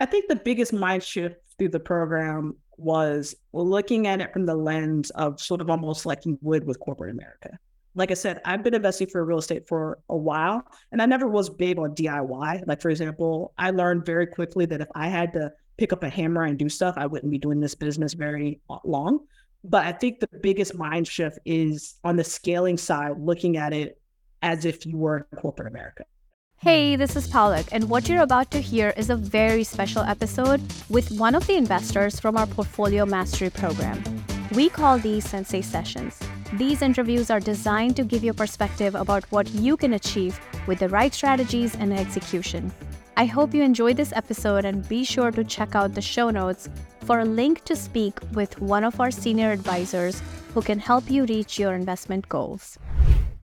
I 0.00 0.06
think 0.06 0.28
the 0.28 0.36
biggest 0.36 0.72
mind 0.72 1.02
shift 1.02 1.36
through 1.58 1.68
the 1.68 1.80
program 1.80 2.56
was 2.78 3.36
looking 3.52 4.06
at 4.06 4.22
it 4.22 4.32
from 4.32 4.46
the 4.46 4.54
lens 4.54 5.10
of 5.10 5.38
sort 5.40 5.60
of 5.60 5.68
almost 5.68 6.06
like 6.06 6.24
you 6.24 6.38
would 6.40 6.66
with 6.66 6.80
corporate 6.80 7.10
America. 7.10 7.58
Like 7.94 8.10
I 8.10 8.14
said, 8.14 8.40
I've 8.46 8.62
been 8.62 8.72
investing 8.72 9.08
for 9.08 9.22
real 9.24 9.38
estate 9.38 9.68
for 9.68 9.98
a 10.08 10.16
while 10.16 10.64
and 10.90 11.02
I 11.02 11.06
never 11.06 11.28
was 11.28 11.50
big 11.50 11.78
on 11.78 11.94
DIY. 11.94 12.66
Like, 12.66 12.80
for 12.80 12.88
example, 12.88 13.52
I 13.58 13.70
learned 13.70 14.06
very 14.06 14.26
quickly 14.26 14.64
that 14.66 14.80
if 14.80 14.88
I 14.94 15.08
had 15.08 15.34
to 15.34 15.52
pick 15.76 15.92
up 15.92 16.02
a 16.02 16.08
hammer 16.08 16.44
and 16.44 16.58
do 16.58 16.70
stuff, 16.70 16.94
I 16.96 17.06
wouldn't 17.06 17.30
be 17.30 17.38
doing 17.38 17.60
this 17.60 17.74
business 17.74 18.14
very 18.14 18.60
long. 18.84 19.20
But 19.64 19.84
I 19.84 19.92
think 19.92 20.20
the 20.20 20.28
biggest 20.40 20.74
mind 20.74 21.06
shift 21.06 21.38
is 21.44 21.96
on 22.02 22.16
the 22.16 22.24
scaling 22.24 22.78
side, 22.78 23.18
looking 23.18 23.58
at 23.58 23.74
it 23.74 24.00
as 24.40 24.64
if 24.64 24.86
you 24.86 24.96
were 24.96 25.26
in 25.30 25.38
corporate 25.38 25.68
America. 25.68 26.04
Hey, 26.62 26.94
this 26.94 27.16
is 27.16 27.26
Palak, 27.26 27.70
and 27.72 27.88
what 27.88 28.06
you're 28.06 28.20
about 28.20 28.50
to 28.50 28.60
hear 28.60 28.92
is 28.94 29.08
a 29.08 29.16
very 29.16 29.64
special 29.64 30.02
episode 30.02 30.60
with 30.90 31.10
one 31.12 31.34
of 31.34 31.46
the 31.46 31.56
investors 31.56 32.20
from 32.20 32.36
our 32.36 32.46
Portfolio 32.46 33.06
Mastery 33.06 33.48
program. 33.48 34.02
We 34.52 34.68
call 34.68 34.98
these 34.98 35.26
Sensei 35.26 35.62
Sessions. 35.62 36.20
These 36.52 36.82
interviews 36.82 37.30
are 37.30 37.40
designed 37.40 37.96
to 37.96 38.04
give 38.04 38.22
you 38.22 38.34
perspective 38.34 38.94
about 38.94 39.24
what 39.32 39.48
you 39.54 39.74
can 39.74 39.94
achieve 39.94 40.38
with 40.66 40.80
the 40.80 40.90
right 40.90 41.14
strategies 41.14 41.76
and 41.76 41.94
execution. 41.94 42.70
I 43.16 43.24
hope 43.24 43.54
you 43.54 43.62
enjoyed 43.62 43.96
this 43.96 44.12
episode 44.14 44.66
and 44.66 44.86
be 44.86 45.02
sure 45.02 45.30
to 45.30 45.42
check 45.42 45.74
out 45.74 45.94
the 45.94 46.02
show 46.02 46.28
notes 46.28 46.68
for 47.06 47.20
a 47.20 47.24
link 47.24 47.64
to 47.64 47.74
speak 47.74 48.18
with 48.34 48.60
one 48.60 48.84
of 48.84 49.00
our 49.00 49.10
senior 49.10 49.50
advisors 49.50 50.20
who 50.52 50.60
can 50.60 50.78
help 50.78 51.10
you 51.10 51.24
reach 51.24 51.58
your 51.58 51.72
investment 51.72 52.28
goals. 52.28 52.78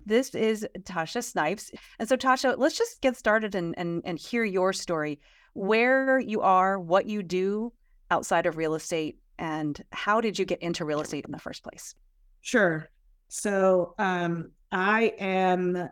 This 0.08 0.34
is 0.34 0.66
Tasha 0.84 1.22
Snipes. 1.22 1.70
And 2.00 2.08
so, 2.08 2.16
Tasha, 2.16 2.58
let's 2.58 2.78
just 2.78 3.02
get 3.02 3.18
started 3.18 3.56
and, 3.56 3.78
and, 3.78 4.02
and 4.06 4.18
hear 4.18 4.46
your 4.46 4.72
story 4.72 5.20
where 5.52 6.18
you 6.18 6.40
are, 6.40 6.80
what 6.80 7.08
you 7.08 7.22
do 7.22 7.74
outside 8.10 8.46
of 8.46 8.56
real 8.56 8.76
estate, 8.76 9.20
and 9.38 9.84
how 9.92 10.22
did 10.22 10.40
you 10.40 10.46
get 10.46 10.62
into 10.62 10.86
real 10.86 11.02
estate 11.02 11.26
in 11.26 11.32
the 11.34 11.40
first 11.40 11.62
place? 11.62 11.94
Sure. 12.40 12.88
So, 13.28 13.96
um, 14.00 14.52
I 14.72 15.12
am 15.20 15.90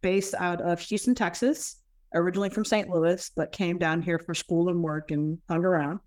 based 0.00 0.34
out 0.36 0.60
of 0.60 0.80
Houston, 0.80 1.14
Texas, 1.14 1.76
originally 2.12 2.50
from 2.50 2.64
St. 2.64 2.88
Louis, 2.88 3.30
but 3.36 3.52
came 3.52 3.78
down 3.78 4.02
here 4.02 4.18
for 4.18 4.34
school 4.34 4.68
and 4.68 4.82
work 4.82 5.12
and 5.12 5.38
hung 5.48 5.64
around. 5.64 6.00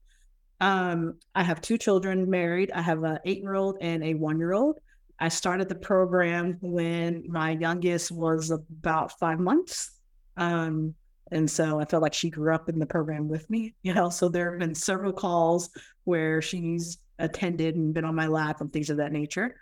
Um, 0.59 1.15
I 1.33 1.43
have 1.43 1.61
two 1.61 1.77
children 1.77 2.29
married. 2.29 2.71
I 2.73 2.81
have 2.81 3.03
an 3.03 3.19
eight 3.23 3.39
year 3.39 3.55
old 3.55 3.77
and 3.79 4.03
a 4.03 4.15
one 4.15 4.37
year 4.37 4.51
old. 4.51 4.79
I 5.19 5.29
started 5.29 5.67
the 5.67 5.75
program 5.75 6.57
when 6.61 7.23
my 7.27 7.51
youngest 7.51 8.11
was 8.11 8.51
about 8.51 9.17
five 9.19 9.39
months. 9.39 9.91
Um, 10.35 10.93
and 11.31 11.49
so 11.49 11.79
I 11.79 11.85
felt 11.85 12.03
like 12.03 12.13
she 12.13 12.29
grew 12.29 12.53
up 12.53 12.69
in 12.69 12.79
the 12.79 12.85
program 12.85 13.27
with 13.27 13.49
me, 13.49 13.73
you 13.81 13.93
know. 13.93 14.09
So 14.09 14.29
there 14.29 14.51
have 14.51 14.59
been 14.59 14.75
several 14.75 15.11
calls 15.11 15.69
where 16.03 16.41
she's 16.41 16.99
attended 17.19 17.75
and 17.75 17.93
been 17.93 18.05
on 18.05 18.15
my 18.15 18.27
lap 18.27 18.61
and 18.61 18.71
things 18.71 18.89
of 18.89 18.97
that 18.97 19.11
nature. 19.11 19.55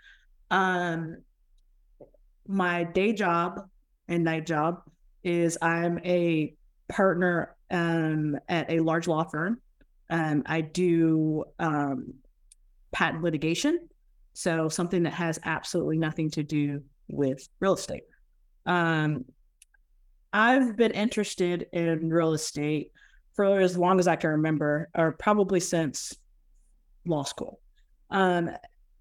Um, 0.50 1.18
my 2.46 2.84
day 2.84 3.12
job 3.12 3.68
and 4.08 4.24
night 4.24 4.46
job 4.46 4.82
is 5.24 5.58
I'm 5.60 5.98
a 6.04 6.54
partner 6.88 7.56
um, 7.70 8.38
at 8.48 8.70
a 8.70 8.80
large 8.80 9.08
law 9.08 9.24
firm. 9.24 9.60
Um, 10.08 10.44
I 10.46 10.60
do 10.60 11.44
um, 11.58 12.14
patent 12.92 13.24
litigation 13.24 13.88
so 14.36 14.68
something 14.68 15.04
that 15.04 15.14
has 15.14 15.38
absolutely 15.44 15.96
nothing 15.96 16.30
to 16.30 16.42
do 16.42 16.82
with 17.08 17.48
real 17.58 17.72
estate. 17.72 18.02
Um, 18.66 19.24
I've 20.30 20.76
been 20.76 20.90
interested 20.90 21.66
in 21.72 22.10
real 22.10 22.34
estate 22.34 22.92
for 23.34 23.60
as 23.60 23.78
long 23.78 23.98
as 23.98 24.06
I 24.06 24.16
can 24.16 24.30
remember, 24.30 24.90
or 24.94 25.12
probably 25.12 25.58
since 25.58 26.14
law 27.06 27.22
school. 27.22 27.60
Um, 28.10 28.50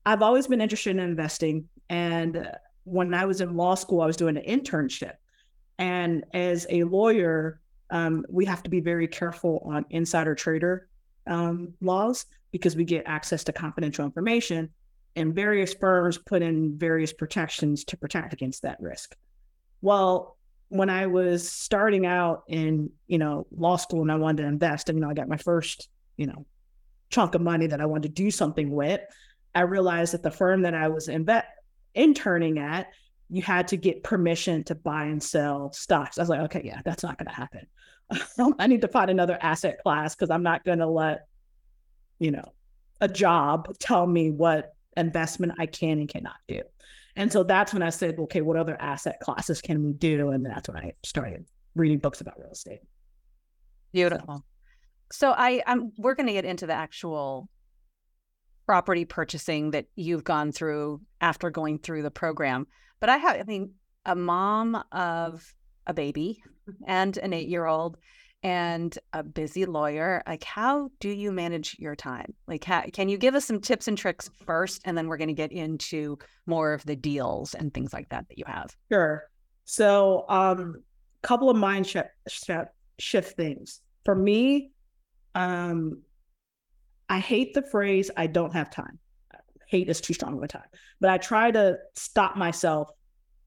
I've 0.05 0.21
always 0.21 0.47
been 0.47 0.61
interested 0.61 0.91
in 0.91 0.99
investing. 0.99 1.67
And 1.89 2.49
when 2.85 3.13
I 3.13 3.25
was 3.25 3.41
in 3.41 3.57
law 3.57 3.75
school, 3.75 4.01
I 4.01 4.05
was 4.05 4.15
doing 4.15 4.37
an 4.37 4.43
internship. 4.43 5.15
And 5.77 6.23
as 6.33 6.65
a 6.69 6.85
lawyer, 6.85 7.59
um, 7.89 8.25
we 8.29 8.45
have 8.45 8.63
to 8.63 8.69
be 8.69 8.79
very 8.79 9.09
careful 9.09 9.61
on 9.65 9.85
insider 9.89 10.33
trader 10.33 10.87
um, 11.27 11.73
laws 11.81 12.25
because 12.53 12.77
we 12.77 12.85
get 12.85 13.03
access 13.05 13.43
to 13.43 13.51
confidential 13.51 14.05
information 14.05 14.69
and 15.15 15.33
various 15.33 15.73
firms 15.73 16.17
put 16.17 16.41
in 16.41 16.77
various 16.77 17.13
protections 17.13 17.85
to 17.85 17.97
protect 17.97 18.33
against 18.33 18.63
that 18.63 18.79
risk. 18.79 19.15
Well, 19.81 20.37
when 20.69 20.89
I 20.89 21.07
was 21.07 21.49
starting 21.49 22.05
out 22.05 22.43
in, 22.47 22.89
you 23.07 23.17
know, 23.17 23.47
law 23.55 23.77
school 23.77 24.01
and 24.01 24.11
I 24.11 24.15
wanted 24.15 24.43
to 24.43 24.47
invest, 24.47 24.89
and 24.89 24.97
you 24.97 25.03
know, 25.03 25.09
I 25.09 25.13
got 25.13 25.27
my 25.27 25.37
first, 25.37 25.89
you 26.17 26.27
know, 26.27 26.45
chunk 27.09 27.35
of 27.35 27.41
money 27.41 27.67
that 27.67 27.81
I 27.81 27.85
wanted 27.85 28.15
to 28.15 28.23
do 28.23 28.31
something 28.31 28.69
with, 28.71 29.01
I 29.53 29.61
realized 29.61 30.13
that 30.13 30.23
the 30.23 30.31
firm 30.31 30.63
that 30.63 30.73
I 30.73 30.89
was 30.89 31.07
inve- 31.07 31.43
interning 31.93 32.59
at, 32.59 32.87
you 33.29 33.41
had 33.41 33.69
to 33.69 33.77
get 33.77 34.03
permission 34.03 34.63
to 34.65 34.75
buy 34.75 35.05
and 35.05 35.21
sell 35.23 35.71
stocks. 35.71 36.17
I 36.17 36.21
was 36.21 36.29
like, 36.29 36.41
okay, 36.41 36.61
yeah, 36.63 36.81
that's 36.83 37.03
not 37.03 37.17
going 37.17 37.27
to 37.27 37.33
happen. 37.33 37.65
I 38.59 38.67
need 38.67 38.81
to 38.81 38.87
find 38.87 39.09
another 39.09 39.37
asset 39.41 39.79
class 39.81 40.13
because 40.13 40.29
I'm 40.29 40.43
not 40.43 40.63
going 40.63 40.79
to 40.79 40.87
let, 40.87 41.27
you 42.19 42.31
know, 42.31 42.53
a 43.01 43.07
job 43.07 43.75
tell 43.79 44.05
me 44.05 44.29
what 44.29 44.74
investment 44.97 45.53
I 45.57 45.65
can 45.65 45.99
and 45.99 46.09
cannot 46.09 46.35
do. 46.47 46.61
And 47.15 47.31
so 47.31 47.43
that's 47.43 47.73
when 47.73 47.81
I 47.81 47.89
said, 47.89 48.19
okay, 48.19 48.41
what 48.41 48.57
other 48.57 48.79
asset 48.79 49.19
classes 49.21 49.61
can 49.61 49.83
we 49.83 49.93
do? 49.93 50.29
And 50.29 50.45
that's 50.45 50.67
when 50.67 50.77
I 50.77 50.93
started 51.03 51.45
reading 51.73 51.99
books 51.99 52.21
about 52.21 52.37
real 52.37 52.51
estate. 52.51 52.79
Beautiful. 53.93 54.43
So, 55.11 55.29
so 55.29 55.31
I, 55.31 55.63
I'm 55.65 55.91
we're 55.97 56.15
going 56.15 56.27
to 56.27 56.33
get 56.33 56.45
into 56.45 56.67
the 56.67 56.73
actual 56.73 57.47
property 58.65 59.05
purchasing 59.05 59.71
that 59.71 59.85
you've 59.95 60.23
gone 60.23 60.51
through 60.51 61.01
after 61.21 61.49
going 61.49 61.79
through 61.79 62.01
the 62.01 62.11
program. 62.11 62.67
But 62.99 63.09
I 63.09 63.17
have, 63.17 63.39
I 63.39 63.43
mean, 63.43 63.73
a 64.05 64.15
mom 64.15 64.83
of 64.91 65.53
a 65.87 65.93
baby 65.93 66.41
and 66.87 67.15
an 67.17 67.33
eight 67.33 67.47
year 67.47 67.65
old 67.65 67.97
and 68.45 68.99
a 69.11 69.23
busy 69.23 69.65
lawyer 69.65 70.21
like 70.27 70.43
how 70.43 70.87
do 70.99 71.09
you 71.09 71.31
manage 71.31 71.75
your 71.79 71.95
time? 71.95 72.31
Like 72.47 72.63
how, 72.63 72.83
can 72.93 73.09
you 73.09 73.17
give 73.17 73.33
us 73.33 73.43
some 73.43 73.59
tips 73.59 73.87
and 73.87 73.97
tricks 73.97 74.29
first 74.45 74.83
and 74.85 74.95
then 74.95 75.07
we're 75.07 75.17
going 75.17 75.29
to 75.29 75.33
get 75.33 75.51
into 75.51 76.19
more 76.45 76.73
of 76.73 76.85
the 76.85 76.95
deals 76.95 77.55
and 77.55 77.73
things 77.73 77.91
like 77.91 78.07
that 78.09 78.29
that 78.29 78.37
you 78.37 78.43
have? 78.45 78.75
Sure. 78.91 79.23
So 79.65 80.25
um 80.29 80.83
couple 81.23 81.49
of 81.49 81.57
mind 81.57 81.87
shift, 81.87 82.09
shift, 82.27 82.69
shift 82.99 83.35
things. 83.35 83.81
For 84.05 84.13
me 84.13 84.71
um 85.33 86.03
i 87.09 87.17
hate 87.17 87.55
the 87.55 87.63
phrase 87.63 88.11
i 88.15 88.27
don't 88.27 88.53
have 88.53 88.69
time. 88.69 88.99
Hate 89.67 89.89
is 89.89 89.99
too 89.99 90.13
strong 90.13 90.37
of 90.37 90.43
a 90.43 90.47
time 90.47 90.69
but 91.01 91.09
i 91.09 91.17
try 91.17 91.49
to 91.49 91.79
stop 91.95 92.37
myself 92.37 92.89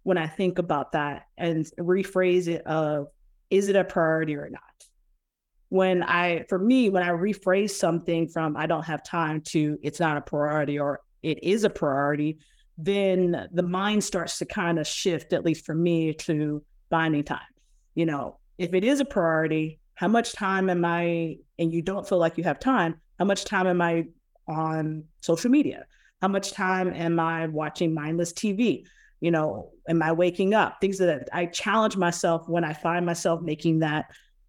when 0.02 0.18
i 0.18 0.26
think 0.26 0.58
about 0.58 0.90
that 0.92 1.26
and 1.36 1.64
rephrase 1.78 2.48
it 2.48 2.66
of 2.66 3.06
is 3.48 3.68
it 3.68 3.76
a 3.76 3.84
priority 3.84 4.34
or 4.34 4.50
not 4.50 4.62
when 5.68 6.02
I, 6.02 6.44
for 6.48 6.58
me, 6.58 6.88
when 6.88 7.02
I 7.02 7.10
rephrase 7.10 7.70
something 7.70 8.28
from 8.28 8.56
I 8.56 8.66
don't 8.66 8.84
have 8.84 9.02
time 9.02 9.42
to 9.48 9.78
it's 9.82 10.00
not 10.00 10.16
a 10.16 10.22
priority 10.22 10.78
or 10.78 11.00
it 11.22 11.42
is 11.42 11.64
a 11.64 11.70
priority, 11.70 12.38
then 12.78 13.48
the 13.52 13.62
mind 13.62 14.04
starts 14.04 14.38
to 14.38 14.46
kind 14.46 14.78
of 14.78 14.86
shift, 14.86 15.32
at 15.32 15.44
least 15.44 15.66
for 15.66 15.74
me, 15.74 16.14
to 16.14 16.62
binding 16.90 17.24
time. 17.24 17.40
You 17.94 18.06
know, 18.06 18.38
if 18.56 18.72
it 18.72 18.84
is 18.84 19.00
a 19.00 19.04
priority, 19.04 19.80
how 19.94 20.08
much 20.08 20.32
time 20.32 20.70
am 20.70 20.84
I, 20.84 21.38
and 21.58 21.72
you 21.72 21.82
don't 21.82 22.08
feel 22.08 22.18
like 22.18 22.38
you 22.38 22.44
have 22.44 22.60
time, 22.60 23.00
how 23.18 23.24
much 23.24 23.44
time 23.44 23.66
am 23.66 23.82
I 23.82 24.06
on 24.46 25.04
social 25.20 25.50
media? 25.50 25.86
How 26.22 26.28
much 26.28 26.52
time 26.52 26.92
am 26.94 27.18
I 27.18 27.48
watching 27.48 27.94
mindless 27.94 28.32
TV? 28.32 28.84
You 29.20 29.32
know, 29.32 29.72
am 29.88 30.00
I 30.00 30.12
waking 30.12 30.54
up? 30.54 30.80
Things 30.80 30.98
that 30.98 31.28
I 31.32 31.46
challenge 31.46 31.96
myself 31.96 32.48
when 32.48 32.64
I 32.64 32.72
find 32.72 33.04
myself 33.04 33.42
making 33.42 33.80
that 33.80 34.06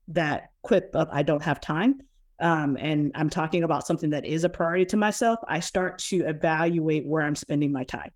that 0.09 0.48
quip 0.61 0.91
of 0.93 1.07
I 1.11 1.23
don't 1.23 1.43
have 1.43 1.61
time, 1.61 2.01
um, 2.39 2.77
and 2.79 3.11
I'm 3.15 3.29
talking 3.29 3.63
about 3.63 3.85
something 3.85 4.11
that 4.11 4.25
is 4.25 4.43
a 4.43 4.49
priority 4.49 4.85
to 4.85 4.97
myself, 4.97 5.39
I 5.47 5.59
start 5.59 5.99
to 6.09 6.25
evaluate 6.25 7.05
where 7.05 7.23
I'm 7.23 7.35
spending 7.35 7.71
my 7.71 7.83
time. 7.83 8.11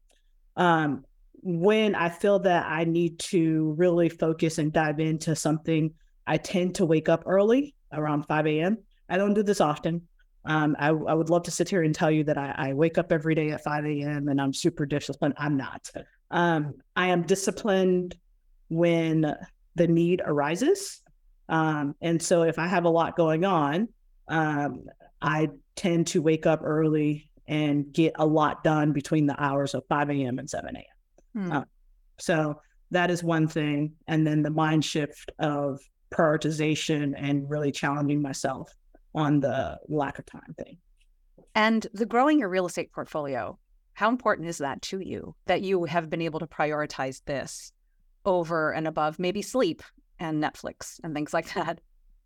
Um, 0.55 1.05
when 1.41 1.93
I 1.93 2.09
feel 2.09 2.39
that 2.39 2.65
I 2.65 2.85
need 2.85 3.19
to 3.19 3.73
really 3.77 4.07
focus 4.07 4.59
and 4.59 4.71
dive 4.71 4.99
into 4.99 5.35
something, 5.35 5.93
I 6.25 6.37
tend 6.37 6.75
to 6.75 6.85
wake 6.85 7.09
up 7.09 7.23
early 7.25 7.75
around 7.91 8.23
5 8.23 8.47
a.m. 8.47 8.77
I 9.09 9.17
don't 9.17 9.33
do 9.33 9.43
this 9.43 9.59
often. 9.59 10.07
Um, 10.45 10.75
I, 10.79 10.87
I, 10.87 11.13
would 11.13 11.29
love 11.29 11.43
to 11.43 11.51
sit 11.51 11.69
here 11.69 11.83
and 11.83 11.95
tell 11.95 12.11
you 12.11 12.25
that 12.25 12.37
I, 12.37 12.53
I, 12.57 12.73
wake 12.73 12.97
up 12.97 13.13
every 13.13 13.33
day 13.33 13.51
at 13.51 13.63
5 13.63 13.85
a.m. 13.85 14.27
and 14.27 14.41
I'm 14.41 14.53
super 14.53 14.85
disciplined. 14.85 15.35
I'm 15.37 15.55
not. 15.55 15.89
Um, 16.31 16.73
I 16.97 17.07
am 17.07 17.23
disciplined 17.23 18.17
when 18.67 19.35
the 19.75 19.87
need 19.87 20.21
arises. 20.25 21.01
Um, 21.49 21.95
and 22.01 22.21
so 22.21 22.43
if 22.43 22.57
I 22.57 22.67
have 22.67 22.85
a 22.85 22.89
lot 22.89 23.17
going 23.17 23.45
on, 23.45 23.89
um, 24.27 24.85
I 25.21 25.49
tend 25.75 26.07
to 26.07 26.21
wake 26.21 26.45
up 26.45 26.61
early 26.63 27.29
and 27.47 27.91
get 27.91 28.13
a 28.15 28.25
lot 28.25 28.63
done 28.63 28.93
between 28.93 29.27
the 29.27 29.41
hours 29.41 29.73
of 29.73 29.83
5 29.87 30.09
a.m. 30.09 30.39
and 30.39 30.49
7 30.49 30.75
a.m. 30.75 30.83
Hmm. 31.33 31.51
Uh, 31.51 31.63
so 32.19 32.61
that 32.91 33.11
is 33.11 33.23
one 33.23 33.47
thing. 33.47 33.93
And 34.07 34.25
then 34.25 34.43
the 34.43 34.49
mind 34.49 34.85
shift 34.85 35.31
of 35.39 35.79
prioritization 36.11 37.13
and 37.17 37.49
really 37.49 37.71
challenging 37.71 38.21
myself 38.21 38.71
on 39.15 39.39
the 39.39 39.79
lack 39.87 40.19
of 40.19 40.25
time 40.25 40.55
thing. 40.57 40.77
And 41.55 41.85
the 41.93 42.05
growing 42.05 42.39
your 42.39 42.49
real 42.49 42.65
estate 42.65 42.91
portfolio, 42.91 43.57
how 43.93 44.09
important 44.09 44.47
is 44.47 44.59
that 44.59 44.81
to 44.83 44.99
you 44.99 45.35
that 45.45 45.61
you 45.61 45.85
have 45.85 46.09
been 46.09 46.21
able 46.21 46.39
to 46.39 46.47
prioritize 46.47 47.21
this 47.25 47.71
over 48.25 48.71
and 48.71 48.87
above 48.87 49.19
maybe 49.19 49.41
sleep 49.41 49.83
and 50.19 50.41
Netflix 50.41 50.99
and 51.03 51.13
things 51.13 51.33
like 51.33 51.53
that? 51.55 51.81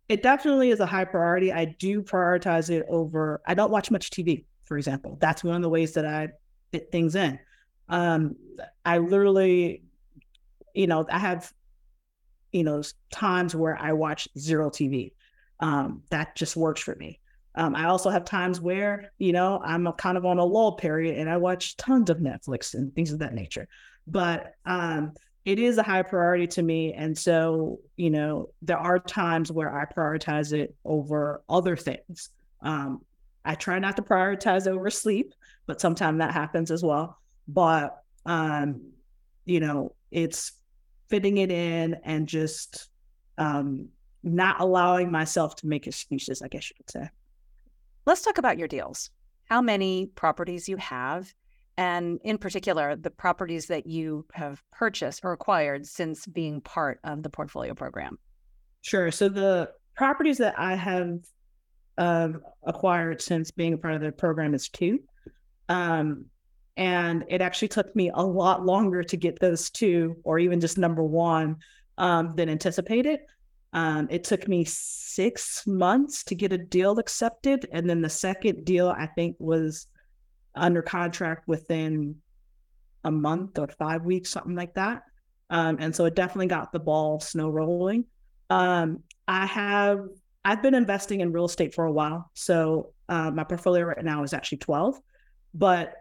It 0.08 0.22
definitely 0.22 0.70
is 0.70 0.80
a 0.80 0.86
high 0.86 1.04
priority. 1.04 1.52
I 1.52 1.66
do 1.66 2.02
prioritize 2.02 2.70
it 2.70 2.86
over, 2.88 3.42
I 3.46 3.54
don't 3.54 3.70
watch 3.70 3.90
much 3.90 4.10
TV, 4.10 4.44
for 4.64 4.78
example. 4.78 5.18
That's 5.20 5.44
one 5.44 5.56
of 5.56 5.62
the 5.62 5.68
ways 5.68 5.92
that 5.94 6.06
I 6.06 6.28
fit 6.72 6.90
things 6.90 7.14
in. 7.14 7.38
Um, 7.88 8.36
I 8.84 8.98
literally, 8.98 9.82
you 10.74 10.86
know, 10.86 11.06
I 11.10 11.18
have, 11.18 11.52
you 12.52 12.64
know, 12.64 12.82
times 13.12 13.54
where 13.54 13.76
I 13.78 13.92
watch 13.92 14.28
zero 14.38 14.70
TV. 14.70 15.12
Um, 15.60 16.02
that 16.10 16.36
just 16.36 16.56
works 16.56 16.80
for 16.80 16.94
me. 16.94 17.20
Um, 17.54 17.74
I 17.74 17.86
also 17.86 18.10
have 18.10 18.24
times 18.24 18.60
where, 18.60 19.12
you 19.18 19.32
know, 19.32 19.60
I'm 19.64 19.90
kind 19.94 20.16
of 20.16 20.24
on 20.24 20.38
a 20.38 20.44
lull 20.44 20.76
period 20.76 21.18
and 21.18 21.28
I 21.28 21.38
watch 21.38 21.76
tons 21.76 22.08
of 22.08 22.18
Netflix 22.18 22.74
and 22.74 22.94
things 22.94 23.12
of 23.12 23.18
that 23.18 23.34
nature. 23.34 23.66
But 24.06 24.52
um, 24.64 25.14
it 25.48 25.58
is 25.58 25.78
a 25.78 25.82
high 25.82 26.02
priority 26.02 26.46
to 26.46 26.62
me. 26.62 26.92
And 26.92 27.16
so, 27.16 27.80
you 27.96 28.10
know, 28.10 28.50
there 28.60 28.76
are 28.76 28.98
times 28.98 29.50
where 29.50 29.74
I 29.74 29.86
prioritize 29.86 30.52
it 30.52 30.74
over 30.84 31.42
other 31.48 31.74
things. 31.74 32.28
Um, 32.60 33.00
I 33.46 33.54
try 33.54 33.78
not 33.78 33.96
to 33.96 34.02
prioritize 34.02 34.66
over 34.66 34.90
sleep, 34.90 35.32
but 35.66 35.80
sometimes 35.80 36.18
that 36.18 36.34
happens 36.34 36.70
as 36.70 36.82
well. 36.82 37.16
But, 37.48 37.96
um, 38.26 38.90
you 39.46 39.60
know, 39.60 39.94
it's 40.10 40.52
fitting 41.08 41.38
it 41.38 41.50
in 41.50 41.96
and 42.04 42.28
just 42.28 42.90
um, 43.38 43.88
not 44.22 44.60
allowing 44.60 45.10
myself 45.10 45.56
to 45.56 45.66
make 45.66 45.86
excuses, 45.86 46.42
I 46.42 46.48
guess 46.48 46.68
you 46.68 46.76
could 46.76 46.90
say. 46.90 47.08
Let's 48.04 48.20
talk 48.20 48.36
about 48.36 48.58
your 48.58 48.68
deals. 48.68 49.08
How 49.46 49.62
many 49.62 50.10
properties 50.14 50.68
you 50.68 50.76
have, 50.76 51.32
and 51.78 52.18
in 52.24 52.38
particular, 52.38 52.96
the 52.96 53.08
properties 53.08 53.66
that 53.66 53.86
you 53.86 54.26
have 54.32 54.60
purchased 54.72 55.20
or 55.22 55.32
acquired 55.32 55.86
since 55.86 56.26
being 56.26 56.60
part 56.60 56.98
of 57.04 57.22
the 57.22 57.30
portfolio 57.30 57.72
program. 57.72 58.18
Sure. 58.82 59.12
So 59.12 59.28
the 59.28 59.70
properties 59.94 60.38
that 60.38 60.58
I 60.58 60.74
have 60.74 61.20
um, 61.96 62.42
acquired 62.66 63.22
since 63.22 63.52
being 63.52 63.74
a 63.74 63.78
part 63.78 63.94
of 63.94 64.00
the 64.00 64.10
program 64.10 64.54
is 64.54 64.68
two. 64.68 64.98
Um, 65.68 66.26
and 66.76 67.24
it 67.28 67.40
actually 67.40 67.68
took 67.68 67.94
me 67.94 68.10
a 68.12 68.24
lot 68.24 68.66
longer 68.66 69.04
to 69.04 69.16
get 69.16 69.38
those 69.38 69.70
two, 69.70 70.16
or 70.24 70.40
even 70.40 70.58
just 70.58 70.78
number 70.78 71.04
one, 71.04 71.58
um, 71.96 72.34
than 72.34 72.48
anticipated. 72.48 73.20
Um, 73.72 74.08
it 74.10 74.24
took 74.24 74.48
me 74.48 74.64
six 74.64 75.64
months 75.64 76.24
to 76.24 76.34
get 76.34 76.52
a 76.52 76.58
deal 76.58 76.98
accepted. 76.98 77.68
And 77.70 77.88
then 77.88 78.00
the 78.00 78.08
second 78.08 78.64
deal, 78.64 78.88
I 78.88 79.06
think, 79.06 79.36
was 79.38 79.86
under 80.58 80.82
contract 80.82 81.48
within 81.48 82.16
a 83.04 83.10
month 83.10 83.58
or 83.58 83.68
five 83.68 84.04
weeks, 84.04 84.30
something 84.30 84.54
like 84.54 84.74
that. 84.74 85.02
Um, 85.50 85.78
and 85.80 85.94
so 85.94 86.04
it 86.04 86.14
definitely 86.14 86.48
got 86.48 86.72
the 86.72 86.78
ball 86.78 87.20
snow 87.20 87.48
rolling. 87.48 88.04
Um, 88.50 89.02
I 89.26 89.46
have, 89.46 90.00
I've 90.44 90.62
been 90.62 90.74
investing 90.74 91.20
in 91.20 91.32
real 91.32 91.46
estate 91.46 91.74
for 91.74 91.84
a 91.84 91.92
while. 91.92 92.30
So 92.34 92.92
uh, 93.08 93.30
my 93.30 93.44
portfolio 93.44 93.84
right 93.84 94.04
now 94.04 94.22
is 94.22 94.34
actually 94.34 94.58
12. 94.58 94.98
But 95.54 95.94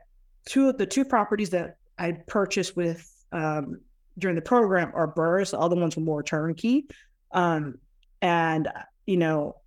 two 0.46 0.70
of 0.70 0.78
the 0.78 0.86
two 0.86 1.06
properties 1.06 1.52
that 1.52 1.78
I 1.98 2.14
purchased 2.28 2.76
with 2.76 3.10
um, 3.32 3.82
during 4.18 4.36
the 4.36 4.42
program 4.42 4.92
are 4.94 5.14
BRRRRs. 5.14 5.52
The 5.52 5.60
other 5.60 5.76
ones 5.76 5.96
were 5.96 6.04
more 6.04 6.24
turnkey. 6.24 6.88
Um, 7.32 7.76
and, 8.22 8.68
you 9.06 9.18
know, 9.18 9.58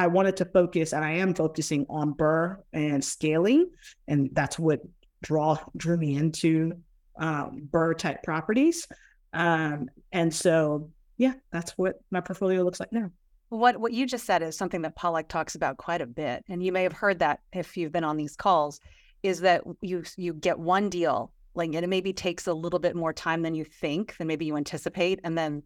I 0.00 0.06
wanted 0.06 0.36
to 0.38 0.46
focus, 0.46 0.94
and 0.94 1.04
I 1.04 1.12
am 1.12 1.34
focusing 1.34 1.84
on 1.90 2.14
BRRRR 2.14 2.56
and 2.72 3.04
scaling. 3.04 3.70
And 4.08 4.30
that's 4.32 4.58
what 4.58 4.80
draw 5.22 5.58
drew 5.76 5.98
me 5.98 6.16
into 6.16 6.72
um, 7.18 7.68
BRRRR 7.70 7.98
type 7.98 8.22
properties. 8.22 8.88
Um, 9.34 9.90
and 10.10 10.32
so, 10.34 10.90
yeah, 11.18 11.34
that's 11.52 11.72
what 11.72 12.00
my 12.10 12.20
portfolio 12.20 12.62
looks 12.62 12.80
like 12.80 12.92
now. 12.92 13.10
What 13.50 13.78
what 13.78 13.92
you 13.92 14.06
just 14.06 14.24
said 14.24 14.42
is 14.42 14.56
something 14.56 14.80
that 14.82 14.96
Palak 14.96 15.28
talks 15.28 15.54
about 15.54 15.76
quite 15.76 16.00
a 16.00 16.06
bit, 16.06 16.44
and 16.48 16.62
you 16.62 16.72
may 16.72 16.84
have 16.84 16.92
heard 16.92 17.18
that 17.18 17.40
if 17.52 17.76
you've 17.76 17.92
been 17.92 18.04
on 18.04 18.16
these 18.16 18.36
calls, 18.36 18.80
is 19.22 19.40
that 19.40 19.64
you 19.82 20.04
you 20.16 20.32
get 20.32 20.58
one 20.58 20.88
deal, 20.88 21.32
like 21.54 21.74
and 21.74 21.84
it 21.84 21.88
maybe 21.88 22.12
takes 22.12 22.46
a 22.46 22.54
little 22.54 22.78
bit 22.78 22.96
more 22.96 23.12
time 23.12 23.42
than 23.42 23.54
you 23.54 23.64
think, 23.64 24.16
than 24.16 24.28
maybe 24.28 24.46
you 24.46 24.56
anticipate, 24.56 25.20
and 25.24 25.36
then 25.36 25.64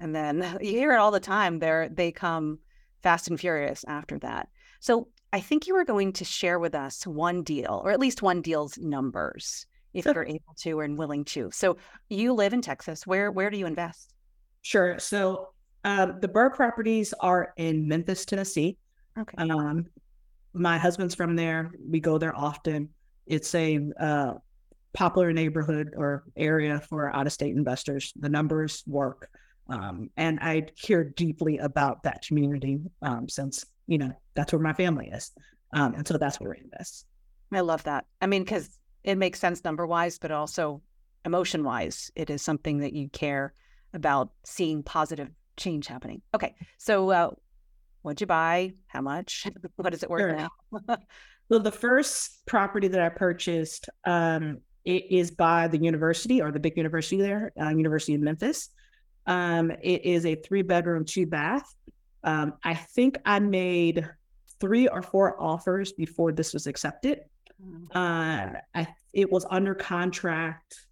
and 0.00 0.14
then 0.14 0.58
you 0.60 0.72
hear 0.72 0.92
it 0.92 0.98
all 0.98 1.12
the 1.12 1.20
time. 1.20 1.60
They're 1.60 1.88
they 1.88 2.10
come 2.10 2.58
fast 3.04 3.28
and 3.28 3.38
furious 3.38 3.84
after 3.86 4.18
that. 4.18 4.48
So 4.80 5.06
I 5.32 5.40
think 5.40 5.66
you 5.66 5.74
were 5.74 5.84
going 5.84 6.12
to 6.14 6.24
share 6.24 6.58
with 6.58 6.74
us 6.74 7.06
one 7.06 7.42
deal, 7.42 7.82
or 7.84 7.92
at 7.92 8.00
least 8.00 8.22
one 8.22 8.42
deal's 8.42 8.76
numbers, 8.78 9.66
if 9.92 10.02
sure. 10.02 10.14
you're 10.14 10.26
able 10.26 10.54
to 10.58 10.80
and 10.80 10.98
willing 10.98 11.24
to. 11.26 11.50
So 11.52 11.76
you 12.08 12.32
live 12.32 12.52
in 12.52 12.62
Texas. 12.62 13.06
Where 13.06 13.30
where 13.30 13.50
do 13.50 13.58
you 13.58 13.66
invest? 13.66 14.14
Sure. 14.62 14.98
So 14.98 15.50
um, 15.84 16.18
the 16.20 16.28
BRRRR 16.28 16.54
properties 16.54 17.14
are 17.20 17.52
in 17.56 17.86
Memphis, 17.86 18.24
Tennessee. 18.24 18.78
Okay. 19.18 19.36
Um, 19.38 19.86
my 20.54 20.78
husband's 20.78 21.14
from 21.14 21.36
there. 21.36 21.70
We 21.88 22.00
go 22.00 22.18
there 22.18 22.34
often. 22.34 22.88
It's 23.26 23.54
a 23.54 23.80
uh, 24.00 24.34
popular 24.94 25.32
neighborhood 25.32 25.90
or 25.96 26.24
area 26.36 26.80
for 26.88 27.14
out 27.14 27.26
of 27.26 27.32
state 27.32 27.54
investors. 27.54 28.12
The 28.18 28.28
numbers 28.28 28.82
work. 28.86 29.28
Um, 29.68 30.10
and 30.16 30.38
I 30.40 30.62
care 30.80 31.04
deeply 31.04 31.58
about 31.58 32.02
that 32.02 32.22
community 32.26 32.80
um, 33.02 33.28
since, 33.28 33.64
you 33.86 33.98
know, 33.98 34.12
that's 34.34 34.52
where 34.52 34.60
my 34.60 34.72
family 34.72 35.08
is. 35.08 35.32
Um, 35.72 35.94
and 35.94 36.06
so 36.06 36.18
that's 36.18 36.38
where 36.38 36.50
we 36.50 36.62
invest. 36.62 37.06
I 37.52 37.60
love 37.60 37.82
that. 37.84 38.04
I 38.20 38.26
mean, 38.26 38.44
because 38.44 38.68
it 39.02 39.16
makes 39.16 39.38
sense 39.38 39.64
number 39.64 39.86
wise, 39.86 40.18
but 40.18 40.30
also 40.30 40.82
emotion 41.24 41.64
wise, 41.64 42.10
it 42.14 42.30
is 42.30 42.42
something 42.42 42.78
that 42.78 42.92
you 42.92 43.08
care 43.08 43.54
about 43.92 44.30
seeing 44.44 44.82
positive 44.82 45.30
change 45.56 45.86
happening. 45.86 46.20
Okay. 46.34 46.54
So, 46.78 47.10
uh, 47.10 47.30
what'd 48.02 48.20
you 48.20 48.26
buy? 48.26 48.72
How 48.86 49.00
much? 49.00 49.46
what 49.76 49.94
is 49.94 50.02
it 50.02 50.10
worth 50.10 50.20
sure. 50.20 50.36
now? 50.36 50.96
well, 51.48 51.60
the 51.60 51.72
first 51.72 52.44
property 52.46 52.88
that 52.88 53.00
I 53.00 53.08
purchased, 53.08 53.88
um, 54.04 54.58
it 54.84 55.04
is 55.10 55.30
by 55.30 55.68
the 55.68 55.78
university 55.78 56.42
or 56.42 56.52
the 56.52 56.60
big 56.60 56.76
university 56.76 57.16
there, 57.16 57.52
uh, 57.60 57.70
University 57.70 58.14
of 58.14 58.20
Memphis. 58.20 58.68
Um, 59.26 59.70
it 59.70 60.04
is 60.04 60.26
a 60.26 60.34
three 60.34 60.62
bedroom, 60.62 61.04
two 61.04 61.26
bath. 61.26 61.74
Um, 62.22 62.54
I 62.62 62.74
think 62.74 63.18
I 63.24 63.38
made 63.38 64.08
three 64.60 64.88
or 64.88 65.02
four 65.02 65.40
offers 65.40 65.92
before 65.92 66.32
this 66.32 66.54
was 66.54 66.66
accepted. 66.66 67.20
Mm. 67.62 67.86
Uh, 67.94 68.58
I, 68.74 68.88
it 69.12 69.30
was 69.30 69.46
under 69.50 69.74
contract 69.74 70.86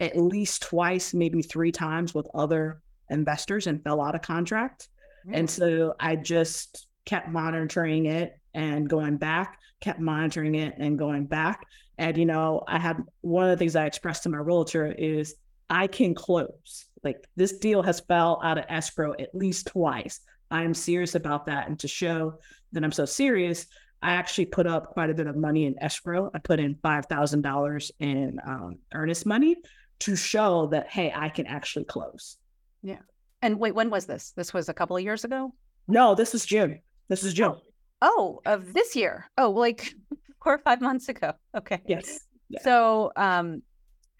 at 0.00 0.16
least 0.16 0.62
twice, 0.62 1.14
maybe 1.14 1.42
three 1.42 1.70
times 1.70 2.14
with 2.14 2.26
other 2.34 2.80
investors 3.10 3.66
and 3.66 3.82
fell 3.82 4.00
out 4.00 4.14
of 4.14 4.22
contract. 4.22 4.88
Mm. 5.26 5.38
And 5.38 5.50
so 5.50 5.94
I 6.00 6.16
just 6.16 6.86
kept 7.04 7.28
monitoring 7.28 8.06
it 8.06 8.38
and 8.54 8.88
going 8.88 9.16
back, 9.16 9.58
kept 9.80 10.00
monitoring 10.00 10.54
it 10.54 10.74
and 10.78 10.98
going 10.98 11.26
back. 11.26 11.66
And, 11.98 12.16
you 12.16 12.26
know, 12.26 12.64
I 12.66 12.78
had 12.78 13.02
one 13.20 13.44
of 13.44 13.50
the 13.50 13.56
things 13.56 13.76
I 13.76 13.86
expressed 13.86 14.24
to 14.24 14.28
my 14.28 14.38
realtor 14.38 14.86
is 14.90 15.34
I 15.70 15.86
can 15.86 16.14
close. 16.14 16.86
Like 17.04 17.26
this 17.36 17.58
deal 17.58 17.82
has 17.82 18.00
fell 18.00 18.40
out 18.44 18.58
of 18.58 18.64
escrow 18.68 19.14
at 19.18 19.34
least 19.34 19.66
twice. 19.68 20.20
I 20.50 20.62
am 20.62 20.74
serious 20.74 21.14
about 21.14 21.46
that. 21.46 21.68
And 21.68 21.78
to 21.80 21.88
show 21.88 22.38
that 22.72 22.84
I'm 22.84 22.92
so 22.92 23.04
serious, 23.04 23.66
I 24.02 24.12
actually 24.12 24.46
put 24.46 24.66
up 24.66 24.88
quite 24.88 25.10
a 25.10 25.14
bit 25.14 25.26
of 25.26 25.36
money 25.36 25.64
in 25.64 25.76
escrow. 25.80 26.30
I 26.34 26.38
put 26.38 26.60
in 26.60 26.74
$5,000 26.76 27.90
in 28.00 28.40
um, 28.46 28.78
earnest 28.92 29.26
money 29.26 29.56
to 30.00 30.16
show 30.16 30.66
that, 30.68 30.88
hey, 30.88 31.12
I 31.14 31.28
can 31.28 31.46
actually 31.46 31.84
close. 31.84 32.36
Yeah. 32.82 32.98
And 33.40 33.58
wait, 33.58 33.74
when 33.74 33.90
was 33.90 34.06
this? 34.06 34.32
This 34.36 34.52
was 34.52 34.68
a 34.68 34.74
couple 34.74 34.96
of 34.96 35.02
years 35.02 35.24
ago? 35.24 35.54
No, 35.88 36.14
this 36.14 36.34
is 36.34 36.44
June. 36.44 36.80
This 37.08 37.24
is 37.24 37.32
June. 37.32 37.56
Oh, 38.00 38.40
of 38.44 38.72
this 38.72 38.96
year. 38.96 39.30
Oh, 39.38 39.50
like 39.50 39.94
four 40.42 40.54
or 40.54 40.58
five 40.58 40.80
months 40.80 41.08
ago. 41.08 41.32
Okay. 41.56 41.80
Yes. 41.86 42.20
Yeah. 42.48 42.60
So, 42.62 43.12
um, 43.16 43.62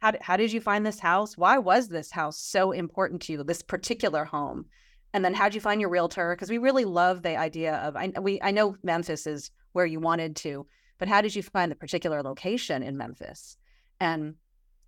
how, 0.03 0.13
how 0.21 0.37
did 0.37 0.53
you 0.53 0.61
find 0.61 0.85
this 0.85 0.99
house? 0.99 1.39
Why 1.39 1.59
was 1.59 1.87
this 1.87 2.11
house 2.11 2.37
so 2.37 2.73
important 2.73 3.23
to 3.23 3.33
you, 3.33 3.45
this 3.45 3.63
particular 3.63 4.25
home? 4.25 4.67
And 5.15 5.25
then 5.25 5.33
how 5.33 5.45
did 5.45 5.55
you 5.55 5.61
find 5.61 5.81
your 5.81 5.91
realtor? 5.91 6.35
Because 6.35 6.51
we 6.51 6.59
really 6.59 6.85
love 6.85 7.23
the 7.23 7.37
idea 7.37 7.77
of, 7.77 7.95
I, 7.95 8.13
we, 8.21 8.41
I 8.43 8.51
know 8.51 8.75
Memphis 8.83 9.29
is 9.29 9.53
where 9.75 9.87
you 9.87 10.01
wanted 10.01 10.35
to, 10.37 10.67
but 10.99 11.07
how 11.07 11.21
did 11.21 11.37
you 11.37 11.43
find 11.45 11.71
the 11.71 11.77
particular 11.77 12.21
location 12.21 12.83
in 12.83 12.97
Memphis? 12.97 13.57
And 14.01 14.35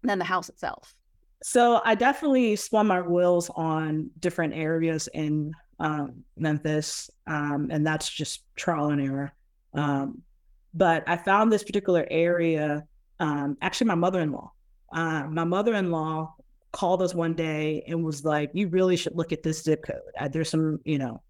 then 0.02 0.18
the 0.18 0.24
house 0.24 0.48
itself. 0.48 0.96
So 1.44 1.80
I 1.84 1.94
definitely 1.94 2.56
spun 2.56 2.88
my 2.88 3.00
wheels 3.00 3.52
on 3.54 4.10
different 4.18 4.54
areas 4.54 5.08
in 5.14 5.52
um, 5.78 6.24
Memphis, 6.36 7.08
um, 7.28 7.68
and 7.70 7.86
that's 7.86 8.10
just 8.10 8.42
trial 8.56 8.88
and 8.88 9.00
error. 9.00 9.32
Um, 9.74 10.22
but 10.72 11.04
I 11.06 11.16
found 11.18 11.52
this 11.52 11.62
particular 11.62 12.04
area. 12.10 12.82
Um, 13.20 13.56
actually, 13.62 13.86
my 13.86 13.94
mother-in-law 13.94 14.50
uh, 14.92 15.24
my 15.28 15.44
mother-in-law 15.44 16.34
called 16.72 17.02
us 17.02 17.14
one 17.14 17.34
day 17.34 17.84
and 17.86 18.04
was 18.04 18.24
like, 18.24 18.50
"You 18.52 18.68
really 18.68 18.96
should 18.96 19.16
look 19.16 19.32
at 19.32 19.42
this 19.42 19.62
zip 19.62 19.84
code. 19.84 20.00
Uh, 20.18 20.28
there's 20.28 20.50
some, 20.50 20.80
you 20.84 20.98
know, 20.98 21.22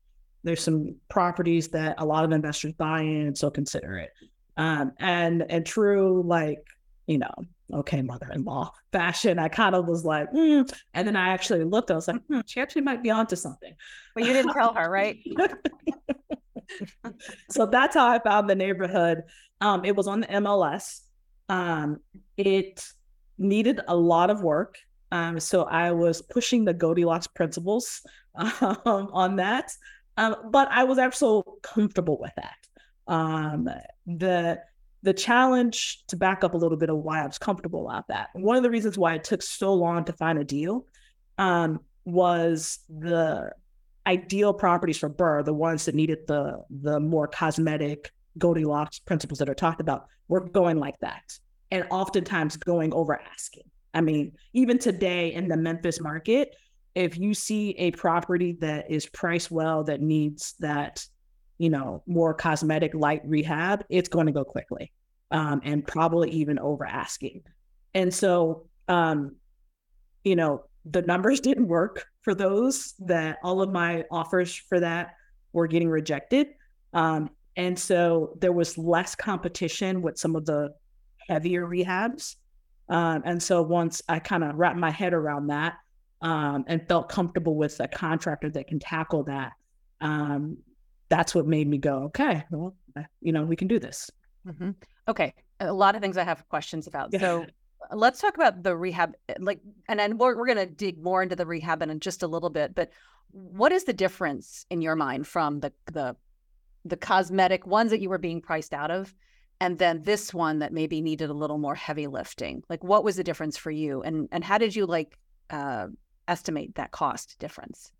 there's 0.42 0.62
some 0.62 0.96
properties 1.08 1.68
that 1.68 1.96
a 1.98 2.04
lot 2.04 2.24
of 2.24 2.32
investors 2.32 2.72
buy 2.72 3.00
in, 3.00 3.34
so 3.34 3.50
consider 3.50 3.96
it. 3.96 4.10
Um, 4.56 4.92
and 4.98 5.44
and 5.48 5.66
true, 5.66 6.22
like 6.24 6.64
you 7.06 7.18
know, 7.18 7.32
okay, 7.72 8.02
mother-in-law 8.02 8.72
fashion. 8.92 9.38
I 9.38 9.48
kind 9.48 9.74
of 9.74 9.86
was 9.86 10.04
like, 10.04 10.30
mm. 10.32 10.70
and 10.94 11.06
then 11.06 11.16
I 11.16 11.28
actually 11.28 11.64
looked. 11.64 11.90
I 11.90 11.94
was 11.94 12.08
like, 12.08 12.22
hmm, 12.28 12.40
she 12.46 12.60
actually 12.60 12.82
might 12.82 13.02
be 13.02 13.10
onto 13.10 13.36
something. 13.36 13.74
But 14.14 14.24
you 14.24 14.32
didn't 14.32 14.52
tell 14.52 14.74
her, 14.74 14.88
right? 14.88 15.18
so 17.50 17.66
that's 17.66 17.94
how 17.94 18.08
I 18.08 18.18
found 18.20 18.48
the 18.48 18.54
neighborhood. 18.54 19.22
Um, 19.60 19.84
it 19.84 19.96
was 19.96 20.06
on 20.06 20.20
the 20.20 20.26
MLS. 20.26 21.00
Um, 21.48 21.98
it 22.36 22.84
needed 23.38 23.80
a 23.88 23.96
lot 23.96 24.30
of 24.30 24.42
work. 24.42 24.76
Um, 25.12 25.38
so 25.38 25.64
I 25.64 25.92
was 25.92 26.22
pushing 26.22 26.64
the 26.64 26.74
Goldilocks 26.74 27.26
principles 27.26 28.02
um, 28.34 28.80
on 28.84 29.36
that. 29.36 29.72
Um, 30.16 30.36
but 30.50 30.68
I 30.70 30.84
was 30.84 30.98
actually 30.98 31.42
comfortable 31.62 32.18
with 32.20 32.32
that. 32.36 32.56
Um, 33.06 33.68
the 34.06 34.60
the 35.02 35.12
challenge 35.12 36.02
to 36.06 36.16
back 36.16 36.42
up 36.42 36.54
a 36.54 36.56
little 36.56 36.78
bit 36.78 36.88
of 36.88 36.96
why 36.96 37.22
I 37.22 37.26
was 37.26 37.36
comfortable 37.36 37.86
about 37.86 38.08
that. 38.08 38.28
One 38.32 38.56
of 38.56 38.62
the 38.62 38.70
reasons 38.70 38.96
why 38.96 39.14
it 39.14 39.24
took 39.24 39.42
so 39.42 39.74
long 39.74 40.04
to 40.06 40.14
find 40.14 40.38
a 40.38 40.44
deal 40.44 40.86
um, 41.36 41.80
was 42.06 42.78
the 42.88 43.52
ideal 44.06 44.54
properties 44.54 44.96
for 44.96 45.10
BRRRR, 45.10 45.44
the 45.44 45.52
ones 45.52 45.84
that 45.84 45.94
needed 45.94 46.26
the 46.26 46.62
the 46.70 47.00
more 47.00 47.28
cosmetic 47.28 48.12
Goldilocks 48.38 48.98
principles 48.98 49.38
that 49.38 49.48
are 49.48 49.54
talked 49.54 49.80
about, 49.80 50.06
were 50.28 50.40
going 50.40 50.78
like 50.78 50.98
that, 51.00 51.38
and 51.74 51.84
oftentimes 51.90 52.56
going 52.56 52.94
over 52.94 53.20
asking. 53.20 53.64
I 53.92 54.00
mean, 54.00 54.32
even 54.52 54.78
today 54.78 55.32
in 55.32 55.48
the 55.48 55.56
Memphis 55.56 56.00
market, 56.00 56.54
if 56.94 57.18
you 57.18 57.34
see 57.34 57.70
a 57.70 57.90
property 57.90 58.56
that 58.60 58.88
is 58.88 59.06
priced 59.06 59.50
well 59.50 59.82
that 59.84 60.00
needs 60.00 60.54
that 60.60 61.04
you 61.58 61.68
know 61.68 62.02
more 62.06 62.32
cosmetic 62.34 62.94
light 62.94 63.22
rehab 63.24 63.84
it's 63.88 64.08
going 64.08 64.26
to 64.26 64.32
go 64.32 64.44
quickly 64.44 64.92
um, 65.30 65.60
and 65.64 65.86
probably 65.86 66.30
even 66.30 66.58
over 66.58 66.84
asking 66.84 67.42
and 67.94 68.12
so 68.12 68.66
um, 68.88 69.36
you 70.24 70.36
know 70.36 70.64
the 70.84 71.02
numbers 71.02 71.40
didn't 71.40 71.66
work 71.66 72.06
for 72.22 72.34
those 72.34 72.94
that 73.00 73.38
all 73.42 73.60
of 73.60 73.70
my 73.70 74.04
offers 74.10 74.54
for 74.54 74.80
that 74.80 75.14
were 75.52 75.66
getting 75.66 75.88
rejected 75.88 76.48
um, 76.92 77.30
and 77.56 77.78
so 77.78 78.36
there 78.40 78.52
was 78.52 78.76
less 78.76 79.14
competition 79.14 80.02
with 80.02 80.18
some 80.18 80.36
of 80.36 80.44
the 80.44 80.70
heavier 81.28 81.66
rehabs 81.66 82.36
um, 82.88 83.22
and 83.24 83.42
so 83.42 83.62
once 83.62 84.02
i 84.08 84.18
kind 84.18 84.44
of 84.44 84.54
wrapped 84.56 84.78
my 84.78 84.90
head 84.90 85.12
around 85.12 85.48
that 85.48 85.74
um, 86.24 86.64
and 86.66 86.86
felt 86.88 87.10
comfortable 87.10 87.54
with 87.54 87.78
a 87.80 87.86
contractor 87.86 88.48
that 88.50 88.66
can 88.66 88.78
tackle 88.78 89.24
that, 89.24 89.52
um, 90.00 90.56
that's 91.10 91.34
what 91.34 91.46
made 91.46 91.68
me 91.68 91.76
go, 91.76 92.04
okay, 92.04 92.44
well, 92.50 92.74
you 93.20 93.30
know, 93.30 93.44
we 93.44 93.56
can 93.56 93.68
do 93.68 93.78
this. 93.78 94.10
Mm-hmm. 94.46 94.70
Okay. 95.06 95.34
A 95.60 95.72
lot 95.72 95.94
of 95.94 96.00
things 96.00 96.16
I 96.16 96.24
have 96.24 96.48
questions 96.48 96.86
about. 96.86 97.10
Yeah. 97.12 97.18
So 97.20 97.46
let's 97.92 98.20
talk 98.20 98.36
about 98.36 98.62
the 98.62 98.74
rehab, 98.74 99.12
like, 99.38 99.60
and 99.86 100.00
then 100.00 100.16
we're, 100.16 100.34
we're 100.34 100.46
going 100.46 100.66
to 100.66 100.66
dig 100.66 101.02
more 101.02 101.22
into 101.22 101.36
the 101.36 101.44
rehab 101.44 101.82
in 101.82 102.00
just 102.00 102.22
a 102.22 102.26
little 102.26 102.50
bit, 102.50 102.74
but 102.74 102.90
what 103.30 103.70
is 103.70 103.84
the 103.84 103.92
difference 103.92 104.64
in 104.70 104.80
your 104.80 104.96
mind 104.96 105.26
from 105.26 105.60
the, 105.60 105.72
the, 105.92 106.16
the 106.86 106.96
cosmetic 106.96 107.66
ones 107.66 107.90
that 107.90 108.00
you 108.00 108.08
were 108.08 108.18
being 108.18 108.40
priced 108.40 108.72
out 108.72 108.90
of 108.90 109.14
and 109.60 109.78
then 109.78 110.02
this 110.02 110.34
one 110.34 110.58
that 110.58 110.72
maybe 110.72 111.00
needed 111.00 111.30
a 111.30 111.34
little 111.34 111.58
more 111.58 111.74
heavy 111.74 112.06
lifting 112.06 112.62
like 112.68 112.82
what 112.82 113.04
was 113.04 113.16
the 113.16 113.24
difference 113.24 113.56
for 113.56 113.70
you 113.70 114.02
and 114.02 114.28
and 114.32 114.44
how 114.44 114.58
did 114.58 114.74
you 114.74 114.86
like 114.86 115.16
uh 115.50 115.86
estimate 116.28 116.74
that 116.76 116.90
cost 116.90 117.38
difference? 117.38 117.92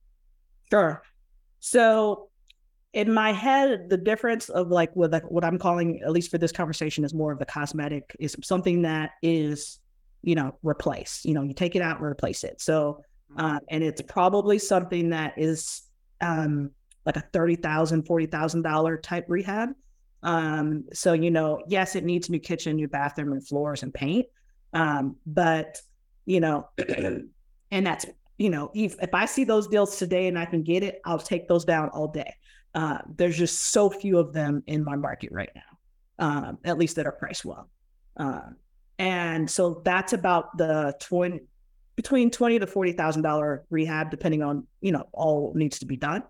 Sure. 0.71 1.03
So 1.61 2.29
in 2.93 3.13
my 3.13 3.33
head, 3.33 3.89
the 3.89 3.97
difference 3.97 4.49
of 4.49 4.69
like 4.69 4.95
with 4.95 5.13
like 5.13 5.29
what 5.31 5.45
I'm 5.45 5.59
calling, 5.59 6.01
at 6.03 6.13
least 6.13 6.31
for 6.31 6.39
this 6.39 6.53
conversation, 6.53 7.05
is 7.05 7.15
more 7.15 7.33
of 7.33 7.39
the 7.39 7.47
cosmetic 7.47 8.17
is 8.19 8.37
something 8.43 8.83
that 8.83 9.13
is, 9.23 9.81
you 10.23 10.35
know, 10.35 10.57
replace. 10.63 11.23
You 11.25 11.35
know, 11.35 11.43
you 11.43 11.55
take 11.55 11.77
it 11.77 11.83
out 11.83 11.99
and 11.99 12.07
replace 12.07 12.45
it. 12.45 12.61
So, 12.61 13.03
mm-hmm. 13.33 13.45
uh, 13.45 13.59
and 13.71 13.83
it's 13.83 14.03
probably 14.03 14.59
something 14.59 15.11
that 15.11 15.35
is 15.37 15.83
um, 16.21 16.71
like 17.05 17.17
a 17.17 17.25
thirty 17.33 17.57
thousand, 17.57 18.05
forty 18.05 18.27
thousand 18.27 18.63
dollar 18.63 18.97
type 18.97 19.27
rehab. 19.29 19.71
Um, 20.25 20.87
so 20.93 21.12
you 21.12 21.31
know, 21.31 21.62
yes, 21.69 21.95
it 21.95 22.04
needs 22.04 22.28
new 22.28 22.40
kitchen, 22.40 22.76
new 22.76 22.88
bathroom, 22.88 23.33
and 23.33 23.47
floors 23.47 23.83
and 23.85 23.95
paint. 23.95 24.26
Um, 24.73 25.16
but 25.25 25.81
you 26.26 26.40
know, 26.40 26.69
and 27.71 27.87
that's 27.87 28.07
you 28.37 28.50
know 28.50 28.73
if, 28.75 28.97
if 29.00 29.14
i 29.14 29.26
see 29.26 29.45
those 29.45 29.69
deals 29.69 29.97
today 29.97 30.26
and 30.26 30.37
i 30.37 30.45
can 30.45 30.64
get 30.64 30.83
it 30.83 31.00
i'll 31.04 31.21
take 31.21 31.47
those 31.47 31.64
down 31.64 31.88
all 31.90 32.09
day. 32.09 32.35
Uh, 32.75 32.99
there's 33.14 33.38
just 33.38 33.71
so 33.71 33.88
few 33.88 34.19
of 34.19 34.33
them 34.33 34.61
in 34.66 34.83
my 34.83 34.97
market 34.97 35.31
right 35.31 35.50
now 35.54 35.75
um, 36.19 36.59
at 36.64 36.78
least 36.78 36.97
that 36.97 37.07
are 37.07 37.12
priced 37.12 37.45
well. 37.45 37.69
Um, 38.16 38.57
and 38.99 39.50
so 39.50 39.83
that's 39.85 40.12
about 40.12 40.57
the 40.57 40.95
20 41.00 41.40
between 41.97 42.31
20 42.31 42.59
to 42.59 42.66
40 42.66 42.93
thousand 42.93 43.23
dollar 43.23 43.64
rehab 43.71 44.11
depending 44.11 44.43
on 44.43 44.66
you 44.81 44.90
know 44.93 45.09
all 45.12 45.52
needs 45.54 45.81
to 45.81 45.87
be 45.87 45.97
done. 45.97 46.23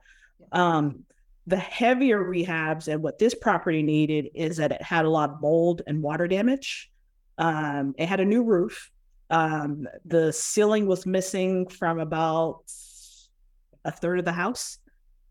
Um, 0.52 1.04
the 1.46 1.56
heavier 1.56 2.24
rehabs 2.24 2.88
and 2.88 3.02
what 3.02 3.18
this 3.18 3.34
property 3.34 3.82
needed 3.82 4.30
is 4.34 4.56
that 4.56 4.72
it 4.72 4.82
had 4.82 5.04
a 5.04 5.10
lot 5.10 5.30
of 5.30 5.40
mold 5.40 5.82
and 5.86 6.02
water 6.02 6.26
damage 6.26 6.90
um, 7.38 7.94
it 7.98 8.06
had 8.06 8.20
a 8.20 8.24
new 8.24 8.42
roof 8.42 8.90
um, 9.30 9.88
the 10.04 10.32
ceiling 10.32 10.86
was 10.86 11.06
missing 11.06 11.66
from 11.66 11.98
about 11.98 12.60
a 13.84 13.90
third 13.90 14.18
of 14.18 14.24
the 14.24 14.32
house. 14.32 14.78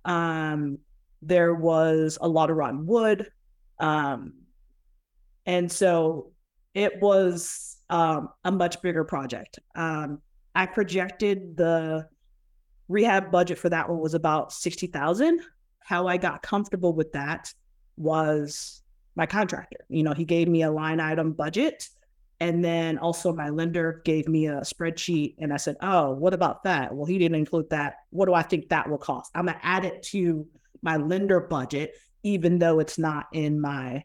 Um, 0.05 0.79
there 1.21 1.53
was 1.53 2.17
a 2.19 2.27
lot 2.27 2.49
of 2.49 2.57
rotten 2.57 2.85
wood. 2.85 3.29
Um, 3.79 4.33
and 5.45 5.71
so 5.71 6.31
it 6.73 7.01
was 7.01 7.77
um, 7.89 8.29
a 8.43 8.51
much 8.51 8.81
bigger 8.81 9.03
project. 9.03 9.59
Um, 9.75 10.21
I 10.55 10.65
projected 10.65 11.57
the 11.57 12.07
rehab 12.87 13.31
budget 13.31 13.57
for 13.57 13.69
that 13.69 13.89
one 13.89 13.99
was 13.99 14.13
about 14.13 14.51
60,000. 14.51 15.41
How 15.85 16.07
I 16.07 16.17
got 16.17 16.41
comfortable 16.41 16.93
with 16.93 17.11
that 17.13 17.53
was 17.97 18.81
my 19.15 19.25
contractor. 19.25 19.85
You 19.89 20.03
know, 20.03 20.13
he 20.13 20.25
gave 20.25 20.47
me 20.47 20.63
a 20.63 20.71
line 20.71 20.99
item 20.99 21.33
budget 21.33 21.87
and 22.39 22.63
then 22.63 22.97
also 22.97 23.33
my 23.33 23.49
lender 23.49 24.01
gave 24.03 24.27
me 24.27 24.47
a 24.47 24.61
spreadsheet 24.61 25.35
and 25.39 25.53
I 25.53 25.57
said, 25.57 25.77
Oh, 25.81 26.11
what 26.11 26.33
about 26.33 26.63
that? 26.63 26.93
Well, 26.93 27.05
he 27.05 27.17
didn't 27.17 27.37
include 27.37 27.69
that. 27.69 27.97
What 28.09 28.25
do 28.25 28.33
I 28.33 28.41
think 28.41 28.69
that 28.69 28.89
will 28.89 28.97
cost? 28.97 29.31
I'm 29.35 29.45
gonna 29.45 29.59
add 29.61 29.85
it 29.85 30.03
to 30.11 30.45
my 30.81 30.97
lender 30.97 31.39
budget, 31.39 31.95
even 32.23 32.59
though 32.59 32.79
it's 32.79 32.97
not 32.97 33.27
in 33.31 33.61
my 33.61 34.03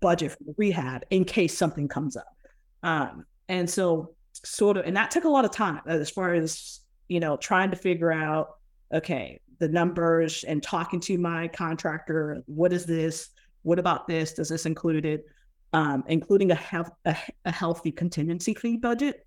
budget 0.00 0.32
for 0.32 0.38
rehab 0.56 1.04
in 1.10 1.24
case 1.24 1.56
something 1.56 1.88
comes 1.88 2.16
up. 2.16 2.34
Um, 2.82 3.26
and 3.48 3.68
so 3.68 4.14
sort 4.32 4.76
of 4.76 4.86
and 4.86 4.96
that 4.96 5.10
took 5.10 5.24
a 5.24 5.28
lot 5.28 5.44
of 5.44 5.50
time 5.50 5.82
as 5.86 6.08
far 6.08 6.34
as, 6.34 6.80
you 7.08 7.20
know, 7.20 7.36
trying 7.36 7.70
to 7.70 7.76
figure 7.76 8.12
out, 8.12 8.56
okay, 8.92 9.40
the 9.58 9.68
numbers 9.68 10.44
and 10.44 10.62
talking 10.62 11.00
to 11.00 11.18
my 11.18 11.48
contractor, 11.48 12.42
what 12.46 12.72
is 12.72 12.86
this? 12.86 13.30
What 13.62 13.78
about 13.78 14.06
this? 14.06 14.34
Does 14.34 14.48
this 14.48 14.66
include 14.66 15.04
it? 15.04 15.26
um, 15.72 16.04
including 16.06 16.52
a, 16.52 16.60
a, 17.04 17.16
a, 17.44 17.52
healthy 17.52 17.92
contingency 17.92 18.54
fee 18.54 18.76
budget. 18.76 19.24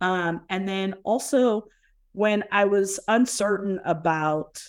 Um, 0.00 0.42
and 0.48 0.68
then 0.68 0.94
also, 1.02 1.66
when 2.12 2.44
I 2.52 2.66
was 2.66 3.00
uncertain 3.08 3.80
about 3.84 4.62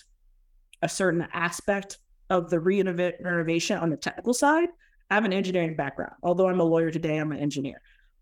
a 0.82 0.88
certain 0.88 1.26
aspect 1.32 1.98
of 2.30 2.50
the 2.50 2.58
renovation 2.58 3.78
on 3.78 3.90
the 3.90 3.96
technical 3.96 4.34
side, 4.34 4.68
I 5.08 5.14
have 5.14 5.24
an 5.24 5.32
engineering 5.32 5.76
background. 5.76 6.14
Although 6.22 6.48
I'm 6.48 6.60
a 6.60 6.64
lawyer 6.64 6.90
today, 6.90 7.18
I'm 7.18 7.32
an 7.32 7.38
engineer. 7.38 7.80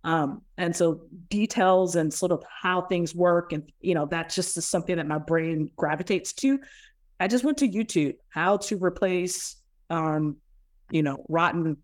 Um, 0.08 0.40
and 0.56 0.74
so 0.74 1.02
details 1.28 1.94
and 1.94 2.12
sort 2.14 2.32
of 2.32 2.42
how 2.62 2.80
things 2.80 3.14
work, 3.14 3.52
and 3.52 3.70
you 3.82 3.94
know, 3.94 4.06
that's 4.06 4.34
just 4.34 4.54
something 4.62 4.96
that 4.96 5.06
my 5.06 5.18
brain 5.18 5.70
gravitates 5.76 6.32
to. 6.34 6.58
I 7.20 7.28
just 7.28 7.44
went 7.44 7.58
to 7.58 7.68
YouTube 7.68 8.14
how 8.30 8.56
to 8.56 8.82
replace, 8.82 9.56
um, 9.90 10.38
you 10.90 11.02
know, 11.02 11.26
rotten 11.28 11.76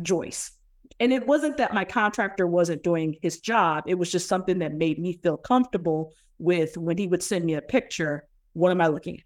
joists. 0.00 0.52
And 1.00 1.12
it 1.12 1.26
wasn't 1.26 1.58
that 1.58 1.74
my 1.74 1.84
contractor 1.84 2.46
wasn't 2.46 2.82
doing 2.82 3.16
his 3.20 3.40
job. 3.40 3.84
It 3.86 3.96
was 3.96 4.10
just 4.10 4.26
something 4.26 4.60
that 4.60 4.72
made 4.72 4.98
me 4.98 5.20
feel 5.22 5.36
comfortable 5.36 6.14
with 6.38 6.78
when 6.78 6.96
he 6.96 7.08
would 7.08 7.22
send 7.22 7.44
me 7.44 7.54
a 7.54 7.60
picture. 7.60 8.24
What 8.54 8.70
am 8.70 8.80
I 8.80 8.86
looking 8.86 9.16
at? 9.16 9.24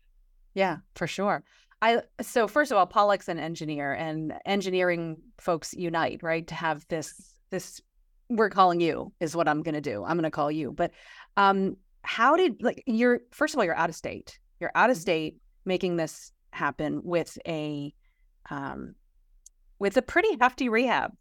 Yeah, 0.55 0.77
for 0.97 1.07
sure. 1.07 1.45
I 1.81 2.03
so 2.21 2.49
first 2.49 2.73
of 2.73 2.79
all, 2.79 2.87
Palak's 2.89 3.29
an 3.29 3.39
engineer 3.39 3.93
and 3.93 4.35
engineering 4.45 5.19
folks 5.39 5.73
unite, 5.73 6.25
right? 6.25 6.45
To 6.49 6.55
have 6.57 6.85
this 6.89 7.37
this 7.51 7.81
we're 8.29 8.51
calling 8.51 8.81
you 8.81 9.13
is 9.21 9.37
what 9.37 9.49
I'm 9.49 9.63
gonna 9.63 9.81
do. 9.81 10.05
I'm 10.05 10.17
gonna 10.17 10.31
call 10.31 10.51
you. 10.51 10.73
But 10.73 10.93
um 11.37 11.77
how 12.03 12.37
did 12.37 12.63
like 12.63 12.83
you're 12.87 13.21
first 13.33 13.55
of 13.55 13.59
all, 13.59 13.65
you're 13.65 13.77
out 13.77 13.91
of 13.91 13.97
state. 13.97 14.39
You're 14.61 14.73
out 14.75 14.91
of 14.91 14.97
mm-hmm. 14.97 15.03
state 15.03 15.37
making 15.65 15.97
this 15.97 16.33
happen 16.53 17.01
with 17.03 17.37
a 17.47 17.93
um 18.51 18.95
with 19.79 19.97
a 19.97 20.03
pretty 20.03 20.37
hefty 20.41 20.69
rehab. 20.69 21.13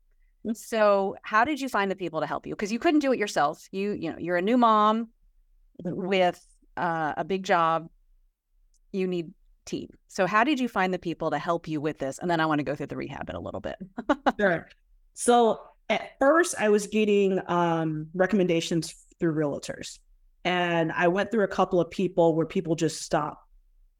Mm. 0.45 0.55
So, 0.55 1.15
how 1.23 1.45
did 1.45 1.59
you 1.59 1.69
find 1.69 1.89
the 1.89 1.95
people 1.95 2.21
to 2.21 2.27
help 2.27 2.45
you? 2.45 2.55
Because 2.55 2.71
you 2.71 2.79
couldn't 2.79 2.99
do 2.99 3.11
it 3.11 3.19
yourself. 3.19 3.67
You, 3.71 3.91
you 3.91 4.11
know, 4.11 4.17
you're 4.19 4.37
a 4.37 4.41
new 4.41 4.57
mom 4.57 5.09
with 5.83 6.45
uh, 6.77 7.13
a 7.17 7.23
big 7.23 7.43
job. 7.43 7.89
You 8.91 9.07
need 9.07 9.31
team. 9.65 9.89
So 10.07 10.27
how 10.27 10.43
did 10.43 10.59
you 10.59 10.67
find 10.67 10.93
the 10.93 10.99
people 10.99 11.31
to 11.31 11.39
help 11.39 11.67
you 11.67 11.81
with 11.81 11.97
this? 11.97 12.19
And 12.19 12.29
then 12.29 12.39
I 12.39 12.45
want 12.45 12.59
to 12.59 12.63
go 12.63 12.75
through 12.75 12.87
the 12.87 12.97
rehab 12.97 13.29
in 13.29 13.35
a 13.35 13.39
little 13.39 13.61
bit. 13.61 13.75
sure. 14.39 14.69
So 15.13 15.61
at 15.89 16.11
first 16.19 16.55
I 16.59 16.69
was 16.69 16.87
getting 16.87 17.39
um, 17.47 18.07
recommendations 18.13 18.95
through 19.19 19.35
realtors. 19.35 19.99
And 20.45 20.91
I 20.91 21.07
went 21.07 21.31
through 21.31 21.45
a 21.45 21.49
couple 21.49 21.79
of 21.79 21.89
people 21.89 22.35
where 22.35 22.45
people 22.45 22.75
just 22.75 23.01
stopped 23.01 23.45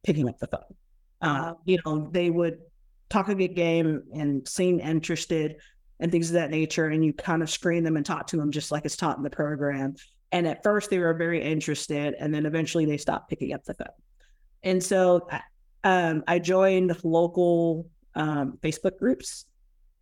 picking 0.03 0.27
up 0.27 0.37
the 0.39 0.47
phone. 0.47 0.75
Uh, 1.21 1.53
you 1.65 1.77
know, 1.85 2.09
they 2.11 2.29
would 2.29 2.57
talk 3.09 3.29
a 3.29 3.35
good 3.35 3.55
game 3.55 4.03
and 4.13 4.45
seem 4.47 4.79
interested 4.79 5.55
and 5.99 6.11
things 6.11 6.29
of 6.29 6.33
that 6.33 6.49
nature. 6.49 6.87
And 6.87 7.05
you 7.05 7.13
kind 7.13 7.41
of 7.41 7.49
screen 7.49 7.83
them 7.83 7.95
and 7.95 8.05
talk 8.05 8.27
to 8.27 8.37
them 8.37 8.51
just 8.51 8.71
like 8.71 8.83
it's 8.83 8.97
taught 8.97 9.17
in 9.17 9.23
the 9.23 9.29
program. 9.29 9.95
And 10.33 10.47
at 10.47 10.63
first 10.63 10.89
they 10.89 10.99
were 10.99 11.13
very 11.13 11.41
interested, 11.41 12.15
and 12.19 12.33
then 12.33 12.47
eventually 12.47 12.85
they 12.85 12.97
stopped 12.97 13.29
picking 13.29 13.53
up 13.53 13.63
the 13.63 13.75
phone. 13.75 13.87
And 14.63 14.83
so 14.83 15.27
um, 15.83 16.23
I 16.27 16.39
joined 16.39 16.97
local 17.03 17.87
um, 18.15 18.57
Facebook 18.61 18.97
groups, 18.97 19.45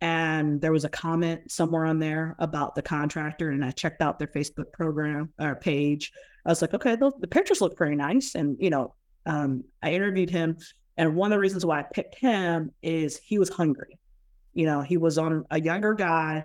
and 0.02 0.60
there 0.60 0.72
was 0.72 0.84
a 0.84 0.88
comment 0.88 1.48
somewhere 1.50 1.86
on 1.86 2.00
there 2.00 2.34
about 2.40 2.74
the 2.74 2.82
contractor, 2.82 3.50
and 3.50 3.64
I 3.64 3.70
checked 3.70 4.02
out 4.02 4.18
their 4.18 4.26
Facebook 4.26 4.72
program 4.72 5.32
or 5.40 5.54
page. 5.54 6.12
I 6.44 6.50
was 6.50 6.60
like, 6.60 6.74
okay, 6.74 6.96
the, 6.96 7.12
the 7.20 7.28
pictures 7.28 7.60
look 7.60 7.78
very 7.78 7.94
nice, 7.94 8.34
and 8.34 8.56
you 8.58 8.68
know, 8.68 8.94
um, 9.26 9.62
I 9.80 9.92
interviewed 9.92 10.28
him, 10.28 10.56
and 10.96 11.14
one 11.14 11.30
of 11.30 11.36
the 11.36 11.40
reasons 11.40 11.64
why 11.64 11.80
I 11.80 11.84
picked 11.94 12.18
him 12.18 12.72
is 12.82 13.16
he 13.16 13.38
was 13.38 13.48
hungry. 13.48 13.96
You 14.54 14.66
know, 14.66 14.80
he 14.82 14.96
was 14.96 15.18
on 15.18 15.44
a 15.50 15.60
younger 15.60 15.94
guy 15.94 16.44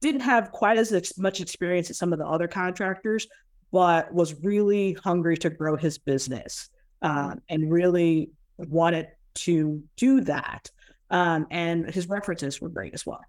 didn't 0.00 0.22
have 0.22 0.50
quite 0.50 0.78
as 0.78 0.92
ex- 0.92 1.18
much 1.18 1.40
experience 1.40 1.90
as 1.90 1.98
some 1.98 2.12
of 2.12 2.18
the 2.18 2.26
other 2.26 2.48
contractors, 2.48 3.26
but 3.72 4.12
was 4.12 4.34
really 4.42 4.94
hungry 4.94 5.36
to 5.36 5.50
grow 5.50 5.76
his 5.76 5.98
business 5.98 6.68
um, 7.02 7.40
and 7.48 7.70
really 7.70 8.30
wanted 8.56 9.08
to 9.34 9.82
do 9.96 10.20
that. 10.22 10.70
Um, 11.10 11.46
and 11.50 11.92
his 11.92 12.08
references 12.08 12.60
were 12.60 12.68
great 12.68 12.94
as 12.94 13.04
well. 13.04 13.20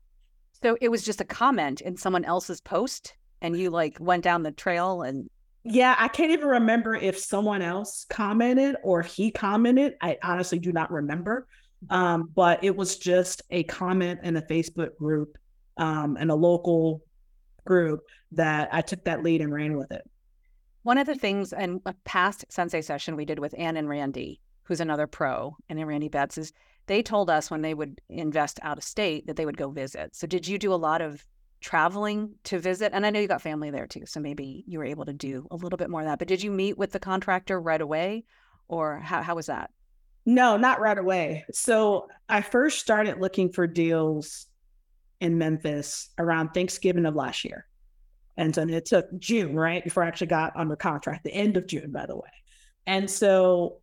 So 0.61 0.77
it 0.79 0.89
was 0.89 1.03
just 1.03 1.21
a 1.21 1.25
comment 1.25 1.81
in 1.81 1.97
someone 1.97 2.25
else's 2.25 2.61
post, 2.61 3.15
and 3.41 3.57
you 3.57 3.71
like 3.71 3.97
went 3.99 4.23
down 4.23 4.43
the 4.43 4.51
trail 4.51 5.01
and. 5.01 5.29
Yeah, 5.63 5.95
I 5.99 6.07
can't 6.07 6.31
even 6.31 6.47
remember 6.47 6.95
if 6.95 7.19
someone 7.19 7.61
else 7.61 8.05
commented 8.09 8.77
or 8.83 9.03
he 9.03 9.29
commented. 9.29 9.93
I 10.01 10.17
honestly 10.23 10.57
do 10.57 10.71
not 10.71 10.91
remember. 10.91 11.47
Um, 11.89 12.29
but 12.35 12.63
it 12.63 12.75
was 12.75 12.97
just 12.97 13.41
a 13.49 13.63
comment 13.63 14.19
in 14.23 14.37
a 14.37 14.41
Facebook 14.41 14.95
group 14.97 15.37
um, 15.77 16.17
and 16.19 16.29
a 16.29 16.35
local 16.35 17.01
group 17.65 18.01
that 18.33 18.69
I 18.71 18.81
took 18.81 19.03
that 19.05 19.23
lead 19.23 19.41
and 19.41 19.53
ran 19.53 19.77
with 19.77 19.91
it. 19.91 20.03
One 20.83 20.97
of 20.97 21.07
the 21.07 21.15
things 21.15 21.53
in 21.53 21.81
a 21.85 21.93
past 22.05 22.45
Sensei 22.49 22.81
session 22.81 23.15
we 23.15 23.25
did 23.25 23.39
with 23.39 23.57
Ann 23.57 23.77
and 23.77 23.87
Randy, 23.87 24.41
who's 24.63 24.81
another 24.81 25.07
pro, 25.07 25.55
and 25.69 25.85
Randy 25.87 26.09
Betts, 26.09 26.37
is 26.37 26.53
they 26.87 27.01
told 27.01 27.29
us 27.29 27.49
when 27.51 27.61
they 27.61 27.73
would 27.73 28.01
invest 28.09 28.59
out 28.63 28.77
of 28.77 28.83
state 28.83 29.27
that 29.27 29.35
they 29.35 29.45
would 29.45 29.57
go 29.57 29.69
visit. 29.69 30.15
So 30.15 30.27
did 30.27 30.47
you 30.47 30.57
do 30.57 30.73
a 30.73 30.75
lot 30.75 31.01
of 31.01 31.25
traveling 31.61 32.33
to 32.45 32.59
visit? 32.59 32.91
And 32.93 33.05
I 33.05 33.09
know 33.11 33.19
you 33.19 33.27
got 33.27 33.41
family 33.41 33.69
there 33.69 33.87
too, 33.87 34.05
so 34.05 34.19
maybe 34.19 34.63
you 34.67 34.79
were 34.79 34.85
able 34.85 35.05
to 35.05 35.13
do 35.13 35.47
a 35.51 35.55
little 35.55 35.77
bit 35.77 35.89
more 35.89 36.01
of 36.01 36.07
that. 36.07 36.19
But 36.19 36.27
did 36.27 36.41
you 36.41 36.51
meet 36.51 36.77
with 36.77 36.91
the 36.91 36.99
contractor 36.99 37.61
right 37.61 37.81
away, 37.81 38.25
or 38.67 38.99
how 38.99 39.21
how 39.21 39.35
was 39.35 39.45
that? 39.45 39.69
No, 40.25 40.57
not 40.57 40.79
right 40.79 40.97
away. 40.97 41.45
So 41.51 42.07
I 42.29 42.41
first 42.41 42.79
started 42.79 43.19
looking 43.19 43.51
for 43.51 43.67
deals 43.67 44.47
in 45.19 45.37
Memphis 45.37 46.09
around 46.17 46.49
Thanksgiving 46.49 47.05
of 47.05 47.15
last 47.15 47.45
year. 47.45 47.67
And 48.37 48.55
so 48.55 48.67
it 48.67 48.85
took 48.85 49.07
June, 49.19 49.55
right, 49.55 49.83
before 49.83 50.03
I 50.03 50.07
actually 50.07 50.27
got 50.27 50.55
under 50.55 50.75
contract, 50.75 51.23
the 51.23 51.33
end 51.33 51.57
of 51.57 51.67
June, 51.67 51.91
by 51.91 52.05
the 52.05 52.15
way. 52.15 52.29
And 52.87 53.09
so 53.09 53.77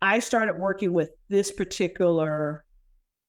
I 0.00 0.20
started 0.20 0.58
working 0.58 0.92
with 0.92 1.10
this 1.28 1.50
particular 1.50 2.64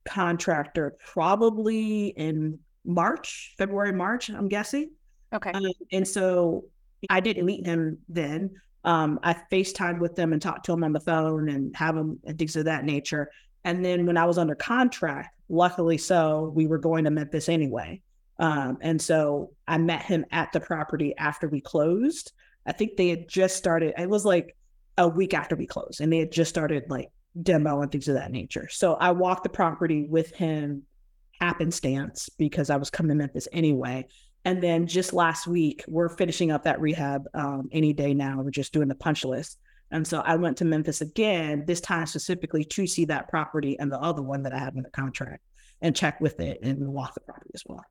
contractor 0.08 0.96
probably 1.06 2.08
in 2.08 2.60
March, 2.86 3.54
February, 3.58 3.92
March, 3.92 4.30
I'm 4.30 4.48
guessing. 4.48 4.92
Okay. 5.34 5.52
Um, 5.52 5.66
and 5.92 6.08
so 6.08 6.66
I 7.10 7.20
didn't 7.20 7.46
meet 7.46 7.66
him 7.66 8.00
then. 8.08 8.52
Um, 8.84 9.20
I 9.24 9.36
FaceTimed 9.52 10.00
with 10.00 10.16
them 10.16 10.34
and 10.34 10.42
talked 10.42 10.66
to 10.66 10.74
him 10.74 10.84
on 10.84 10.94
the 10.94 11.00
phone 11.00 11.50
and 11.50 11.76
have 11.76 11.96
him 11.96 12.20
and 12.26 12.38
things 12.38 12.56
of 12.56 12.66
that 12.66 12.86
nature. 12.86 13.30
And 13.64 13.84
then 13.84 14.06
when 14.06 14.18
I 14.18 14.26
was 14.26 14.38
under 14.38 14.56
contract, 14.56 15.36
luckily 15.50 15.98
so, 15.98 16.52
we 16.56 16.66
were 16.66 16.78
going 16.78 17.04
to 17.04 17.12
Memphis 17.12 17.50
anyway. 17.50 18.02
Um, 18.40 18.78
and 18.82 19.02
so 19.02 19.52
I 19.68 19.78
met 19.78 20.04
him 20.04 20.26
at 20.32 20.54
the 20.54 20.62
property 20.62 21.14
after 21.18 21.50
we 21.50 21.60
closed. 21.60 22.32
I 22.66 22.72
think 22.72 22.96
they 22.96 23.10
had 23.10 23.28
just 23.28 23.58
started, 23.58 23.94
it 23.98 24.10
was 24.10 24.24
like 24.24 24.56
a 25.00 25.08
week 25.08 25.34
after 25.34 25.56
we 25.56 25.66
closed, 25.66 26.02
and 26.02 26.14
they 26.14 26.20
had 26.20 26.32
just 26.32 26.50
started 26.50 26.84
like 26.90 27.10
demo 27.42 27.82
and 27.82 27.92
things 27.92 28.08
of 28.08 28.16
that 28.16 28.32
nature. 28.32 28.68
So 28.70 28.96
I 28.96 29.12
walked 29.12 29.44
the 29.44 29.50
property 29.50 30.06
with 30.08 30.36
him 30.36 30.84
happenstance 31.40 32.30
because 32.38 32.70
I 32.70 32.76
was 32.76 32.90
coming 32.90 33.10
to 33.10 33.16
Memphis 33.16 33.48
anyway. 33.52 34.06
And 34.46 34.62
then 34.62 34.88
just 34.88 35.14
last 35.14 35.48
week, 35.48 35.84
we're 35.88 36.10
finishing 36.10 36.52
up 36.52 36.64
that 36.64 36.80
rehab 36.80 37.24
um, 37.34 37.70
any 37.72 37.94
day 37.94 38.14
now. 38.14 38.42
We're 38.42 38.52
just 38.52 38.74
doing 38.74 38.88
the 38.88 38.96
punch 38.96 39.26
list. 39.26 39.58
And 39.92 40.06
so 40.06 40.20
I 40.20 40.36
went 40.36 40.58
to 40.58 40.66
Memphis 40.66 41.02
again, 41.02 41.64
this 41.66 41.82
time 41.82 42.06
specifically 42.06 42.64
to 42.66 42.86
see 42.86 43.06
that 43.06 43.28
property 43.30 43.80
and 43.80 43.92
the 43.92 44.00
other 44.00 44.22
one 44.22 44.44
that 44.44 44.54
I 44.54 44.60
have 44.60 44.76
in 44.76 44.84
the 44.84 44.92
contract 44.92 45.44
and 45.82 45.96
check 45.96 46.20
with 46.22 46.40
it 46.40 46.60
and 46.62 46.88
walk 46.88 47.14
the 47.14 47.22
property 47.22 47.52
as 47.54 47.64
well. 47.66 47.84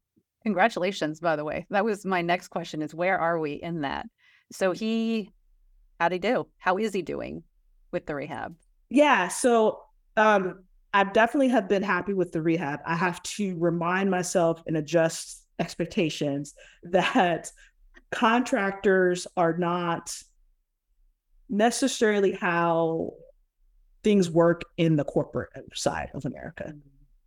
Congratulations, 0.45 1.21
by 1.21 1.37
the 1.37 1.45
way. 1.45 1.67
That 1.71 1.85
was 1.85 2.05
my 2.05 2.23
next 2.23 2.49
question 2.49 2.83
is 2.83 2.95
where 2.95 3.19
are 3.19 3.39
we 3.39 3.55
in 3.55 3.81
that? 3.81 4.07
So 4.53 4.73
he, 4.73 5.33
how'd 5.99 6.13
he 6.13 6.19
do? 6.19 6.47
How 6.59 6.79
is 6.79 6.93
he 6.93 7.03
doing 7.03 7.43
with 7.93 8.07
the 8.07 8.15
rehab? 8.15 8.55
Yeah. 8.91 9.29
So 9.29 9.83
um, 10.17 10.65
I 10.95 11.05
definitely 11.05 11.49
have 11.49 11.69
been 11.69 11.83
happy 11.83 12.15
with 12.15 12.33
the 12.33 12.43
rehab. 12.43 12.81
I 12.87 12.97
have 12.97 13.23
to 13.23 13.57
remind 13.59 14.11
myself 14.11 14.63
and 14.67 14.77
adjust 14.77 15.45
expectations 15.59 16.55
that 16.85 17.51
contractors 18.11 19.27
are 19.37 19.57
not 19.57 20.17
necessarily 21.49 22.33
how 22.33 23.13
things 24.05 24.31
work 24.31 24.63
in 24.77 24.97
the 24.97 25.05
corporate 25.05 25.51
side 25.75 26.11
of 26.15 26.25
America. 26.25 26.73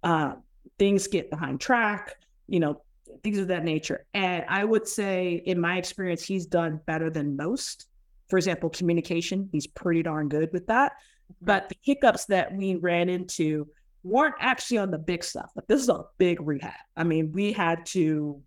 Uh, 0.04 0.34
things 0.80 1.08
get 1.08 1.30
behind 1.30 1.60
track, 1.60 2.16
you 2.48 2.60
know, 2.60 2.82
things 3.24 3.38
of 3.38 3.48
that 3.50 3.64
nature. 3.64 4.06
And 4.14 4.46
I 4.48 4.64
would 4.64 4.88
say, 4.88 5.42
in 5.46 5.60
my 5.60 5.78
experience, 5.78 6.24
he's 6.24 6.46
done 6.46 6.80
better 6.86 7.10
than 7.10 7.36
most. 7.36 7.88
For 8.32 8.38
example, 8.38 8.70
communication, 8.70 9.50
he's 9.52 9.68
pretty 9.68 10.04
darn 10.04 10.30
good 10.30 10.54
with 10.54 10.68
that. 10.68 10.94
But 11.42 11.68
the 11.68 11.76
hiccups 11.82 12.28
that 12.28 12.56
we 12.56 12.76
ran 12.76 13.10
into 13.10 13.68
weren't 14.04 14.36
actually 14.40 14.78
on 14.78 14.90
the 14.90 14.98
big 14.98 15.26
stuff. 15.26 15.52
Like 15.54 15.68
this 15.68 15.82
is 15.82 15.90
a 15.90 16.06
big 16.18 16.40
rehab. 16.40 16.72
I 16.96 17.04
mean, 17.04 17.34
we 17.34 17.52
had 17.52 17.86
to 17.88 18.42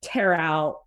tear 0.00 0.32
out 0.32 0.80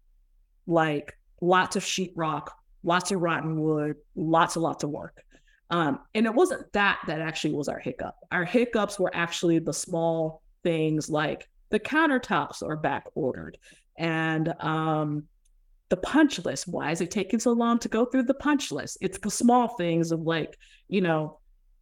like 0.66 1.16
lots 1.40 1.76
of 1.76 1.84
sheetrock, 1.84 2.48
lots 2.82 3.12
of 3.12 3.22
rotten 3.22 3.62
wood, 3.62 3.98
lots 4.16 4.56
and 4.56 4.64
lots 4.64 4.84
of 4.84 4.90
work. 4.90 5.22
Um, 5.70 6.00
and 6.16 6.26
it 6.26 6.34
wasn't 6.34 6.74
that 6.74 6.98
that 7.06 7.22
actually 7.22 7.54
was 7.54 7.70
our 7.70 7.80
hiccup. 7.80 8.16
Our 8.32 8.44
hiccups 8.44 9.00
were 9.00 9.12
actually 9.14 9.60
the 9.60 9.72
small 9.72 10.42
things 10.64 11.12
like 11.12 11.48
the 11.70 11.80
countertops 11.80 12.64
are 12.64 12.76
back 12.76 13.06
ordered 13.14 13.60
and 14.00 14.52
um, 14.60 15.28
the 15.92 15.98
punch 15.98 16.44
list. 16.44 16.68
Why 16.68 16.92
is 16.92 17.02
it 17.02 17.12
taking 17.12 17.40
so 17.40 17.52
long 17.52 17.78
to 17.80 17.90
go 17.90 18.06
through 18.06 18.24
the 18.24 18.34
punch 18.34 18.72
list? 18.72 18.98
It's 19.02 19.20
the 19.20 19.30
small 19.30 19.68
things 19.68 20.12
of 20.12 20.22
like, 20.22 20.58
you 20.88 21.02
know, 21.02 21.40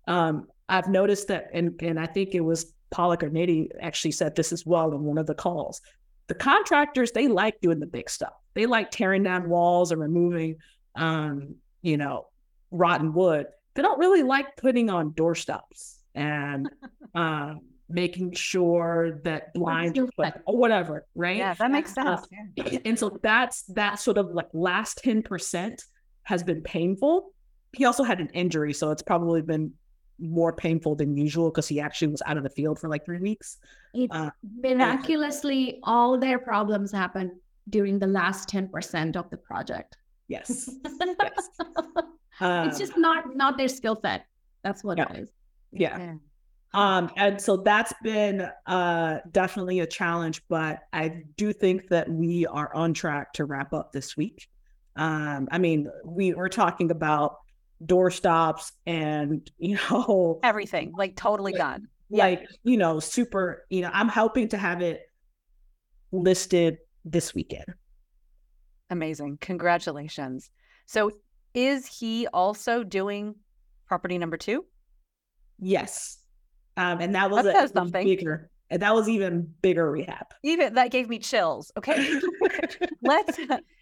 um, 0.08 0.48
I've 0.68 0.90
noticed 0.90 1.28
that, 1.30 1.50
and, 1.54 1.80
and 1.82 2.00
I 2.00 2.08
think 2.08 2.34
it 2.34 2.42
was 2.42 2.74
Palak 2.92 3.24
or 3.24 3.30
Nitty 3.30 3.70
actually 3.80 4.12
said 4.12 4.36
this 4.36 4.52
as 4.52 4.66
well 4.66 4.92
in 4.94 5.04
one 5.04 5.20
of 5.20 5.28
the 5.28 5.36
calls. 5.36 5.82
The 6.28 6.34
contractors, 6.34 7.12
they 7.12 7.28
like 7.28 7.62
doing 7.62 7.80
the 7.80 7.86
big 7.86 8.10
stuff. 8.10 8.34
They 8.56 8.66
like 8.66 8.90
tearing 8.90 9.24
down 9.24 9.48
walls 9.48 9.92
and 9.92 10.02
removing 10.02 10.58
um, 10.96 11.56
you 11.84 11.98
know, 11.98 12.28
rotten 12.72 13.14
wood. 13.14 13.46
They 13.76 13.84
don't 13.84 14.00
really 14.00 14.24
like 14.24 14.58
putting 14.58 14.90
on 14.90 15.12
doorstops 15.12 15.98
and 16.16 16.70
um, 17.16 17.62
making 17.90 18.34
sure 18.34 19.20
that 19.24 19.54
blind 19.54 19.98
are 19.98 20.34
or 20.46 20.58
whatever, 20.58 21.06
right? 21.16 21.38
Yeah, 21.38 21.54
that 21.56 21.72
makes 21.72 21.94
sense. 21.94 22.22
Uh, 22.58 22.78
and 22.86 22.98
so 22.98 23.20
that's 23.22 23.64
that 23.64 24.00
sort 24.00 24.18
of 24.18 24.32
like 24.32 24.48
last 24.54 25.02
10% 25.04 25.82
has 26.24 26.44
been 26.44 26.62
painful. 26.62 27.34
He 27.74 27.86
also 27.86 28.04
had 28.04 28.20
an 28.20 28.30
injury, 28.30 28.74
so 28.74 28.92
it's 28.92 29.02
probably 29.02 29.42
been 29.42 29.74
more 30.20 30.54
painful 30.54 30.96
than 30.96 31.16
usual 31.16 31.50
because 31.50 31.68
he 31.68 31.80
actually 31.80 32.10
was 32.10 32.22
out 32.26 32.38
of 32.38 32.44
the 32.44 32.50
field 32.50 32.80
for 32.80 32.90
like 32.90 33.06
three 33.06 33.20
weeks. 33.20 33.58
It, 33.94 34.10
uh, 34.12 34.32
miraculously, 34.62 35.80
all 35.84 36.18
their 36.18 36.40
problems 36.40 36.92
happened 36.92 37.32
during 37.70 38.00
the 38.00 38.08
last 38.08 38.50
10% 38.50 39.16
of 39.16 39.30
the 39.30 39.38
project. 39.38 39.98
Yes. 40.28 40.70
yes. 41.02 41.50
Um, 42.42 42.70
it's 42.70 42.80
just 42.80 42.98
not 42.98 43.36
not 43.36 43.58
their 43.58 43.68
skill 43.68 44.00
set. 44.02 44.26
That's 44.64 44.84
what 44.84 44.98
yeah. 44.98 45.12
it 45.12 45.20
is. 45.24 45.30
Yeah. 45.72 45.98
yeah. 45.98 46.14
Um, 46.74 47.10
and 47.18 47.42
so 47.42 47.58
that's 47.58 47.94
been 48.04 48.48
uh, 48.68 49.18
definitely 49.32 49.80
a 49.80 49.88
challenge, 49.88 50.44
but 50.50 50.80
I 50.94 51.24
do 51.36 51.52
think 51.52 51.90
that 51.90 52.10
we 52.10 52.46
are 52.46 52.74
on 52.76 52.94
track 52.94 53.34
to 53.34 53.46
wrap 53.46 53.74
up 53.74 53.92
this 53.92 54.16
week. 54.16 54.48
Um, 54.96 55.48
I 55.52 55.58
mean, 55.58 55.90
we 56.06 56.34
we're 56.34 56.50
talking 56.50 56.92
about 56.92 57.38
door 57.86 58.12
stops 58.12 58.72
and 58.86 59.50
you 59.58 59.78
know 59.90 60.40
Everything 60.44 60.94
like 60.98 61.16
totally 61.16 61.54
done. 61.54 61.88
Yeah. 62.10 62.24
like 62.26 62.48
you 62.64 62.76
know 62.76 63.00
super 63.00 63.66
you 63.70 63.82
know 63.82 63.92
i'm 63.94 64.10
helping 64.10 64.48
to 64.50 64.58
have 64.58 64.82
it 64.82 65.02
listed 66.12 66.80
this 67.06 67.34
weekend 67.36 67.66
Amazing. 68.90 69.38
Congratulations. 69.40 70.50
So 70.88 71.12
is 71.54 71.86
he 71.86 72.26
also 72.34 72.84
doing 72.84 73.36
property 73.88 74.18
number 74.18 74.38
two? 74.38 74.66
yes 75.62 76.19
um 76.80 77.00
and 77.02 77.14
that 77.16 77.30
was 77.30 77.44
That 77.46 77.56
a 77.56 77.60
says 77.60 77.72
something. 77.72 78.06
bigger 78.06 78.50
and 78.72 78.82
that 78.82 78.94
was 78.96 79.10
even 79.10 79.54
bigger 79.62 79.90
rehab 79.92 80.28
Even 80.44 80.76
that 80.76 80.92
gave 80.92 81.10
me 81.10 81.20
chills. 81.20 81.72
Okay. 81.78 82.20
let's 83.02 83.40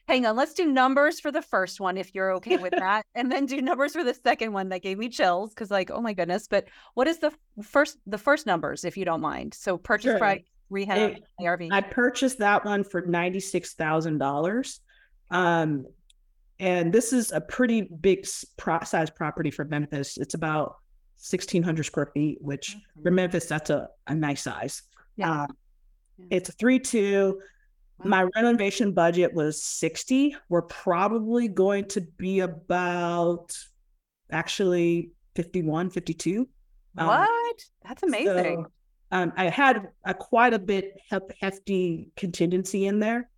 hang 0.07 0.25
on. 0.25 0.35
Let's 0.37 0.53
do 0.53 0.65
numbers 0.65 1.19
for 1.19 1.29
the 1.31 1.41
first 1.41 1.79
one 1.81 1.97
if 1.97 2.15
you're 2.15 2.31
okay 2.35 2.55
with 2.57 2.71
that. 2.71 3.03
And 3.15 3.29
then 3.31 3.45
do 3.47 3.61
numbers 3.61 3.93
for 3.93 4.03
the 4.05 4.13
second 4.13 4.53
one 4.53 4.69
that 4.69 4.81
gave 4.81 4.97
me 4.97 5.09
chills 5.09 5.49
because 5.53 5.69
like, 5.71 5.91
oh 5.91 5.99
my 6.01 6.13
goodness. 6.13 6.47
But 6.47 6.67
what 6.93 7.07
is 7.07 7.17
the 7.19 7.31
first 7.63 7.97
the 8.07 8.17
first 8.17 8.45
numbers, 8.45 8.85
if 8.85 8.95
you 8.97 9.03
don't 9.05 9.21
mind? 9.21 9.53
So 9.53 9.77
purchase 9.77 10.11
Sure. 10.11 10.19
price, 10.19 10.43
rehab, 10.69 11.11
It- 11.17 11.23
ARV. 11.45 11.63
I 11.71 11.81
purchased 11.81 12.39
that 12.39 12.63
one 12.63 12.83
for 12.85 13.01
ninety 13.01 13.41
six 13.41 13.73
thousand 13.73 14.19
dollars, 14.19 14.79
um, 15.31 15.85
and 16.59 16.93
this 16.93 17.11
is 17.11 17.31
a 17.33 17.41
pretty 17.41 17.81
big 17.81 18.25
pro- 18.55 18.83
size 18.83 19.09
property 19.09 19.51
for 19.51 19.65
Memphis. 19.65 20.17
It's 20.17 20.33
about 20.33 20.77
sixteen 21.17 21.63
hundred 21.63 21.83
square 21.83 22.11
feet, 22.13 22.37
which 22.41 22.75
for 23.03 23.11
Memphis 23.11 23.45
that's 23.47 23.69
a, 23.69 23.89
a 24.07 24.15
nice 24.15 24.43
size. 24.43 24.83
Yeah. 25.15 25.43
Uh, 25.43 25.47
Yeah. 26.17 26.25
It's 26.31 26.49
a 26.49 26.51
three 26.53 26.79
two. 26.79 27.39
Wow. 27.99 28.09
My 28.09 28.23
renovation 28.35 28.93
budget 28.93 29.33
was 29.33 29.61
sixty. 29.63 30.35
We're 30.49 30.61
probably 30.63 31.47
going 31.47 31.85
to 31.89 32.01
be 32.01 32.39
about 32.41 33.55
actually 34.31 35.11
51, 35.35 35.89
52. 35.91 36.47
um, 36.97 37.07
what? 37.07 37.55
That's 37.87 38.03
amazing. 38.03 38.65
so, 38.65 38.71
um, 39.11 39.31
I 39.37 39.45
had 39.49 39.87
a 40.03 40.13
quite 40.13 40.53
a 40.53 40.59
bit 40.59 40.93
hef- 41.09 41.31
hefty 41.39 42.09
contingency 42.17 42.87
in 42.87 42.99
there, 42.99 43.29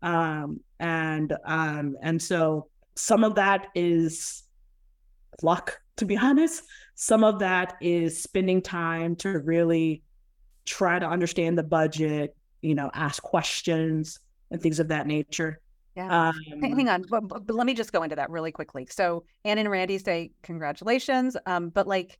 um, 0.00 0.60
and 0.80 1.36
um, 1.44 1.96
and 2.02 2.22
so 2.22 2.68
some 2.96 3.24
of 3.24 3.34
that 3.34 3.66
is 3.74 4.44
luck, 5.42 5.80
to 5.98 6.04
be 6.04 6.16
honest. 6.16 6.64
Some 6.94 7.22
of 7.22 7.38
that 7.40 7.76
is 7.80 8.22
spending 8.22 8.62
time 8.62 9.14
to 9.16 9.38
really 9.38 10.02
try 10.64 10.98
to 10.98 11.06
understand 11.06 11.56
the 11.58 11.62
budget, 11.62 12.36
you 12.62 12.74
know, 12.74 12.90
ask 12.94 13.22
questions 13.22 14.18
and 14.50 14.60
things 14.60 14.80
of 14.80 14.88
that 14.88 15.06
nature. 15.06 15.60
yeah. 15.96 16.28
Um, 16.28 16.34
Hang, 16.60 16.76
hang 16.76 16.88
on, 16.88 17.04
but, 17.08 17.28
but, 17.28 17.46
but 17.46 17.54
let 17.54 17.66
me 17.66 17.74
just 17.74 17.92
go 17.92 18.02
into 18.02 18.16
that 18.16 18.30
really 18.30 18.52
quickly. 18.52 18.86
So 18.90 19.24
Ann 19.44 19.58
and 19.58 19.70
Randy 19.70 19.98
say 19.98 20.32
congratulations. 20.42 21.36
Um, 21.46 21.68
but 21.70 21.86
like 21.86 22.18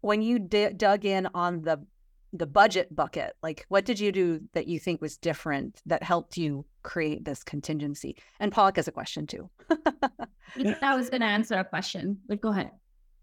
when 0.00 0.22
you 0.22 0.38
di- 0.38 0.72
dug 0.72 1.04
in 1.04 1.28
on 1.34 1.62
the 1.62 1.84
the 2.32 2.46
budget 2.46 2.94
bucket, 2.94 3.32
like 3.42 3.64
what 3.68 3.84
did 3.86 3.98
you 3.98 4.12
do 4.12 4.40
that 4.52 4.66
you 4.66 4.78
think 4.78 5.00
was 5.00 5.16
different 5.16 5.80
that 5.86 6.02
helped 6.02 6.36
you 6.36 6.66
create 6.82 7.24
this 7.24 7.42
contingency? 7.42 8.16
And 8.40 8.52
Palak 8.52 8.76
has 8.76 8.88
a 8.88 8.92
question 8.92 9.26
too. 9.26 9.48
I 10.82 10.94
was 10.96 11.08
going 11.08 11.22
to 11.22 11.26
answer 11.26 11.54
a 11.54 11.64
question, 11.64 12.18
but 12.28 12.40
go 12.40 12.50
ahead. 12.50 12.72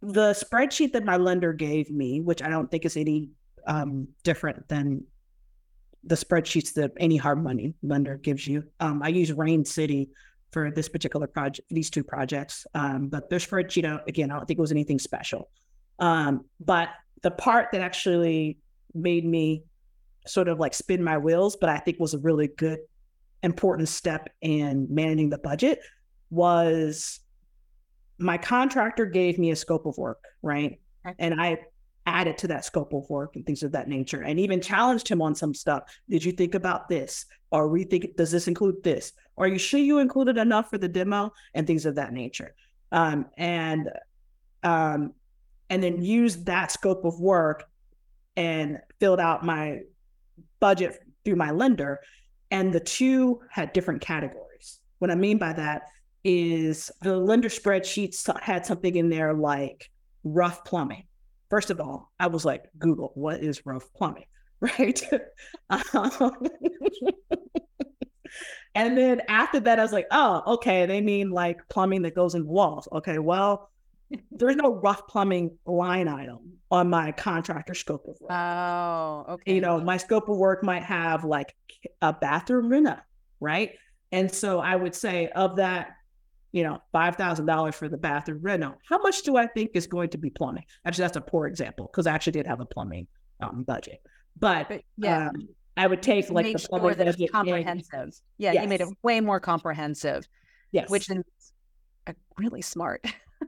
The 0.04 0.34
spreadsheet 0.34 0.92
that 0.92 1.06
my 1.06 1.16
lender 1.16 1.54
gave 1.54 1.89
me, 1.89 2.20
which 2.20 2.44
I 2.44 2.50
don't 2.50 2.70
think 2.70 2.86
is 2.86 2.98
any 2.98 3.30
um, 3.66 4.10
different 4.24 4.68
than 4.68 5.06
the 6.04 6.16
spreadsheets 6.16 6.74
that 6.74 6.92
any 6.98 7.16
hard 7.16 7.42
money 7.42 7.74
lender 7.82 8.18
gives 8.18 8.46
you. 8.46 8.66
Um, 8.82 9.02
I 9.02 9.08
use 9.08 9.32
Rain 9.32 9.63
City 9.63 10.10
for 10.52 10.72
this 10.72 10.89
particular 10.89 11.26
project, 11.26 11.70
these 11.70 11.89
two 11.89 12.04
projects. 12.04 12.68
Um, 12.76 13.08
but 13.08 13.30
their 13.30 13.39
spreadsheet, 13.39 13.89
uh, 13.89 14.04
again, 14.06 14.30
I 14.30 14.36
don't 14.36 14.46
think 14.46 14.58
it 14.58 14.62
was 14.62 14.74
anything 14.74 15.00
special. 15.00 15.50
Um, 16.00 16.46
but 16.60 16.89
the 17.22 17.32
part 17.32 17.70
that 17.72 17.80
actually 17.80 18.58
made 18.94 19.26
me 19.26 19.63
sort 20.28 20.50
of 20.50 20.60
like 20.60 20.74
spin 20.74 21.02
my 21.02 21.18
wheels, 21.18 21.56
but 21.56 21.70
I 21.70 21.78
think 21.78 21.98
was 21.98 22.13
a 22.13 22.20
really 22.20 22.48
good, 22.48 22.80
important 23.42 23.88
step 23.88 24.30
in 24.42 24.88
managing 24.89 25.30
the 25.30 25.38
budget 25.38 25.80
was 26.30 27.22
my 28.24 28.38
contractor 28.38 29.06
gave 29.06 29.38
me 29.38 29.52
a 29.52 29.56
scope 29.56 29.86
of 29.86 29.98
work, 29.98 30.24
right? 30.42 30.80
And 31.20 31.40
I 31.40 31.60
added 32.06 32.38
to 32.38 32.48
that 32.48 32.66
scope 32.66 32.94
of 32.94 33.10
work 33.10 33.36
and 33.36 33.46
things 33.46 33.64
of 33.64 33.72
that 33.74 33.88
nature, 33.88 34.22
and 34.22 34.40
even 34.40 34.62
challenged 34.62 35.08
him 35.08 35.22
on 35.22 35.36
some 35.36 35.54
stuff. 35.54 35.84
Did 36.10 36.24
you 36.24 36.32
think 36.32 36.56
about 36.56 36.90
this? 36.90 37.26
Or 37.52 37.68
we 37.68 37.84
think 37.84 38.16
does 38.16 38.32
this 38.32 38.48
include 38.48 38.84
this? 38.84 39.14
Are 39.38 39.48
you 39.48 39.58
sure 39.58 39.80
you 39.80 40.00
included 40.00 40.38
enough 40.38 40.70
for 40.70 40.78
the 40.78 40.88
demo 40.88 41.34
and 41.54 41.68
things 41.68 41.86
of 41.86 41.96
that 41.96 42.14
nature? 42.14 42.56
Um, 42.92 43.26
and 43.38 43.90
um, 44.64 45.14
and 45.70 45.84
then 45.84 46.02
used 46.02 46.46
that 46.46 46.72
scope 46.72 47.04
of 47.06 47.20
work 47.20 47.66
and 48.36 48.80
filled 49.00 49.20
out 49.20 49.46
my 49.46 49.82
budget 50.60 51.00
through 51.26 51.36
my 51.36 51.52
lender. 51.52 52.00
And 52.52 52.72
the 52.72 52.80
two 52.80 53.42
had 53.50 53.74
different 53.74 54.02
categories. 54.02 54.80
What 55.00 55.12
I 55.12 55.16
mean 55.16 55.38
by 55.38 55.54
that 55.54 55.84
is 56.24 56.92
the 57.02 57.18
lender 57.18 57.50
spreadsheets 57.50 58.30
had 58.42 58.66
something 58.66 58.96
in 58.96 59.10
there 59.10 59.34
like 59.34 59.90
rough 60.24 60.64
plumbing. 60.66 61.04
First 61.50 61.70
of 61.70 61.80
all, 61.80 62.12
I 62.20 62.28
was 62.28 62.46
like, 62.46 62.64
Google, 62.80 63.12
what 63.16 63.44
is 63.44 63.66
rough 63.66 63.92
plumbing? 63.94 64.26
Right. 64.80 65.04
Um, 65.70 66.32
and 68.76 68.98
then 68.98 69.22
after 69.28 69.60
that, 69.60 69.78
I 69.78 69.82
was 69.84 69.92
like, 69.92 70.08
oh, 70.12 70.42
okay, 70.54 70.86
they 70.86 71.02
mean 71.02 71.32
like 71.32 71.60
plumbing 71.68 72.04
that 72.04 72.16
goes 72.16 72.34
in 72.34 72.48
walls. 72.48 72.88
Okay, 72.94 73.20
well, 73.20 73.70
there's 74.32 74.56
no 74.56 74.74
rough 74.74 75.06
plumbing 75.08 75.58
line 75.66 76.08
item 76.08 76.54
on 76.72 76.90
my 76.90 77.12
contractor 77.12 77.74
scope 77.74 78.08
of 78.08 78.16
work 78.22 78.32
Oh, 78.32 79.26
okay. 79.30 79.54
you 79.54 79.60
know, 79.62 79.82
my 79.82 79.98
scope 79.98 80.30
of 80.30 80.38
work 80.38 80.64
might 80.64 80.84
have 80.84 81.26
like 81.26 81.54
a 82.02 82.14
bathroom 82.14 82.72
right? 83.40 83.72
And 84.12 84.32
so 84.32 84.60
I 84.60 84.76
would 84.76 84.96
say 84.96 85.28
of 85.28 85.58
that, 85.58 85.98
you 86.54 86.63
know, 86.63 86.80
five 86.94 87.18
thousand 87.18 87.46
dollars 87.48 87.76
for 87.76 87.89
the 87.89 87.98
bathroom 87.98 88.39
reno, 88.42 88.76
how 88.88 89.00
much 89.00 89.24
do 89.24 89.36
I 89.36 89.48
think 89.48 89.72
is 89.74 89.86
going 89.88 90.10
to 90.12 90.18
be 90.18 90.30
plumbing? 90.30 90.63
Actually, 90.86 91.04
that's 91.04 91.18
a 91.18 91.22
poor 91.22 91.48
example 91.48 91.89
because 91.92 92.08
I 92.08 92.13
actually 92.13 92.34
did 92.34 92.48
have 92.48 92.62
a 92.62 92.66
plumbing 92.66 93.08
um, 93.42 93.63
budget, 93.63 94.02
but 94.39 94.70
But 94.70 94.84
yeah. 94.98 95.28
um, 95.30 95.50
I 95.76 95.88
would 95.88 96.02
take 96.02 96.30
like 96.30 96.46
make 96.46 96.54
the 96.56 96.60
sure 96.62 96.70
plumbing 96.80 96.98
that 97.00 97.08
it's 97.08 97.18
budget 97.18 97.30
and- 97.34 97.48
comprehensive. 97.48 98.22
Yeah, 98.38 98.54
you 98.62 98.68
made 98.70 98.80
it 98.82 98.88
way 99.04 99.20
more 99.20 99.39
comprehensive, 99.42 100.26
Yes, 100.72 100.89
which 100.89 101.10
is 101.10 101.24
really 102.38 102.62
smart. 102.62 103.04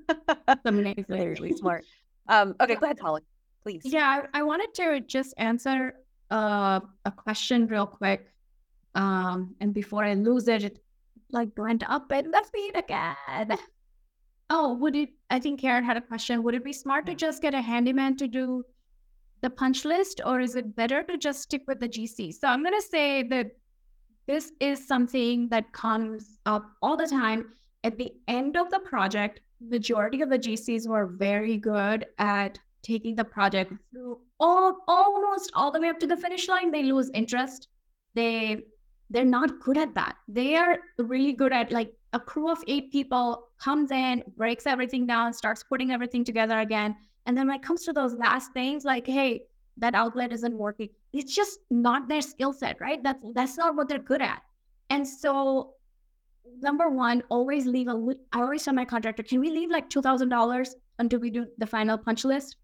Amazing. 0.66 1.06
really 1.08 1.54
smart. 1.56 1.86
Um, 2.28 2.56
okay, 2.60 2.76
go 2.76 2.86
ahead, 2.86 2.98
Palak, 2.98 3.22
please. 3.64 3.82
Yeah, 3.86 4.24
I, 4.34 4.40
I 4.40 4.44
wanted 4.44 4.74
to 4.76 5.00
just 5.02 5.34
answer 5.38 5.94
uh, 6.32 6.80
a 7.06 7.12
question 7.12 7.68
real 7.68 7.86
quick. 7.86 8.32
Um, 8.96 9.56
and 9.60 9.74
before 9.74 10.04
I 10.04 10.14
lose 10.16 10.48
it, 10.48 10.64
it 10.64 10.80
like 11.32 11.50
went 11.58 11.90
up 11.90 12.12
in 12.12 12.32
the 12.32 12.44
feed 12.54 12.76
again. 12.76 13.58
Oh, 14.50 14.76
would 14.76 14.96
it? 14.96 15.10
I 15.30 15.40
think 15.40 15.60
Karen 15.60 15.84
had 15.84 15.98
a 15.98 16.02
question. 16.02 16.44
Would 16.44 16.56
it 16.56 16.64
be 16.64 16.74
smart 16.74 17.06
to 17.08 17.16
just 17.16 17.42
get 17.42 17.54
a 17.54 17.62
handyman 17.62 18.16
to 18.18 18.28
do 18.28 18.64
the 19.42 19.50
punch 19.50 19.86
list, 19.86 20.22
or 20.26 20.40
is 20.40 20.56
it 20.56 20.76
better 20.76 21.04
to 21.04 21.18
just 21.18 21.42
stick 21.42 21.64
with 21.68 21.80
the 21.80 21.90
GC? 21.90 22.34
So 22.34 22.48
I'm 22.48 22.64
gonna 22.64 22.82
say 22.82 23.24
that 23.24 23.52
this 24.28 24.52
is 24.60 24.88
something 24.88 25.50
that 25.50 25.72
comes 25.72 26.40
up 26.46 26.66
all 26.82 26.98
the 26.98 27.08
time. 27.08 27.52
At 27.84 27.98
the 27.98 28.12
end 28.28 28.58
of 28.58 28.72
the 28.72 28.80
project, 28.80 29.42
majority 29.62 30.22
of 30.22 30.30
the 30.30 30.40
GCs 30.40 30.88
were 30.88 31.06
very 31.06 31.58
good 31.58 32.06
at 32.18 32.58
taking 32.82 33.16
the 33.16 33.24
project 33.24 33.74
through 33.92 34.20
all 34.40 34.78
almost 34.88 35.52
all 35.54 35.72
the 35.72 35.80
way 35.80 35.90
up 35.90 36.00
to 36.00 36.08
the 36.08 36.18
finish 36.18 36.48
line. 36.48 36.72
They 36.72 36.84
lose 36.84 37.10
interest. 37.14 37.68
They 38.14 38.64
they're 39.10 39.26
not 39.26 39.60
good 39.60 39.78
at 39.78 39.94
that. 39.96 40.16
They 40.28 40.56
are 40.56 40.80
really 40.98 41.34
good 41.34 41.54
at 41.54 41.72
like 41.72 41.94
a 42.14 42.20
crew 42.20 42.50
of 42.52 42.64
eight 42.68 42.92
people 42.92 43.48
comes 43.60 43.92
in, 43.92 44.24
breaks 44.36 44.66
everything 44.66 45.06
down, 45.06 45.34
starts 45.34 45.64
putting 45.64 45.92
everything 45.92 46.24
together 46.24 46.60
again. 46.60 46.96
And 47.26 47.38
then 47.38 47.48
when 47.48 47.58
it 47.58 47.64
comes 47.64 47.84
to 47.84 47.94
those 47.94 48.14
last 48.14 48.54
things, 48.54 48.86
like, 48.86 49.06
hey, 49.06 49.44
that 49.78 49.96
outlet 49.96 50.32
isn't 50.32 50.58
working, 50.58 50.90
it's 51.12 51.36
just 51.36 51.60
not 51.70 52.08
their 52.08 52.22
skill 52.22 52.54
set, 52.54 52.80
right? 52.80 53.02
That's 53.04 53.24
that's 53.34 53.58
not 53.58 53.76
what 53.76 53.90
they're 53.90 54.00
good 54.00 54.22
at. 54.22 54.42
And 54.90 55.08
so 55.08 55.74
number 56.60 56.90
one, 56.90 57.24
always 57.30 57.66
leave 57.66 57.88
a 57.88 58.16
I 58.32 58.42
always 58.42 58.64
tell 58.64 58.74
my 58.74 58.86
contractor, 58.86 59.24
can 59.24 59.40
we 59.40 59.50
leave 59.50 59.70
like 59.70 59.90
two 59.90 60.02
thousand 60.02 60.30
dollars 60.30 60.76
until 61.00 61.20
we 61.20 61.30
do 61.30 61.46
the 61.58 61.68
final 61.68 61.98
punch 61.98 62.24
list? 62.24 62.56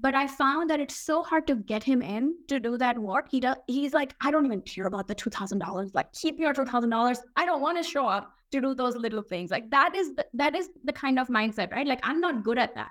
But 0.00 0.14
I 0.14 0.26
found 0.26 0.70
that 0.70 0.80
it's 0.80 0.96
so 0.96 1.22
hard 1.22 1.46
to 1.46 1.56
get 1.56 1.82
him 1.82 2.02
in 2.02 2.34
to 2.48 2.60
do 2.60 2.76
that 2.78 2.98
work. 2.98 3.28
He 3.30 3.40
does 3.40 3.56
he's 3.66 3.94
like, 3.94 4.14
I 4.20 4.30
don't 4.30 4.44
even 4.44 4.60
care 4.62 4.86
about 4.86 5.08
the 5.08 5.14
two 5.14 5.30
thousand 5.30 5.58
dollars. 5.60 5.92
Like, 5.94 6.12
keep 6.12 6.38
your 6.38 6.52
two 6.52 6.64
thousand 6.64 6.90
dollars. 6.90 7.20
I 7.36 7.46
don't 7.46 7.60
want 7.60 7.78
to 7.78 7.82
show 7.82 8.06
up 8.06 8.32
to 8.52 8.60
do 8.60 8.74
those 8.74 8.96
little 8.96 9.22
things. 9.22 9.50
Like 9.50 9.70
that 9.70 9.94
is 9.94 10.14
the, 10.14 10.26
that 10.34 10.54
is 10.54 10.70
the 10.84 10.92
kind 10.92 11.18
of 11.18 11.28
mindset, 11.28 11.72
right? 11.72 11.86
Like 11.86 12.00
I'm 12.02 12.20
not 12.20 12.42
good 12.42 12.58
at 12.58 12.74
that. 12.74 12.90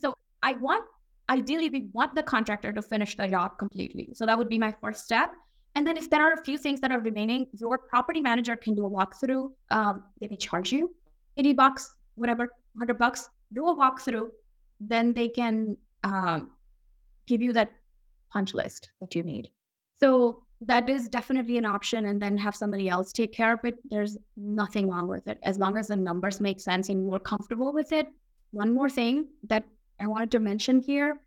So 0.00 0.14
I 0.42 0.52
want 0.54 0.84
ideally 1.30 1.68
we 1.68 1.88
want 1.92 2.14
the 2.14 2.22
contractor 2.22 2.72
to 2.72 2.82
finish 2.82 3.16
the 3.16 3.28
job 3.28 3.58
completely. 3.58 4.10
So 4.14 4.26
that 4.26 4.36
would 4.36 4.48
be 4.48 4.58
my 4.58 4.74
first 4.80 5.04
step. 5.04 5.32
And 5.74 5.86
then 5.86 5.96
if 5.96 6.10
there 6.10 6.22
are 6.22 6.32
a 6.32 6.44
few 6.44 6.58
things 6.58 6.80
that 6.80 6.90
are 6.90 7.00
remaining, 7.00 7.46
your 7.52 7.78
property 7.78 8.20
manager 8.20 8.56
can 8.56 8.74
do 8.74 8.86
a 8.86 8.90
walkthrough. 8.90 9.50
Um, 9.70 10.04
maybe 10.20 10.36
charge 10.36 10.72
you 10.72 10.94
80 11.36 11.52
bucks, 11.52 11.94
whatever, 12.16 12.52
100 12.74 12.98
bucks 12.98 13.30
do 13.52 13.68
a 13.68 13.76
walkthrough, 13.76 14.28
then 14.80 15.12
they 15.12 15.28
can 15.28 15.76
um, 16.04 16.50
give 17.26 17.42
you 17.42 17.52
that 17.52 17.70
punch 18.32 18.54
list 18.54 18.90
that 19.00 19.14
you 19.14 19.22
need. 19.22 19.48
So 20.00 20.42
that 20.60 20.88
is 20.88 21.08
definitely 21.08 21.56
an 21.58 21.64
option 21.64 22.06
and 22.06 22.20
then 22.20 22.36
have 22.36 22.56
somebody 22.56 22.88
else 22.88 23.12
take 23.12 23.32
care 23.32 23.52
of 23.52 23.60
it. 23.64 23.76
There's 23.90 24.16
nothing 24.36 24.88
wrong 24.88 25.06
with 25.06 25.26
it 25.28 25.38
as 25.42 25.58
long 25.58 25.76
as 25.76 25.88
the 25.88 25.96
numbers 25.96 26.40
make 26.40 26.60
sense 26.60 26.88
and 26.88 27.08
you're 27.08 27.20
comfortable 27.20 27.72
with 27.72 27.92
it. 27.92 28.08
One 28.50 28.72
more 28.72 28.90
thing 28.90 29.28
that 29.48 29.64
I 30.00 30.06
wanted 30.06 30.30
to 30.32 30.40
mention 30.40 30.80
here 30.80 31.20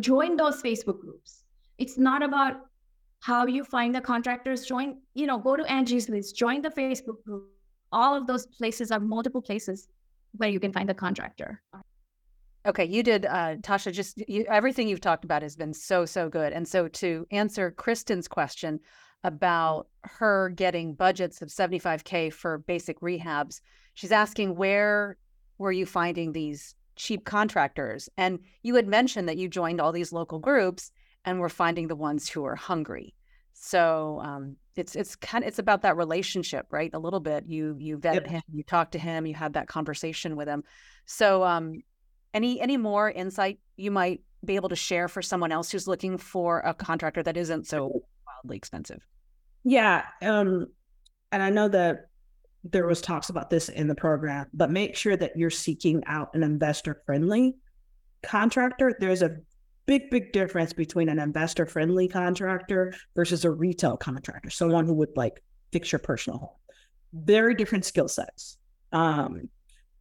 join 0.00 0.36
those 0.36 0.62
Facebook 0.62 1.00
groups. 1.00 1.44
It's 1.78 1.98
not 1.98 2.22
about 2.22 2.62
how 3.20 3.46
you 3.46 3.62
find 3.62 3.94
the 3.94 4.00
contractors, 4.00 4.64
join, 4.64 4.98
you 5.14 5.26
know, 5.26 5.38
go 5.38 5.56
to 5.56 5.70
Angie's 5.70 6.08
list, 6.08 6.34
join 6.36 6.62
the 6.62 6.70
Facebook 6.70 7.22
group. 7.24 7.50
All 7.92 8.16
of 8.16 8.26
those 8.26 8.46
places 8.46 8.90
are 8.90 8.98
multiple 8.98 9.42
places 9.42 9.88
where 10.36 10.48
you 10.48 10.58
can 10.58 10.72
find 10.72 10.88
the 10.88 10.94
contractor. 10.94 11.62
Okay, 12.64 12.84
you 12.84 13.02
did, 13.02 13.26
uh, 13.26 13.56
Tasha. 13.56 13.92
Just 13.92 14.22
you, 14.28 14.44
everything 14.48 14.86
you've 14.86 15.00
talked 15.00 15.24
about 15.24 15.42
has 15.42 15.56
been 15.56 15.74
so 15.74 16.04
so 16.04 16.28
good. 16.28 16.52
And 16.52 16.66
so 16.66 16.88
to 16.88 17.26
answer 17.30 17.70
Kristen's 17.72 18.28
question 18.28 18.78
about 19.24 19.88
her 20.04 20.50
getting 20.50 20.94
budgets 20.94 21.42
of 21.42 21.48
75k 21.48 22.32
for 22.32 22.58
basic 22.58 23.00
rehabs, 23.00 23.60
she's 23.94 24.12
asking 24.12 24.54
where 24.54 25.16
were 25.58 25.72
you 25.72 25.86
finding 25.86 26.32
these 26.32 26.74
cheap 26.94 27.24
contractors? 27.24 28.08
And 28.16 28.38
you 28.62 28.76
had 28.76 28.86
mentioned 28.86 29.28
that 29.28 29.38
you 29.38 29.48
joined 29.48 29.80
all 29.80 29.92
these 29.92 30.12
local 30.12 30.38
groups 30.38 30.92
and 31.24 31.40
were 31.40 31.48
finding 31.48 31.88
the 31.88 31.96
ones 31.96 32.28
who 32.28 32.44
are 32.44 32.56
hungry. 32.56 33.14
So 33.54 34.20
um, 34.22 34.56
it's 34.76 34.94
it's 34.96 35.16
kind 35.16 35.44
of 35.44 35.48
it's 35.48 35.58
about 35.58 35.82
that 35.82 35.96
relationship, 35.96 36.66
right? 36.70 36.90
A 36.94 36.98
little 36.98 37.20
bit. 37.20 37.44
You 37.46 37.76
you 37.78 37.98
vetted 37.98 38.22
yep. 38.22 38.28
him, 38.28 38.42
you 38.52 38.62
talked 38.62 38.92
to 38.92 38.98
him, 38.98 39.26
you 39.26 39.34
had 39.34 39.54
that 39.54 39.68
conversation 39.68 40.36
with 40.36 40.48
him. 40.48 40.62
So 41.06 41.44
um, 41.44 41.82
any 42.34 42.60
any 42.60 42.76
more 42.76 43.10
insight 43.10 43.58
you 43.76 43.90
might 43.90 44.20
be 44.44 44.56
able 44.56 44.68
to 44.68 44.76
share 44.76 45.08
for 45.08 45.22
someone 45.22 45.52
else 45.52 45.70
who's 45.70 45.86
looking 45.86 46.18
for 46.18 46.60
a 46.60 46.74
contractor 46.74 47.22
that 47.22 47.36
isn't 47.36 47.66
so 47.66 48.02
wildly 48.26 48.56
expensive? 48.56 49.06
Yeah, 49.64 50.04
um, 50.20 50.66
and 51.30 51.42
I 51.42 51.50
know 51.50 51.68
that 51.68 52.08
there 52.64 52.86
was 52.86 53.00
talks 53.00 53.28
about 53.28 53.50
this 53.50 53.68
in 53.68 53.86
the 53.86 53.94
program, 53.94 54.46
but 54.52 54.70
make 54.70 54.96
sure 54.96 55.16
that 55.16 55.36
you're 55.36 55.50
seeking 55.50 56.02
out 56.06 56.34
an 56.34 56.42
investor 56.42 57.02
friendly 57.06 57.56
contractor. 58.22 58.96
There's 58.98 59.22
a 59.22 59.36
big, 59.86 60.10
big 60.10 60.32
difference 60.32 60.72
between 60.72 61.08
an 61.08 61.18
investor 61.18 61.66
friendly 61.66 62.08
contractor 62.08 62.94
versus 63.14 63.44
a 63.44 63.50
retail 63.50 63.96
contractor, 63.96 64.50
someone 64.50 64.86
who 64.86 64.94
would 64.94 65.16
like 65.16 65.42
fix 65.72 65.90
your 65.90 65.98
personal 65.98 66.38
home. 66.38 66.48
Very 67.12 67.54
different 67.54 67.84
skill 67.84 68.08
sets. 68.08 68.58
Um, 68.92 69.48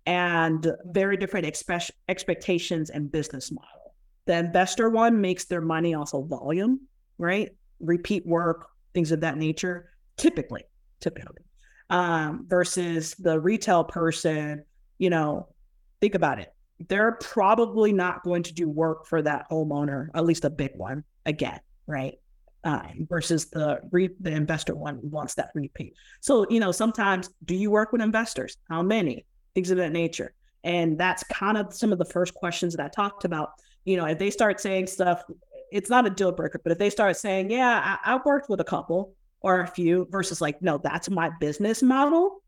and 0.05 0.71
very 0.85 1.17
different 1.17 1.45
expe- 1.45 1.91
expectations 2.07 2.89
and 2.89 3.11
business 3.11 3.51
model. 3.51 3.93
The 4.25 4.37
investor 4.37 4.89
one 4.89 5.21
makes 5.21 5.45
their 5.45 5.61
money 5.61 5.93
off 5.93 6.13
of 6.13 6.27
volume, 6.27 6.81
right? 7.17 7.49
Repeat 7.79 8.25
work, 8.25 8.67
things 8.93 9.11
of 9.11 9.21
that 9.21 9.37
nature, 9.37 9.89
typically, 10.17 10.63
typically. 10.99 11.43
Um, 11.89 12.45
versus 12.47 13.15
the 13.15 13.39
retail 13.39 13.83
person, 13.83 14.63
you 14.97 15.09
know, 15.09 15.49
think 15.99 16.15
about 16.15 16.39
it. 16.39 16.53
They're 16.87 17.13
probably 17.13 17.91
not 17.91 18.23
going 18.23 18.43
to 18.43 18.53
do 18.53 18.69
work 18.69 19.05
for 19.05 19.21
that 19.21 19.49
homeowner, 19.51 20.07
at 20.15 20.25
least 20.25 20.45
a 20.45 20.49
big 20.49 20.71
one, 20.75 21.03
again, 21.25 21.59
right? 21.85 22.15
Um, 22.63 23.07
versus 23.09 23.49
the 23.49 23.81
re- 23.91 24.15
the 24.19 24.31
investor 24.31 24.75
one 24.75 24.99
wants 25.01 25.33
that 25.35 25.49
repeat. 25.55 25.95
So 26.21 26.45
you 26.49 26.59
know, 26.59 26.71
sometimes 26.71 27.29
do 27.43 27.55
you 27.55 27.71
work 27.71 27.91
with 27.91 28.01
investors? 28.01 28.57
How 28.69 28.83
many? 28.83 29.25
Things 29.53 29.71
of 29.71 29.77
that 29.77 29.91
nature. 29.91 30.33
And 30.63 30.97
that's 30.97 31.23
kind 31.23 31.57
of 31.57 31.73
some 31.73 31.91
of 31.91 31.97
the 31.97 32.05
first 32.05 32.33
questions 32.33 32.75
that 32.75 32.85
I 32.85 32.89
talked 32.89 33.25
about. 33.25 33.51
You 33.85 33.97
know, 33.97 34.05
if 34.05 34.19
they 34.19 34.29
start 34.29 34.59
saying 34.59 34.87
stuff, 34.87 35.23
it's 35.71 35.89
not 35.89 36.05
a 36.05 36.09
deal 36.09 36.31
breaker, 36.31 36.59
but 36.63 36.71
if 36.71 36.77
they 36.77 36.89
start 36.89 37.17
saying, 37.17 37.49
yeah, 37.49 37.97
I, 38.05 38.13
I 38.13 38.19
worked 38.23 38.49
with 38.49 38.59
a 38.59 38.65
couple 38.65 39.15
or 39.41 39.61
a 39.61 39.67
few 39.67 40.07
versus 40.11 40.41
like, 40.41 40.61
no, 40.61 40.77
that's 40.77 41.09
my 41.09 41.31
business 41.39 41.81
model. 41.81 42.43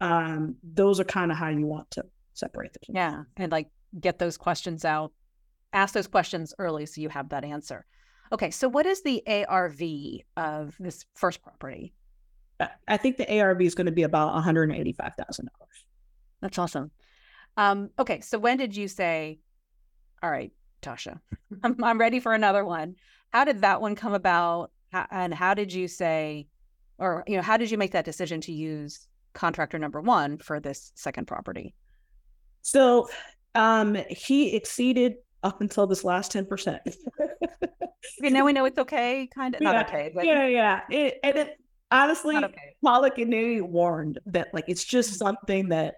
Um, 0.00 0.56
those 0.64 0.98
are 0.98 1.04
kind 1.04 1.30
of 1.30 1.38
how 1.38 1.48
you 1.48 1.66
want 1.66 1.90
to 1.92 2.04
separate 2.34 2.72
them. 2.72 2.96
Yeah. 2.96 3.22
And 3.36 3.52
like 3.52 3.68
get 4.00 4.18
those 4.18 4.36
questions 4.36 4.84
out, 4.84 5.12
ask 5.72 5.94
those 5.94 6.08
questions 6.08 6.52
early 6.58 6.86
so 6.86 7.00
you 7.00 7.08
have 7.10 7.28
that 7.28 7.44
answer. 7.44 7.86
Okay. 8.32 8.50
So 8.50 8.68
what 8.68 8.86
is 8.86 9.02
the 9.02 9.22
ARV 9.46 9.80
of 10.36 10.74
this 10.80 11.04
first 11.14 11.42
property? 11.42 11.92
I 12.88 12.96
think 12.96 13.16
the 13.16 13.40
ARV 13.40 13.62
is 13.62 13.74
going 13.74 13.86
to 13.86 13.92
be 13.92 14.04
about 14.04 14.34
$185,000. 14.42 15.48
That's 16.42 16.58
awesome. 16.58 16.90
Um, 17.56 17.90
okay, 17.98 18.20
so 18.20 18.38
when 18.38 18.58
did 18.58 18.76
you 18.76 18.88
say, 18.88 19.38
"All 20.22 20.30
right, 20.30 20.52
Tasha, 20.82 21.20
I'm, 21.62 21.82
I'm 21.82 21.98
ready 21.98 22.20
for 22.20 22.34
another 22.34 22.64
one"? 22.64 22.96
How 23.32 23.44
did 23.44 23.62
that 23.62 23.80
one 23.80 23.94
come 23.94 24.12
about, 24.12 24.72
and 25.10 25.32
how 25.32 25.54
did 25.54 25.72
you 25.72 25.88
say, 25.88 26.48
or 26.98 27.24
you 27.26 27.36
know, 27.36 27.42
how 27.42 27.56
did 27.56 27.70
you 27.70 27.78
make 27.78 27.92
that 27.92 28.04
decision 28.04 28.40
to 28.42 28.52
use 28.52 29.06
contractor 29.32 29.78
number 29.78 30.00
one 30.00 30.38
for 30.38 30.60
this 30.60 30.92
second 30.94 31.26
property? 31.26 31.74
So, 32.62 33.08
um, 33.54 33.96
he 34.10 34.54
exceeded 34.56 35.14
up 35.42 35.60
until 35.60 35.86
this 35.86 36.04
last 36.04 36.32
ten 36.32 36.46
percent. 36.46 36.82
okay, 37.20 38.30
now 38.30 38.44
we 38.44 38.52
know 38.52 38.64
it's 38.64 38.78
okay, 38.78 39.28
kind 39.32 39.54
of 39.54 39.60
yeah, 39.60 39.72
not 39.72 39.88
okay, 39.88 40.10
but 40.14 40.24
yeah, 40.24 40.46
yeah. 40.48 40.80
It, 40.90 41.18
and 41.22 41.36
it 41.36 41.56
honestly, 41.90 42.36
okay. 42.36 42.74
Palak 42.84 43.20
and 43.20 43.30
Navy 43.30 43.60
warned 43.60 44.18
that 44.26 44.48
like 44.52 44.64
it's 44.66 44.84
just 44.84 45.18
something 45.18 45.68
that 45.68 45.96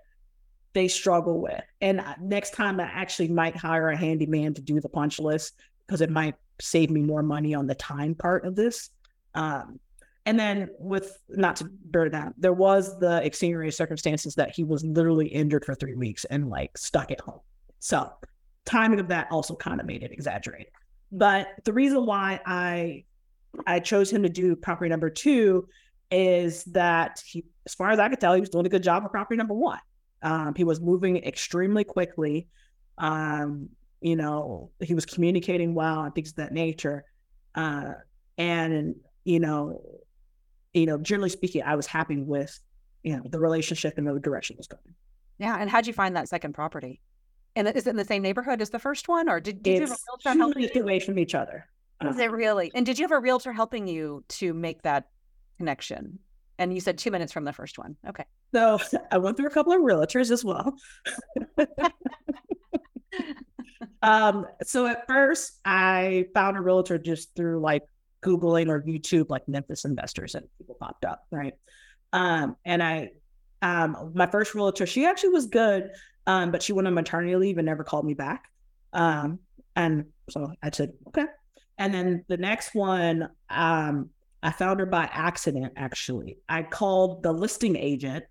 they 0.74 0.88
struggle 0.88 1.40
with. 1.40 1.62
And 1.80 2.04
next 2.20 2.54
time 2.54 2.78
I 2.80 2.84
actually 2.84 3.28
might 3.28 3.56
hire 3.56 3.90
a 3.90 3.96
handyman 3.96 4.54
to 4.54 4.60
do 4.60 4.80
the 4.80 4.88
punch 4.88 5.18
list 5.18 5.54
because 5.86 6.00
it 6.00 6.10
might 6.10 6.34
save 6.60 6.90
me 6.90 7.00
more 7.00 7.22
money 7.22 7.54
on 7.54 7.66
the 7.66 7.74
time 7.74 8.14
part 8.14 8.44
of 8.44 8.56
this. 8.56 8.90
Um, 9.34 9.80
and 10.26 10.38
then 10.38 10.70
with 10.78 11.18
not 11.28 11.56
to 11.56 11.64
burn 11.64 12.12
that, 12.12 12.32
there 12.38 12.52
was 12.52 12.98
the 12.98 13.24
extenuating 13.24 13.70
circumstances 13.70 14.34
that 14.36 14.54
he 14.54 14.64
was 14.64 14.84
literally 14.84 15.26
injured 15.26 15.64
for 15.64 15.74
three 15.74 15.94
weeks 15.94 16.24
and 16.24 16.48
like 16.48 16.76
stuck 16.78 17.10
at 17.10 17.20
home. 17.20 17.40
So 17.80 18.10
timing 18.64 19.00
of 19.00 19.08
that 19.08 19.28
also 19.30 19.54
kind 19.54 19.80
of 19.80 19.86
made 19.86 20.02
it 20.02 20.12
exaggerated. 20.12 20.72
But 21.12 21.48
the 21.64 21.72
reason 21.72 22.06
why 22.06 22.40
I 22.44 23.04
I 23.66 23.78
chose 23.78 24.10
him 24.10 24.24
to 24.24 24.28
do 24.28 24.56
property 24.56 24.88
number 24.88 25.10
two 25.10 25.68
is 26.10 26.64
that 26.64 27.22
he, 27.24 27.44
as 27.66 27.74
far 27.74 27.90
as 27.90 27.98
I 28.00 28.08
could 28.08 28.20
tell, 28.20 28.34
he 28.34 28.40
was 28.40 28.48
doing 28.48 28.66
a 28.66 28.70
good 28.70 28.82
job 28.82 29.04
of 29.04 29.12
property 29.12 29.36
number 29.36 29.54
one. 29.54 29.78
Um, 30.24 30.54
he 30.56 30.64
was 30.64 30.80
moving 30.80 31.18
extremely 31.18 31.84
quickly. 31.84 32.48
Um, 32.98 33.68
you 34.00 34.16
know, 34.16 34.70
he 34.80 34.94
was 34.94 35.06
communicating 35.06 35.74
well 35.74 36.02
and 36.02 36.14
things 36.14 36.30
of 36.30 36.36
that 36.36 36.52
nature. 36.52 37.04
Uh, 37.54 37.92
and 38.36 38.96
you 39.24 39.38
know, 39.38 39.80
you 40.72 40.86
know, 40.86 40.98
generally 40.98 41.30
speaking, 41.30 41.62
I 41.62 41.76
was 41.76 41.86
happy 41.86 42.16
with 42.16 42.58
you 43.02 43.16
know 43.16 43.22
the 43.28 43.38
relationship 43.38 43.94
and 43.98 44.06
the 44.06 44.18
direction 44.18 44.54
it 44.54 44.58
was 44.58 44.66
going. 44.66 44.94
Yeah, 45.38 45.56
and 45.58 45.70
how'd 45.70 45.86
you 45.86 45.92
find 45.92 46.16
that 46.16 46.28
second 46.28 46.54
property? 46.54 47.00
And 47.56 47.68
is 47.68 47.86
it 47.86 47.90
in 47.90 47.96
the 47.96 48.04
same 48.04 48.22
neighborhood 48.22 48.60
as 48.60 48.70
the 48.70 48.78
first 48.78 49.06
one, 49.06 49.28
or 49.28 49.40
did, 49.40 49.62
did 49.62 49.74
you 49.74 49.80
have 49.82 49.90
a 49.90 49.96
realtor 50.08 50.38
helping 50.38 50.62
you? 50.62 50.82
away 50.82 51.00
from 51.00 51.18
each 51.18 51.34
other? 51.34 51.66
Is 52.02 52.18
it 52.18 52.30
really? 52.30 52.70
And 52.74 52.84
did 52.84 52.98
you 52.98 53.04
have 53.04 53.12
a 53.12 53.20
realtor 53.20 53.52
helping 53.52 53.86
you 53.86 54.24
to 54.28 54.52
make 54.52 54.82
that 54.82 55.08
connection? 55.58 56.18
And 56.58 56.72
you 56.72 56.80
said 56.80 56.98
two 56.98 57.10
minutes 57.10 57.32
from 57.32 57.44
the 57.44 57.52
first 57.52 57.78
one. 57.78 57.96
Okay. 58.08 58.24
So 58.54 58.78
I 59.10 59.18
went 59.18 59.36
through 59.36 59.46
a 59.46 59.50
couple 59.50 59.72
of 59.72 59.80
realtors 59.80 60.30
as 60.30 60.44
well. 60.44 60.74
um, 64.02 64.46
so 64.62 64.86
at 64.86 65.06
first 65.06 65.58
I 65.64 66.26
found 66.34 66.56
a 66.56 66.60
realtor 66.60 66.98
just 66.98 67.34
through 67.34 67.60
like 67.60 67.82
Googling 68.24 68.68
or 68.68 68.82
YouTube, 68.82 69.28
like 69.28 69.46
Memphis 69.48 69.84
investors, 69.84 70.34
and 70.34 70.46
people 70.58 70.76
popped 70.80 71.04
up, 71.04 71.24
right? 71.30 71.54
Um, 72.12 72.56
and 72.64 72.82
I, 72.82 73.10
um, 73.60 74.12
my 74.14 74.26
first 74.26 74.54
realtor, 74.54 74.86
she 74.86 75.04
actually 75.04 75.30
was 75.30 75.46
good, 75.46 75.90
um, 76.26 76.50
but 76.50 76.62
she 76.62 76.72
went 76.72 76.86
on 76.86 76.94
maternity 76.94 77.36
leave 77.36 77.58
and 77.58 77.66
never 77.66 77.84
called 77.84 78.06
me 78.06 78.14
back. 78.14 78.44
Um, 78.92 79.40
and 79.76 80.06
so 80.30 80.52
I 80.62 80.70
said, 80.70 80.92
okay. 81.08 81.26
And 81.76 81.92
then 81.92 82.24
the 82.28 82.36
next 82.36 82.74
one, 82.74 83.28
um, 83.50 84.10
I 84.44 84.52
found 84.52 84.78
her 84.78 84.86
by 84.86 85.08
accident, 85.10 85.72
actually. 85.74 86.36
I 86.48 86.62
called 86.62 87.22
the 87.22 87.32
listing 87.32 87.76
agent 87.76 88.24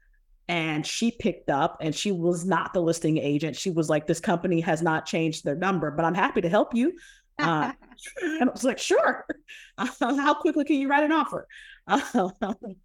and 0.47 0.85
she 0.85 1.09
picked 1.09 1.49
up 1.49 1.77
and 1.81 1.93
she 1.93 2.11
was 2.11 2.45
not 2.45 2.71
the 2.71 2.81
listing 2.81 3.17
agent. 3.17 3.55
She 3.55 3.71
was 3.71 3.89
like, 3.89 4.05
This 4.05 4.19
company 4.19 4.61
has 4.61 4.83
not 4.83 5.07
changed 5.07 5.43
their 5.43 5.55
number, 5.55 5.89
but 5.89 6.05
I'm 6.05 6.13
happy 6.13 6.41
to 6.41 6.49
help 6.49 6.75
you. 6.75 6.93
Uh, 7.39 7.73
and 8.21 8.49
I 8.49 8.51
was 8.51 8.63
like, 8.63 8.77
Sure. 8.77 9.25
How 9.77 10.35
quickly 10.35 10.65
can 10.65 10.75
you 10.75 10.87
write 10.87 11.03
an 11.03 11.11
offer? 11.11 11.47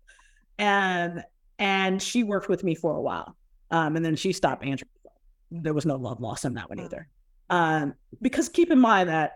And 0.60 1.22
and 1.60 2.02
she 2.02 2.24
worked 2.24 2.48
with 2.48 2.64
me 2.64 2.74
for 2.74 2.96
a 2.96 3.00
while. 3.00 3.36
Um, 3.70 3.94
and 3.94 4.04
then 4.04 4.16
she 4.16 4.32
stopped 4.32 4.64
answering. 4.64 4.90
There 5.52 5.72
was 5.72 5.86
no 5.86 5.94
love 5.94 6.20
lost 6.20 6.44
in 6.44 6.54
that 6.54 6.68
one 6.68 6.80
either. 6.80 7.06
Um, 7.48 7.94
because 8.20 8.48
keep 8.48 8.72
in 8.72 8.80
mind 8.80 9.08
that 9.08 9.34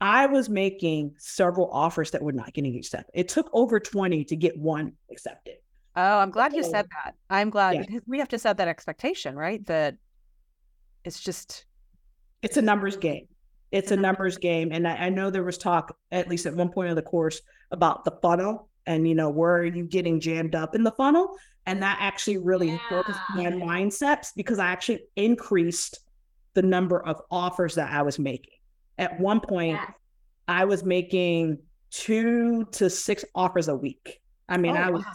I 0.00 0.26
was 0.26 0.48
making 0.48 1.14
several 1.18 1.70
offers 1.70 2.10
that 2.12 2.22
were 2.22 2.32
not 2.32 2.52
getting 2.54 2.76
accepted. 2.76 3.10
It 3.14 3.28
took 3.28 3.50
over 3.52 3.78
20 3.78 4.24
to 4.24 4.36
get 4.36 4.58
one 4.58 4.92
accepted. 5.10 5.56
Oh, 5.96 6.18
I'm 6.18 6.30
glad 6.30 6.54
you 6.54 6.62
said 6.62 6.86
that. 7.04 7.14
I'm 7.28 7.50
glad 7.50 7.86
yeah. 7.90 7.98
we 8.06 8.18
have 8.18 8.28
to 8.28 8.38
set 8.38 8.56
that 8.58 8.68
expectation, 8.68 9.36
right? 9.36 9.64
That 9.66 9.96
it's 11.04 11.20
just 11.20 11.66
it's 12.42 12.56
a 12.56 12.62
numbers 12.62 12.96
game. 12.96 13.26
It's 13.72 13.90
a 13.90 13.96
numbers 13.96 14.38
game. 14.38 14.70
And 14.72 14.88
I, 14.88 14.96
I 14.96 15.08
know 15.10 15.30
there 15.30 15.44
was 15.44 15.58
talk, 15.58 15.96
at 16.10 16.28
least 16.28 16.46
at 16.46 16.54
one 16.54 16.70
point 16.70 16.90
of 16.90 16.96
the 16.96 17.02
course, 17.02 17.40
about 17.70 18.04
the 18.04 18.12
funnel 18.22 18.68
and 18.86 19.06
you 19.06 19.14
know, 19.14 19.30
where 19.30 19.56
are 19.56 19.64
you 19.64 19.84
getting 19.84 20.20
jammed 20.20 20.54
up 20.54 20.74
in 20.74 20.82
the 20.82 20.90
funnel? 20.92 21.36
And 21.66 21.82
that 21.82 21.98
actually 22.00 22.38
really 22.38 22.80
focused 22.88 23.20
my 23.34 23.44
mindsets 23.44 24.28
because 24.34 24.58
I 24.58 24.68
actually 24.68 25.02
increased 25.14 26.00
the 26.54 26.62
number 26.62 27.04
of 27.06 27.20
offers 27.30 27.74
that 27.76 27.92
I 27.92 28.02
was 28.02 28.18
making. 28.18 28.54
At 29.00 29.18
one 29.18 29.40
point, 29.40 29.72
Yes. 29.80 29.92
I 30.46 30.64
was 30.66 30.84
making 30.84 31.58
two 31.90 32.66
to 32.72 32.90
six 32.90 33.24
offers 33.34 33.66
a 33.68 33.74
week. 33.74 34.20
I 34.48 34.58
mean, 34.58 34.76
Oh, 34.76 34.80
I 34.80 34.90
was 34.90 35.02
wow. 35.04 35.12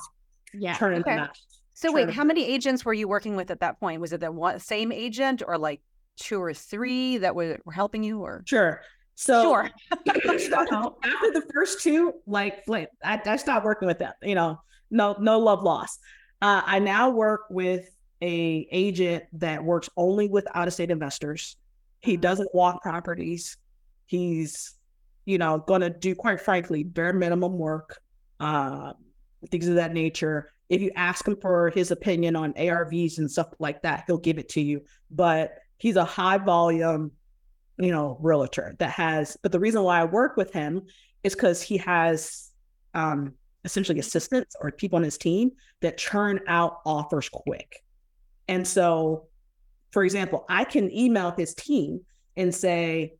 Yeah. 0.53 0.73
turning 0.73 1.01
Okay. 1.01 1.11
them 1.15 1.25
out. 1.25 1.37
So 1.75 1.91
wait, 1.91 2.09
how 2.09 2.23
many 2.23 2.43
agents 2.45 2.83
were 2.83 2.93
you 2.93 3.07
working 3.07 3.35
with 3.35 3.51
at 3.51 3.59
that 3.59 3.79
point? 3.79 4.01
Was 4.01 4.11
it 4.11 4.21
the 4.21 4.31
one 4.31 4.59
same 4.59 4.91
agent 4.91 5.43
or 5.45 5.57
like 5.57 5.81
two 6.17 6.41
or 6.41 6.53
three 6.53 7.17
that 7.17 7.35
were, 7.35 7.59
were 7.65 7.73
helping 7.73 8.01
you 8.03 8.21
or 8.21 8.41
Sure. 8.45 8.81
So 9.15 9.43
sure. 9.43 9.69
after 10.07 11.31
the 11.31 11.43
first 11.53 11.81
two, 11.81 12.13
like, 12.25 12.63
like 12.67 12.89
I, 13.03 13.21
I 13.25 13.35
stopped 13.35 13.65
working 13.65 13.87
with 13.87 13.99
them. 13.99 14.13
You 14.23 14.35
know, 14.35 14.59
no, 14.89 15.15
no 15.19 15.37
love 15.39 15.61
lost. 15.63 15.99
Uh, 16.41 16.61
I 16.65 16.79
now 16.79 17.09
work 17.11 17.41
with 17.49 17.85
a 18.21 18.67
agent 18.71 19.25
that 19.33 19.63
works 19.63 19.89
only 19.95 20.27
with 20.27 20.47
out 20.55 20.67
of 20.67 20.73
state 20.73 20.89
investors. 20.91 21.55
He 22.01 22.17
Mhm. 22.17 22.21
doesn't 22.21 22.49
walk 22.55 22.81
properties. 22.81 23.57
He's, 24.05 24.75
you 25.25 25.37
know, 25.37 25.57
going 25.57 25.81
to 25.81 25.89
do 25.89 26.15
quite 26.15 26.41
frankly 26.41 26.83
bare 26.83 27.13
minimum 27.13 27.57
work, 27.57 27.99
uh, 28.39 28.93
things 29.49 29.67
of 29.67 29.75
that 29.75 29.93
nature. 29.93 30.51
If 30.69 30.81
you 30.81 30.91
ask 30.95 31.27
him 31.27 31.37
for 31.41 31.69
his 31.69 31.91
opinion 31.91 32.35
on 32.35 32.53
ARVs 32.53 33.19
and 33.19 33.29
stuff 33.29 33.49
like 33.59 33.83
that, 33.83 34.05
he'll 34.07 34.17
give 34.17 34.39
it 34.39 34.49
to 34.49 34.61
you. 34.61 34.81
But 35.11 35.53
he's 35.77 35.95
a 35.95 36.05
high 36.05 36.37
volume 36.37 37.11
you 37.77 37.91
know, 37.91 38.17
realtor 38.21 38.75
that 38.79 38.91
has, 38.91 39.37
but 39.41 39.51
the 39.51 39.59
reason 39.59 39.83
why 39.83 39.99
I 39.99 40.05
work 40.05 40.37
with 40.37 40.53
him 40.53 40.83
is 41.23 41.35
because 41.35 41.61
he 41.61 41.77
has 41.77 42.51
um 42.93 43.33
essentially 43.65 43.99
assistants 43.99 44.55
or 44.61 44.71
people 44.71 44.97
on 44.97 45.03
his 45.03 45.17
team 45.17 45.51
that 45.81 45.97
churn 45.97 46.39
out 46.47 46.77
offers 46.85 47.27
quick. 47.29 47.83
And 48.47 48.65
so, 48.65 49.27
for 49.91 50.03
example, 50.03 50.45
I 50.47 50.63
can 50.63 50.91
email 50.91 51.31
his 51.31 51.55
team 51.55 52.01
and 52.37 52.53
say, 52.53 53.15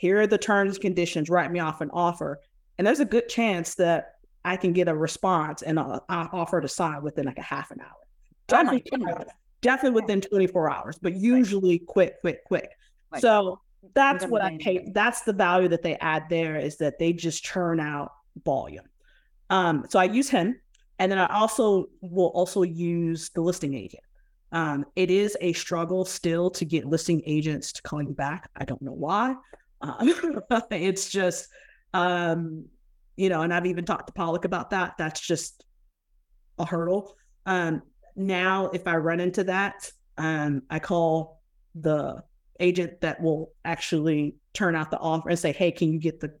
here 0.00 0.18
are 0.18 0.26
the 0.26 0.38
terms 0.38 0.76
and 0.76 0.80
conditions, 0.80 1.28
write 1.28 1.52
me 1.52 1.60
off 1.60 1.82
an 1.82 1.90
offer. 1.92 2.40
And 2.78 2.86
there's 2.86 3.00
a 3.00 3.04
good 3.04 3.28
chance 3.28 3.74
that 3.74 4.14
I 4.46 4.56
can 4.56 4.72
get 4.72 4.88
a 4.88 4.94
response 4.94 5.60
and 5.60 5.78
a, 5.78 6.00
a 6.08 6.28
offer 6.32 6.58
to 6.58 6.68
sign 6.68 7.02
within 7.02 7.26
like 7.26 7.36
a 7.36 7.42
half 7.42 7.70
an 7.70 7.82
hour. 7.82 7.98
Oh 8.00 8.06
Definitely, 8.48 8.86
goodness. 8.90 9.28
definitely 9.60 10.00
within 10.00 10.22
24 10.22 10.70
hours, 10.70 10.98
but 11.02 11.16
usually 11.16 11.80
quick, 11.80 12.18
quick, 12.22 12.42
quick. 12.46 12.70
Right. 13.12 13.20
So 13.20 13.60
that's 13.94 14.24
what 14.24 14.40
I 14.40 14.56
pay. 14.56 14.90
That's 14.94 15.20
the 15.20 15.34
value 15.34 15.68
that 15.68 15.82
they 15.82 15.96
add 15.96 16.30
there 16.30 16.56
is 16.56 16.78
that 16.78 16.98
they 16.98 17.12
just 17.12 17.44
churn 17.44 17.78
out 17.78 18.10
volume. 18.42 18.86
Um, 19.50 19.84
so 19.90 19.98
I 19.98 20.04
use 20.04 20.30
him, 20.30 20.58
and 20.98 21.12
then 21.12 21.18
I 21.18 21.26
also 21.26 21.90
will 22.00 22.28
also 22.28 22.62
use 22.62 23.28
the 23.34 23.42
listing 23.42 23.74
agent. 23.74 24.02
Um, 24.50 24.86
it 24.96 25.10
is 25.10 25.36
a 25.42 25.52
struggle 25.52 26.06
still 26.06 26.48
to 26.52 26.64
get 26.64 26.86
listing 26.86 27.20
agents 27.26 27.70
to 27.74 27.82
call 27.82 28.00
you 28.00 28.14
back. 28.14 28.48
I 28.56 28.64
don't 28.64 28.80
know 28.80 28.92
why. 28.92 29.34
Um, 29.80 30.12
it's 30.70 31.10
just, 31.10 31.48
um, 31.94 32.66
you 33.16 33.28
know, 33.28 33.42
and 33.42 33.52
I've 33.52 33.66
even 33.66 33.84
talked 33.84 34.06
to 34.08 34.12
Palak 34.12 34.44
about 34.44 34.70
that. 34.70 34.96
That's 34.98 35.20
just 35.20 35.64
a 36.58 36.64
hurdle. 36.64 37.16
Um, 37.46 37.82
now, 38.16 38.66
if 38.68 38.86
I 38.86 38.96
run 38.96 39.20
into 39.20 39.44
that, 39.44 39.90
um, 40.18 40.62
I 40.70 40.78
call 40.78 41.40
the 41.74 42.22
agent 42.58 43.00
that 43.00 43.20
will 43.22 43.52
actually 43.64 44.36
turn 44.52 44.74
out 44.74 44.90
the 44.90 44.98
offer 44.98 45.30
and 45.30 45.38
say, 45.38 45.52
"Hey, 45.52 45.70
can 45.72 45.92
you 45.92 45.98
get 45.98 46.20
the, 46.20 46.36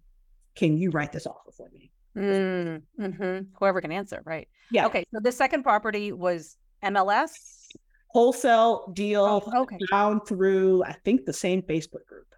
can 0.54 0.76
you 0.76 0.90
write 0.90 1.12
this 1.12 1.26
offer 1.26 1.50
for 1.56 1.70
me?" 1.70 1.90
Mm, 2.16 2.82
hmm 2.98 3.38
Whoever 3.58 3.80
can 3.80 3.92
answer, 3.92 4.20
right? 4.24 4.48
Yeah. 4.70 4.86
Okay. 4.86 5.04
So 5.14 5.20
the 5.20 5.32
second 5.32 5.62
property 5.62 6.12
was 6.12 6.56
MLS. 6.82 7.68
Wholesale 8.08 8.90
deal 8.92 9.24
Oh, 9.46 9.62
okay. 9.62 9.78
found 9.90 10.26
through, 10.26 10.82
I 10.84 10.92
think, 10.92 11.24
the 11.24 11.32
same 11.32 11.62
Facebook 11.62 12.04
group. 12.06 12.29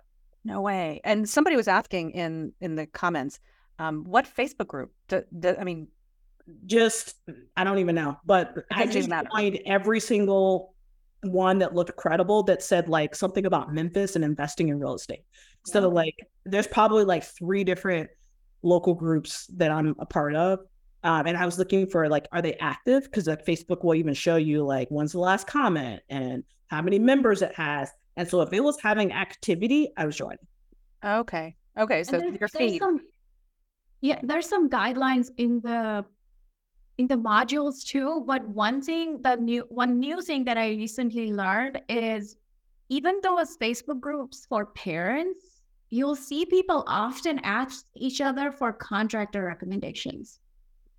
No 0.44 0.60
way. 0.60 1.00
And 1.04 1.28
somebody 1.28 1.56
was 1.56 1.68
asking 1.68 2.10
in 2.12 2.52
in 2.60 2.76
the 2.76 2.86
comments, 2.86 3.40
um, 3.78 4.04
what 4.04 4.26
Facebook 4.26 4.68
group? 4.68 4.92
Do, 5.08 5.22
do, 5.38 5.54
I 5.58 5.64
mean, 5.64 5.88
Just, 6.66 7.14
I 7.56 7.64
don't 7.64 7.78
even 7.78 7.94
know, 7.94 8.16
but 8.24 8.54
I 8.72 8.86
just 8.86 9.08
matter. 9.08 9.28
find 9.32 9.58
every 9.66 10.00
single 10.00 10.74
one 11.22 11.58
that 11.60 11.74
looked 11.74 11.96
credible 11.96 12.42
that 12.44 12.62
said 12.62 12.88
like 12.88 13.14
something 13.14 13.46
about 13.46 13.72
Memphis 13.72 14.16
and 14.16 14.24
investing 14.24 14.68
in 14.68 14.80
real 14.80 14.94
estate. 14.94 15.24
Instead 15.64 15.84
of 15.84 15.92
like, 15.92 16.16
there's 16.44 16.66
probably 16.66 17.04
like 17.04 17.22
three 17.22 17.62
different 17.62 18.10
local 18.62 18.94
groups 18.94 19.46
that 19.56 19.70
I'm 19.70 19.94
a 20.00 20.06
part 20.06 20.34
of. 20.34 20.58
Um, 21.04 21.26
and 21.26 21.36
I 21.36 21.46
was 21.46 21.58
looking 21.58 21.86
for 21.86 22.08
like, 22.08 22.26
are 22.32 22.42
they 22.42 22.54
active? 22.54 23.04
Because 23.04 23.28
like 23.28 23.44
Facebook 23.44 23.84
will 23.84 23.94
even 23.94 24.14
show 24.14 24.36
you 24.36 24.64
like 24.64 24.88
when's 24.88 25.12
the 25.12 25.20
last 25.20 25.46
comment 25.46 26.02
and 26.08 26.42
how 26.68 26.82
many 26.82 26.98
members 26.98 27.42
it 27.42 27.54
has. 27.54 27.90
And 28.16 28.28
so 28.28 28.40
if 28.42 28.52
it 28.52 28.60
was 28.60 28.78
having 28.80 29.12
activity, 29.12 29.90
I 29.96 30.06
was 30.06 30.16
joining. 30.16 30.46
okay, 31.04 31.56
okay. 31.78 32.04
So 32.04 32.12
there's- 32.18 32.38
your 32.40 32.48
there's 32.52 32.52
feed. 32.72 32.78
some- 32.78 33.00
yeah, 34.00 34.20
there's 34.22 34.48
some 34.48 34.68
guidelines 34.68 35.30
in 35.36 35.60
the 35.60 36.04
in 36.98 37.06
the 37.08 37.16
modules 37.16 37.84
too. 37.84 38.22
But 38.26 38.46
one 38.48 38.82
thing, 38.82 39.22
the 39.22 39.36
new 39.36 39.62
one 39.70 39.98
new 39.98 40.20
thing 40.20 40.44
that 40.44 40.58
I 40.58 40.68
recently 40.70 41.32
learned 41.32 41.80
is 41.88 42.36
even 42.88 43.20
though 43.22 43.38
it's 43.38 43.56
Facebook 43.56 44.00
groups 44.00 44.44
for 44.46 44.66
parents, 44.66 45.62
you'll 45.90 46.16
see 46.16 46.44
people 46.44 46.84
often 46.86 47.38
ask 47.40 47.86
each 47.96 48.20
other 48.20 48.52
for 48.52 48.72
contractor 48.72 49.42
recommendations. 49.44 50.40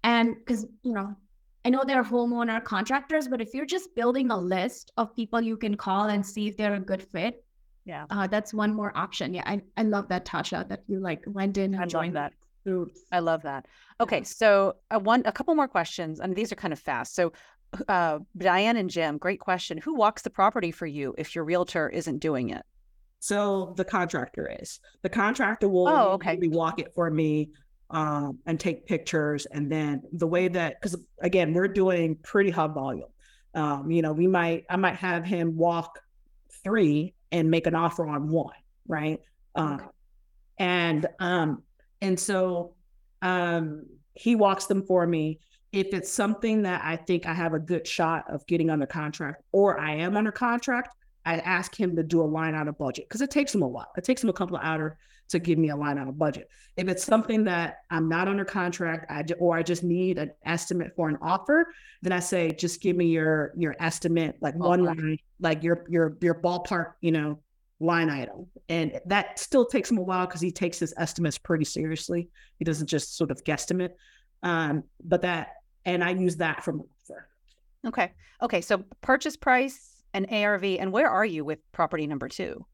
And 0.04 0.36
because 0.36 0.65
you 0.82 0.93
know, 0.93 1.15
I 1.65 1.69
know 1.69 1.84
they're 1.86 2.04
homeowner 2.04 2.63
contractors, 2.63 3.28
but 3.28 3.39
if 3.41 3.54
you're 3.54 3.65
just 3.65 3.95
building 3.95 4.32
a 4.32 4.38
list 4.38 4.91
of 4.97 5.15
people 5.15 5.39
you 5.41 5.56
can 5.58 5.76
call 5.78 6.06
and 6.06 6.26
see 6.26 6.47
if 6.47 6.58
they're 6.58 6.73
a 6.76 6.80
good 6.80 7.04
fit, 7.04 7.43
Yeah. 7.86 8.06
uh, 8.10 8.28
that's 8.28 8.54
one 8.54 8.73
more 8.73 8.91
option. 8.97 9.34
Yeah, 9.34 9.43
I, 9.45 9.62
I 9.78 9.84
love 9.84 10.10
that 10.10 10.26
Tasha 10.26 10.67
that 10.67 10.84
you 10.88 10.99
like 10.99 11.23
went 11.26 11.58
in 11.58 11.73
and 11.73 11.84
I 11.84 11.86
joined 11.86 12.15
that. 12.15 12.34
groups. 12.65 13.02
I 13.12 13.19
love 13.19 13.41
that. 13.43 13.65
Okay, 14.02 14.23
so 14.23 14.73
uh, 14.91 14.99
one, 14.99 15.21
a 15.26 15.32
couple 15.32 15.56
more 15.56 15.67
questions, 15.67 16.19
and 16.19 16.36
these 16.36 16.52
are 16.52 16.56
kind 16.56 16.73
of 16.73 16.80
fast. 16.80 17.15
So, 17.15 17.32
uh, 17.88 18.19
Diane 18.38 18.78
and 18.78 18.89
Jim, 18.89 19.17
great 19.17 19.39
question. 19.39 19.78
Who 19.80 19.95
walks 19.95 20.21
the 20.21 20.30
property 20.30 20.71
for 20.71 20.86
you 20.86 21.15
if 21.17 21.34
your 21.36 21.43
realtor 21.45 21.89
isn't 21.89 22.19
doing 22.19 22.49
it? 22.52 22.63
So 23.19 23.73
the 23.78 23.86
contractor 23.86 24.52
is. 24.62 24.80
The 25.02 25.10
contractor 25.10 25.69
will 25.69 25.88
Oh, 25.88 26.08
okay. 26.15 26.32
usually 26.34 26.49
walk 26.49 26.80
it 26.80 26.93
for 26.93 27.10
me 27.10 27.52
um, 27.93 28.39
and 28.45 28.60
take 28.60 28.86
pictures. 28.86 29.45
And 29.45 29.71
then 29.71 30.01
the 30.12 30.27
way 30.27 30.49
that, 30.49 30.82
because 30.82 30.97
again, 31.21 31.53
we're 31.53 31.67
doing 31.69 32.17
pretty 32.17 32.49
high 32.49 32.67
volume. 32.67 33.08
Um, 33.53 33.91
you 33.91 34.01
know, 34.01 34.12
we 34.12 34.27
might, 34.27 34.65
I 34.69 34.75
might 34.75 34.95
have 34.95 35.23
him 35.23 35.56
walk 35.56 35.99
three 36.63 37.13
and 37.32 37.49
make 37.49 37.67
an 37.67 37.75
offer 37.75 38.08
on 38.08 38.29
one, 38.29 38.56
right? 38.88 39.19
Um, 39.56 39.75
Okay. 39.75 39.86
And 40.60 41.08
um, 41.19 41.63
and 42.01 42.19
so 42.19 42.75
um, 43.21 43.86
he 44.13 44.36
walks 44.36 44.65
them 44.65 44.86
for 44.86 45.06
me. 45.08 45.39
If 45.71 45.88
it's 45.93 46.12
something 46.12 46.63
that 46.63 46.82
I 46.84 46.95
think 46.95 47.25
I 47.25 47.34
have 47.34 47.53
a 47.53 47.60
good 47.60 47.88
shot 47.88 48.25
of 48.29 48.45
getting 48.45 48.69
under 48.69 48.86
contract, 48.86 49.41
or 49.51 49.79
I 49.79 49.95
am 49.95 50.15
under 50.15 50.32
contract, 50.32 50.95
I 51.25 51.38
ask 51.38 51.75
him 51.75 51.95
to 51.95 52.03
do 52.03 52.21
a 52.21 52.23
line 52.23 52.53
out 52.53 52.67
of 52.67 52.77
budget 52.77 53.06
because 53.10 53.21
it 53.21 53.32
takes 53.32 53.56
him 53.56 53.63
a 53.63 53.67
while. 53.67 53.91
It 53.97 54.03
takes 54.03 54.23
him 54.23 54.29
a 54.29 54.34
couple 54.34 54.56
of 54.56 54.63
hours 54.63 54.93
to 55.34 55.39
give 55.39 55.60
me 55.60 55.69
a 55.69 55.76
line 55.76 55.98
on 55.98 56.08
a 56.08 56.12
budget. 56.12 56.50
If 56.78 56.88
it's 56.88 57.04
something 57.04 57.43
that 57.43 57.80
I'm 57.91 58.08
not 58.08 58.28
under 58.28 58.46
contract, 58.46 59.12
I 59.12 59.24
or 59.39 59.58
I 59.58 59.63
just 59.63 59.84
need 59.84 60.17
an 60.17 60.32
estimate 60.46 60.93
for 60.96 61.10
an 61.10 61.17
offer, 61.22 61.67
then 62.02 62.13
I 62.13 62.19
say 62.19 62.52
just 62.52 62.82
give 62.82 62.96
me 62.96 63.08
your 63.08 63.54
your 63.58 63.76
estimate, 63.80 64.38
like 64.41 64.56
one 64.56 64.84
line, 64.84 65.17
like 65.39 65.63
your 65.63 65.86
your 65.89 66.18
your 66.22 66.36
ballpark, 66.36 66.93
you 67.01 67.12
know, 67.12 67.39
line 67.80 68.10
item. 68.10 68.47
And 68.70 68.99
that 69.07 69.39
still 69.39 69.66
takes 69.66 69.91
him 69.91 69.97
a 69.97 70.01
while 70.01 70.26
because 70.26 70.41
he 70.41 70.51
takes 70.51 70.80
his 70.80 70.93
estimates 70.97 71.38
pretty 71.38 71.66
seriously. 71.66 72.30
He 72.57 72.66
doesn't 72.66 72.88
just 72.88 73.18
sort 73.18 73.32
of 73.32 73.43
guesstimate. 73.43 73.91
Um, 74.41 74.84
but 75.03 75.22
that 75.22 75.49
and 75.86 76.03
I 76.03 76.12
use 76.12 76.38
that 76.38 76.64
from 76.64 76.82
offer. 76.82 77.28
Okay, 77.86 78.12
okay. 78.41 78.62
So 78.62 78.84
purchase 79.01 79.36
price 79.36 80.03
and 80.14 80.32
ARV, 80.32 80.64
and 80.64 80.91
where 80.91 81.10
are 81.10 81.26
you 81.26 81.43
with 81.43 81.60
property 81.72 82.07
number 82.07 82.30
two? 82.30 82.66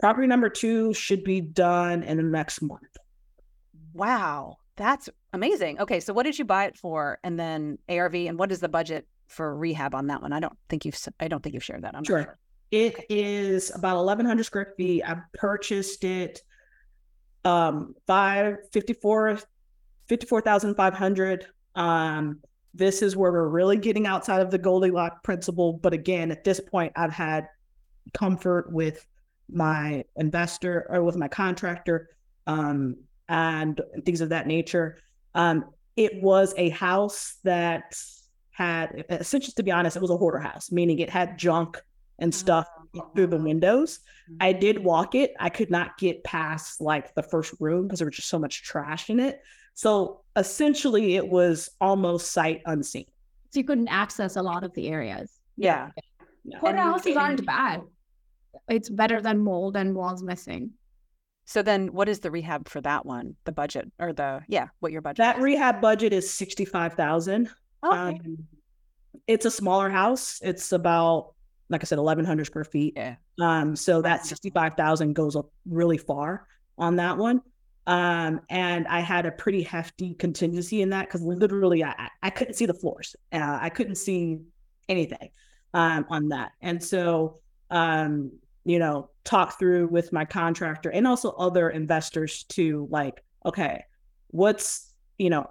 Property 0.00 0.26
number 0.26 0.48
two 0.48 0.94
should 0.94 1.22
be 1.24 1.40
done 1.40 2.02
in 2.02 2.16
the 2.16 2.22
next 2.22 2.62
month. 2.62 2.96
Wow, 3.92 4.56
that's 4.76 5.08
amazing. 5.32 5.78
Okay, 5.80 6.00
so 6.00 6.12
what 6.12 6.22
did 6.24 6.38
you 6.38 6.44
buy 6.44 6.64
it 6.66 6.76
for, 6.78 7.18
and 7.22 7.38
then 7.38 7.78
ARV, 7.88 8.14
and 8.14 8.38
what 8.38 8.50
is 8.50 8.60
the 8.60 8.68
budget 8.68 9.06
for 9.28 9.54
rehab 9.56 9.94
on 9.94 10.06
that 10.08 10.22
one? 10.22 10.32
I 10.32 10.40
don't 10.40 10.56
think 10.68 10.84
you've, 10.84 10.98
I 11.20 11.28
don't 11.28 11.42
think 11.42 11.54
you've 11.54 11.64
shared 11.64 11.82
that. 11.84 11.94
I'm 11.94 12.04
Sure. 12.04 12.22
sure. 12.22 12.38
It 12.70 13.04
is 13.10 13.74
about 13.74 13.96
1,100 13.96 14.44
square 14.44 14.74
feet. 14.76 15.02
I 15.04 15.16
purchased 15.34 16.04
it 16.04 16.42
um 17.44 17.94
five 18.06 18.56
fifty-four, 18.70 19.38
fifty-four 20.08 20.40
thousand 20.42 20.74
five 20.74 20.92
hundred. 20.94 21.46
Um, 21.74 22.40
this 22.74 23.00
is 23.02 23.16
where 23.16 23.32
we're 23.32 23.48
really 23.48 23.78
getting 23.78 24.06
outside 24.06 24.42
of 24.42 24.50
the 24.50 24.58
Goldilocks 24.58 25.16
principle. 25.24 25.72
But 25.72 25.94
again, 25.94 26.30
at 26.30 26.44
this 26.44 26.60
point, 26.60 26.92
I've 26.96 27.12
had 27.12 27.48
comfort 28.12 28.70
with 28.72 29.06
my 29.52 30.04
investor 30.16 30.86
or 30.88 31.02
with 31.02 31.16
my 31.16 31.28
contractor 31.28 32.10
um, 32.46 32.96
and 33.28 33.80
things 34.04 34.20
of 34.20 34.30
that 34.30 34.46
nature. 34.46 34.98
Um, 35.34 35.66
it 35.96 36.22
was 36.22 36.54
a 36.56 36.70
house 36.70 37.36
that 37.44 37.94
had, 38.50 39.04
essentially, 39.10 39.52
to 39.56 39.62
be 39.62 39.70
honest, 39.70 39.96
it 39.96 40.02
was 40.02 40.10
a 40.10 40.16
hoarder 40.16 40.38
house, 40.38 40.70
meaning 40.70 40.98
it 40.98 41.10
had 41.10 41.38
junk 41.38 41.80
and 42.18 42.34
stuff 42.34 42.66
through 43.14 43.26
the 43.28 43.38
windows. 43.38 44.00
I 44.40 44.52
did 44.52 44.82
walk 44.82 45.14
it. 45.14 45.32
I 45.40 45.48
could 45.48 45.70
not 45.70 45.98
get 45.98 46.22
past 46.24 46.80
like 46.80 47.14
the 47.14 47.22
first 47.22 47.54
room 47.60 47.86
because 47.86 47.98
there 47.98 48.06
was 48.06 48.16
just 48.16 48.28
so 48.28 48.38
much 48.38 48.62
trash 48.62 49.10
in 49.10 49.18
it. 49.18 49.40
So 49.74 50.20
essentially, 50.36 51.16
it 51.16 51.26
was 51.26 51.70
almost 51.80 52.32
sight 52.32 52.62
unseen. 52.66 53.06
So 53.50 53.60
you 53.60 53.64
couldn't 53.64 53.88
access 53.88 54.36
a 54.36 54.42
lot 54.42 54.62
of 54.62 54.72
the 54.74 54.88
areas. 54.88 55.32
Yeah. 55.56 55.90
Hoarder 56.60 56.78
houses 56.78 57.16
aren't 57.16 57.44
bad. 57.44 57.82
It's 58.68 58.88
better 58.88 59.20
than 59.20 59.38
mold 59.38 59.76
and 59.76 59.94
walls 59.94 60.22
missing. 60.22 60.70
So 61.46 61.62
then 61.62 61.88
what 61.92 62.08
is 62.08 62.20
the 62.20 62.30
rehab 62.30 62.68
for 62.68 62.80
that 62.82 63.04
one? 63.04 63.34
The 63.44 63.52
budget 63.52 63.90
or 63.98 64.12
the 64.12 64.42
yeah, 64.48 64.68
what 64.80 64.92
your 64.92 65.02
budget 65.02 65.18
That 65.18 65.38
is? 65.38 65.42
rehab 65.42 65.80
budget 65.80 66.12
is 66.12 66.30
sixty 66.32 66.64
five 66.64 66.94
thousand. 66.94 67.50
Okay. 67.84 67.96
Um, 67.96 68.38
it's 69.26 69.44
a 69.46 69.50
smaller 69.50 69.90
house. 69.90 70.38
It's 70.42 70.70
about, 70.72 71.34
like 71.68 71.82
I 71.82 71.84
said, 71.86 71.98
eleven 71.98 72.24
hundred 72.24 72.44
square 72.46 72.64
feet. 72.64 72.94
Yeah. 72.96 73.16
Um, 73.40 73.74
so 73.74 74.00
that 74.02 74.24
sixty 74.26 74.50
five 74.50 74.74
thousand 74.74 75.14
goes 75.14 75.34
up 75.34 75.50
really 75.66 75.98
far 75.98 76.46
on 76.78 76.96
that 76.96 77.16
one. 77.18 77.40
Um, 77.86 78.42
and 78.48 78.86
I 78.86 79.00
had 79.00 79.26
a 79.26 79.32
pretty 79.32 79.62
hefty 79.62 80.14
contingency 80.14 80.82
in 80.82 80.90
that 80.90 81.06
because 81.06 81.22
literally 81.22 81.82
I, 81.82 81.90
I- 81.98 82.08
I 82.22 82.30
couldn't 82.30 82.54
see 82.54 82.66
the 82.66 82.74
floors. 82.74 83.16
Uh, 83.32 83.58
I 83.60 83.70
couldn't 83.70 83.96
see 83.96 84.38
anything 84.88 85.30
um, 85.74 86.06
on 86.10 86.28
that. 86.28 86.52
And 86.60 86.80
so, 86.84 87.40
um, 87.70 88.32
you 88.64 88.78
know, 88.78 89.10
talk 89.24 89.58
through 89.58 89.88
with 89.88 90.12
my 90.12 90.24
contractor 90.24 90.90
and 90.90 91.06
also 91.06 91.30
other 91.32 91.70
investors 91.70 92.44
to 92.44 92.86
like, 92.90 93.22
okay, 93.46 93.84
what's, 94.28 94.92
you 95.18 95.30
know, 95.30 95.46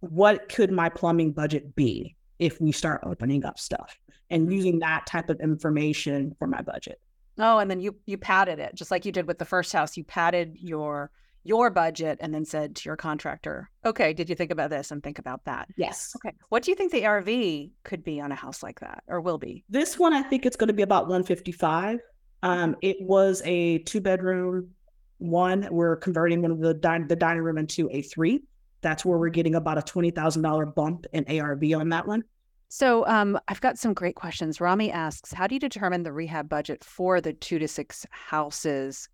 what 0.00 0.48
could 0.48 0.70
my 0.70 0.88
plumbing 0.88 1.32
budget 1.32 1.74
be 1.74 2.16
if 2.38 2.60
we 2.60 2.72
start 2.72 3.02
opening 3.04 3.44
up 3.44 3.58
stuff 3.58 3.98
and 4.30 4.52
using 4.52 4.78
that 4.78 5.06
type 5.06 5.28
of 5.28 5.40
information 5.40 6.34
for 6.38 6.46
my 6.46 6.62
budget? 6.62 7.00
Oh, 7.38 7.58
and 7.58 7.70
then 7.70 7.80
you 7.80 7.96
you 8.06 8.18
padded 8.18 8.58
it 8.58 8.74
just 8.74 8.90
like 8.90 9.04
you 9.04 9.12
did 9.12 9.26
with 9.26 9.38
the 9.38 9.44
first 9.44 9.72
house. 9.72 9.96
You 9.96 10.04
padded 10.04 10.56
your 10.60 11.10
your 11.42 11.70
budget 11.70 12.18
and 12.20 12.34
then 12.34 12.44
said 12.44 12.76
to 12.76 12.88
your 12.88 12.96
contractor, 12.96 13.70
"Okay, 13.84 14.12
did 14.12 14.28
you 14.28 14.34
think 14.34 14.50
about 14.50 14.70
this 14.70 14.90
and 14.90 15.02
think 15.02 15.18
about 15.18 15.44
that?" 15.44 15.68
Yes. 15.76 16.12
Okay. 16.16 16.34
What 16.48 16.62
do 16.62 16.70
you 16.70 16.74
think 16.74 16.92
the 16.92 17.06
ARV 17.06 17.70
could 17.84 18.04
be 18.04 18.20
on 18.20 18.32
a 18.32 18.34
house 18.34 18.62
like 18.62 18.80
that 18.80 19.02
or 19.06 19.20
will 19.20 19.38
be? 19.38 19.64
This 19.68 19.98
one, 19.98 20.12
I 20.12 20.22
think 20.22 20.46
it's 20.46 20.56
going 20.56 20.68
to 20.68 20.74
be 20.74 20.82
about 20.82 21.04
155. 21.04 22.00
Um, 22.42 22.76
it 22.82 22.96
was 23.00 23.42
a 23.44 23.78
two 23.78 24.00
bedroom 24.00 24.70
one. 25.18 25.68
We're 25.70 25.96
converting 25.96 26.42
one 26.42 26.50
of 26.50 26.60
the, 26.60 26.74
din- 26.74 27.06
the 27.06 27.16
dining 27.16 27.42
room 27.42 27.58
into 27.58 27.88
a 27.92 28.02
three. 28.02 28.42
That's 28.80 29.04
where 29.04 29.18
we're 29.18 29.28
getting 29.28 29.54
about 29.54 29.78
a 29.78 29.82
$20,000 29.82 30.74
bump 30.74 31.06
in 31.12 31.24
ARV 31.28 31.62
on 31.74 31.90
that 31.90 32.06
one. 32.06 32.24
So 32.68 33.04
um, 33.06 33.38
I've 33.48 33.60
got 33.60 33.78
some 33.78 33.92
great 33.92 34.14
questions. 34.14 34.60
Rami 34.60 34.90
asks, 34.92 35.32
how 35.32 35.46
do 35.46 35.54
you 35.54 35.58
determine 35.58 36.02
the 36.02 36.12
rehab 36.12 36.48
budget 36.48 36.84
for 36.84 37.20
the 37.20 37.32
two 37.32 37.58
to 37.58 37.68
six 37.68 38.06
houses 38.10 39.08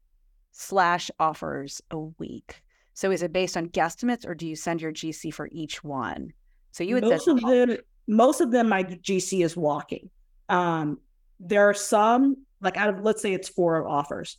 slash 0.56 1.10
offers 1.20 1.82
a 1.90 1.98
week? 1.98 2.62
So 2.94 3.10
is 3.10 3.22
it 3.22 3.32
based 3.32 3.56
on 3.56 3.68
guesstimates 3.68 4.26
or 4.26 4.34
do 4.34 4.46
you 4.46 4.56
send 4.56 4.80
your 4.80 4.92
GC 4.92 5.32
for 5.32 5.48
each 5.52 5.84
one? 5.84 6.32
So 6.72 6.82
you 6.82 6.94
would 6.94 7.04
most 7.04 7.28
of 7.28 7.40
them, 7.40 7.76
most 8.08 8.40
of 8.40 8.50
them, 8.50 8.68
my 8.68 8.82
GC 8.82 9.44
is 9.44 9.56
walking. 9.56 10.10
Um, 10.48 10.98
there 11.38 11.68
are 11.68 11.74
some, 11.74 12.44
like 12.60 12.76
out 12.76 12.88
of, 12.88 13.00
let's 13.00 13.20
say 13.20 13.34
it's 13.34 13.48
four 13.48 13.86
offers. 13.86 14.38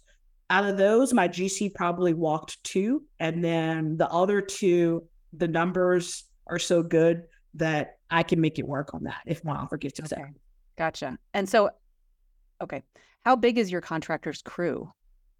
Out 0.50 0.66
of 0.66 0.78
those, 0.78 1.14
my 1.14 1.28
GC 1.28 1.76
probably 1.76 2.14
walked 2.14 2.64
two. 2.64 3.04
And 3.20 3.44
then 3.44 3.98
the 3.98 4.10
other 4.10 4.42
two, 4.42 5.04
the 5.34 5.48
numbers 5.48 6.24
are 6.48 6.60
so 6.60 6.82
good 6.82 7.24
that 7.56 7.98
I 8.10 8.24
can 8.24 8.42
make 8.42 8.58
it 8.58 8.68
work 8.68 8.94
on 8.94 9.04
that 9.04 9.22
if 9.26 9.44
one 9.44 9.58
offer 9.58 9.78
gets 9.78 10.00
accepted. 10.00 10.24
Okay. 10.24 10.34
Gotcha. 10.78 11.18
And 11.34 11.48
so, 11.50 11.72
okay, 12.62 12.84
how 13.26 13.36
big 13.36 13.58
is 13.58 13.72
your 13.72 13.82
contractor's 13.82 14.42
crew? 14.42 14.92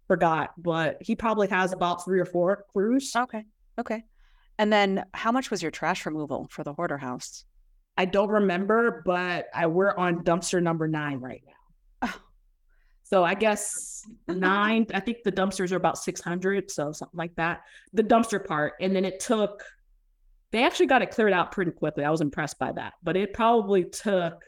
Forgot, 0.08 0.50
but 0.56 0.96
he 1.00 1.14
probably 1.14 1.48
has 1.48 1.72
about 1.72 2.04
three 2.04 2.18
or 2.18 2.24
four 2.24 2.64
crews. 2.72 3.14
Okay. 3.14 3.44
Okay. 3.78 4.04
And 4.58 4.72
then 4.72 5.04
how 5.14 5.30
much 5.30 5.50
was 5.50 5.62
your 5.62 5.70
trash 5.70 6.04
removal 6.04 6.48
for 6.50 6.64
the 6.64 6.72
hoarder 6.72 6.98
house? 6.98 7.44
I 7.96 8.04
don't 8.04 8.30
remember, 8.30 9.02
but 9.04 9.46
I 9.54 9.66
we're 9.66 9.94
on 9.94 10.24
dumpster 10.24 10.62
number 10.62 10.88
nine 10.88 11.18
right 11.20 11.42
now. 11.46 12.08
Oh. 12.08 12.20
So 13.02 13.24
I 13.24 13.34
guess 13.34 14.04
nine. 14.28 14.86
I 14.94 15.00
think 15.00 15.18
the 15.24 15.32
dumpsters 15.32 15.72
are 15.72 15.76
about 15.76 15.98
six 15.98 16.20
hundred, 16.20 16.70
so 16.70 16.92
something 16.92 17.18
like 17.18 17.34
that. 17.36 17.62
The 17.92 18.04
dumpster 18.04 18.44
part, 18.44 18.74
and 18.80 18.94
then 18.94 19.04
it 19.04 19.20
took. 19.20 19.64
They 20.50 20.64
actually 20.64 20.86
got 20.86 21.02
it 21.02 21.10
cleared 21.10 21.32
out 21.32 21.52
pretty 21.52 21.72
quickly. 21.72 22.04
I 22.04 22.10
was 22.10 22.22
impressed 22.22 22.58
by 22.58 22.72
that, 22.72 22.94
but 23.02 23.16
it 23.16 23.34
probably 23.34 23.84
took 23.84 24.42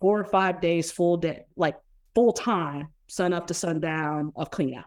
four 0.00 0.18
or 0.18 0.24
five 0.24 0.60
days, 0.60 0.90
full 0.90 1.18
day, 1.18 1.44
like 1.56 1.76
full 2.14 2.32
time, 2.32 2.88
sun 3.08 3.32
up 3.32 3.48
to 3.48 3.54
sundown 3.54 4.32
of 4.34 4.50
cleanup. 4.50 4.86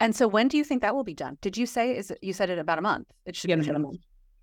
And 0.00 0.14
so 0.14 0.28
when 0.28 0.48
do 0.48 0.56
you 0.56 0.64
think 0.64 0.82
that 0.82 0.94
will 0.94 1.04
be 1.04 1.14
done? 1.14 1.38
Did 1.40 1.56
you 1.56 1.66
say 1.66 1.96
is 1.96 2.10
it, 2.10 2.18
you 2.22 2.32
said 2.32 2.50
it 2.50 2.58
about 2.58 2.78
a 2.78 2.82
month? 2.82 3.08
It 3.24 3.36
should 3.36 3.50
Yeah, 3.50 3.56
be 3.56 3.64
about 3.64 3.76
a 3.76 3.80
month. 3.80 4.00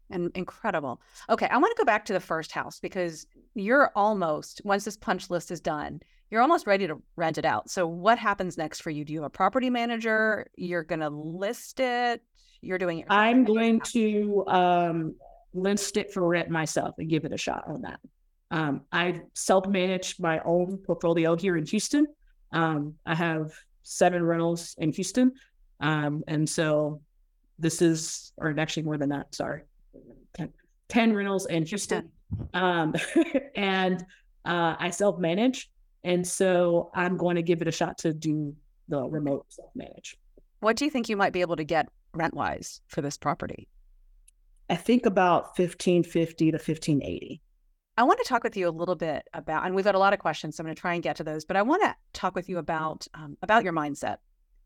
And 0.10 0.32
incredible. 0.36 1.02
Okay, 1.30 1.48
I 1.48 1.58
want 1.58 1.76
to 1.76 1.82
go 1.82 1.86
back 1.86 2.06
to 2.06 2.14
the 2.14 2.20
first 2.20 2.52
house 2.52 2.80
because 2.80 3.26
you're 3.56 3.92
almost 3.96 4.62
once 4.64 4.86
this 4.86 4.98
punch 4.98 5.30
list 5.30 5.52
is 5.52 5.62
done, 5.62 6.02
you're 6.30 6.42
almost 6.42 6.68
ready 6.68 6.88
to 6.88 7.02
rent 7.16 7.38
it 7.38 7.46
out. 7.46 7.70
So 7.70 7.88
what 7.88 8.18
happens 8.18 8.58
next 8.58 8.82
for 8.82 8.90
you? 8.90 9.06
Do 9.06 9.14
you 9.14 9.20
have 9.22 9.28
a 9.28 9.30
property 9.30 9.70
manager? 9.70 10.48
You're 10.56 10.84
going 10.84 11.00
to 11.02 11.10
list 11.10 11.80
it. 11.80 12.22
You're 12.62 12.78
doing 12.78 13.00
it. 13.00 13.08
I'm 13.10 13.44
going 13.44 13.80
to 13.92 14.44
um, 14.48 15.16
list 15.54 15.98
it 15.98 16.12
for 16.14 16.28
rent 16.28 16.50
myself 16.50 16.96
and 16.98 17.10
give 17.10 17.26
it 17.26 17.34
a 17.34 17.38
shot 17.38 17.66
on 17.68 17.82
that. 17.82 18.00
Um, 18.52 18.82
I 18.92 19.22
self 19.34 19.68
manage 19.68 20.20
my 20.20 20.40
own 20.46 20.78
portfolio 20.78 21.36
here 21.36 21.58
in 21.58 21.66
Houston. 21.68 22.08
Um, 22.52 22.96
I 23.06 23.16
have 23.16 23.52
seven 23.84 24.24
rentals 24.24 24.76
in 24.78 24.92
Houston. 24.92 25.34
Um, 25.80 26.24
and 26.28 26.50
so 26.50 27.02
this 27.60 27.82
is, 27.82 28.32
or 28.38 28.54
actually 28.58 28.84
more 28.84 28.98
than 28.98 29.10
that, 29.10 29.34
sorry, 29.36 29.64
10, 30.36 30.50
10 30.90 31.14
rentals 31.14 31.46
in 31.46 31.66
Houston. 31.66 32.10
Um, 32.54 32.96
and 33.56 34.02
uh, 34.46 34.76
I 34.80 34.90
self 34.90 35.20
manage. 35.20 35.70
And 36.04 36.28
so 36.28 36.92
I'm 36.94 37.16
going 37.16 37.36
to 37.36 37.42
give 37.42 37.62
it 37.62 37.68
a 37.68 37.72
shot 37.72 37.98
to 38.00 38.14
do 38.14 38.56
the 38.90 39.04
remote 39.04 39.46
self 39.50 39.70
manage. 39.76 40.18
What 40.60 40.76
do 40.76 40.86
you 40.86 40.92
think 40.92 41.10
you 41.10 41.18
might 41.18 41.34
be 41.34 41.42
able 41.42 41.56
to 41.56 41.64
get 41.64 41.90
rent 42.14 42.34
wise 42.34 42.82
for 42.88 43.02
this 43.02 43.18
property? 43.18 43.68
I 44.70 44.76
think 44.76 45.06
about 45.06 45.58
1550 45.58 46.52
to 46.52 46.58
1580. 46.58 47.42
I 47.96 48.04
want 48.04 48.20
to 48.20 48.28
talk 48.28 48.44
with 48.44 48.58
you 48.58 48.68
a 48.68 48.72
little 48.72 48.96
bit 48.96 49.28
about, 49.34 49.66
and 49.66 49.76
we've 49.76 49.86
got 49.86 49.96
a 49.96 50.00
lot 50.00 50.14
of 50.14 50.20
questions, 50.20 50.56
so 50.56 50.62
I'm 50.62 50.66
going 50.66 50.76
to 50.76 50.82
try 50.82 50.96
and 50.96 51.04
get 51.04 51.18
to 51.18 51.24
those. 51.24 51.46
But 51.46 51.58
I 51.58 51.62
want 51.62 51.84
to 51.84 51.96
talk 52.12 52.36
with 52.36 52.50
you 52.50 52.58
about 52.58 53.08
um, 53.14 53.38
about 53.44 53.64
your 53.64 53.74
mindset 53.74 54.18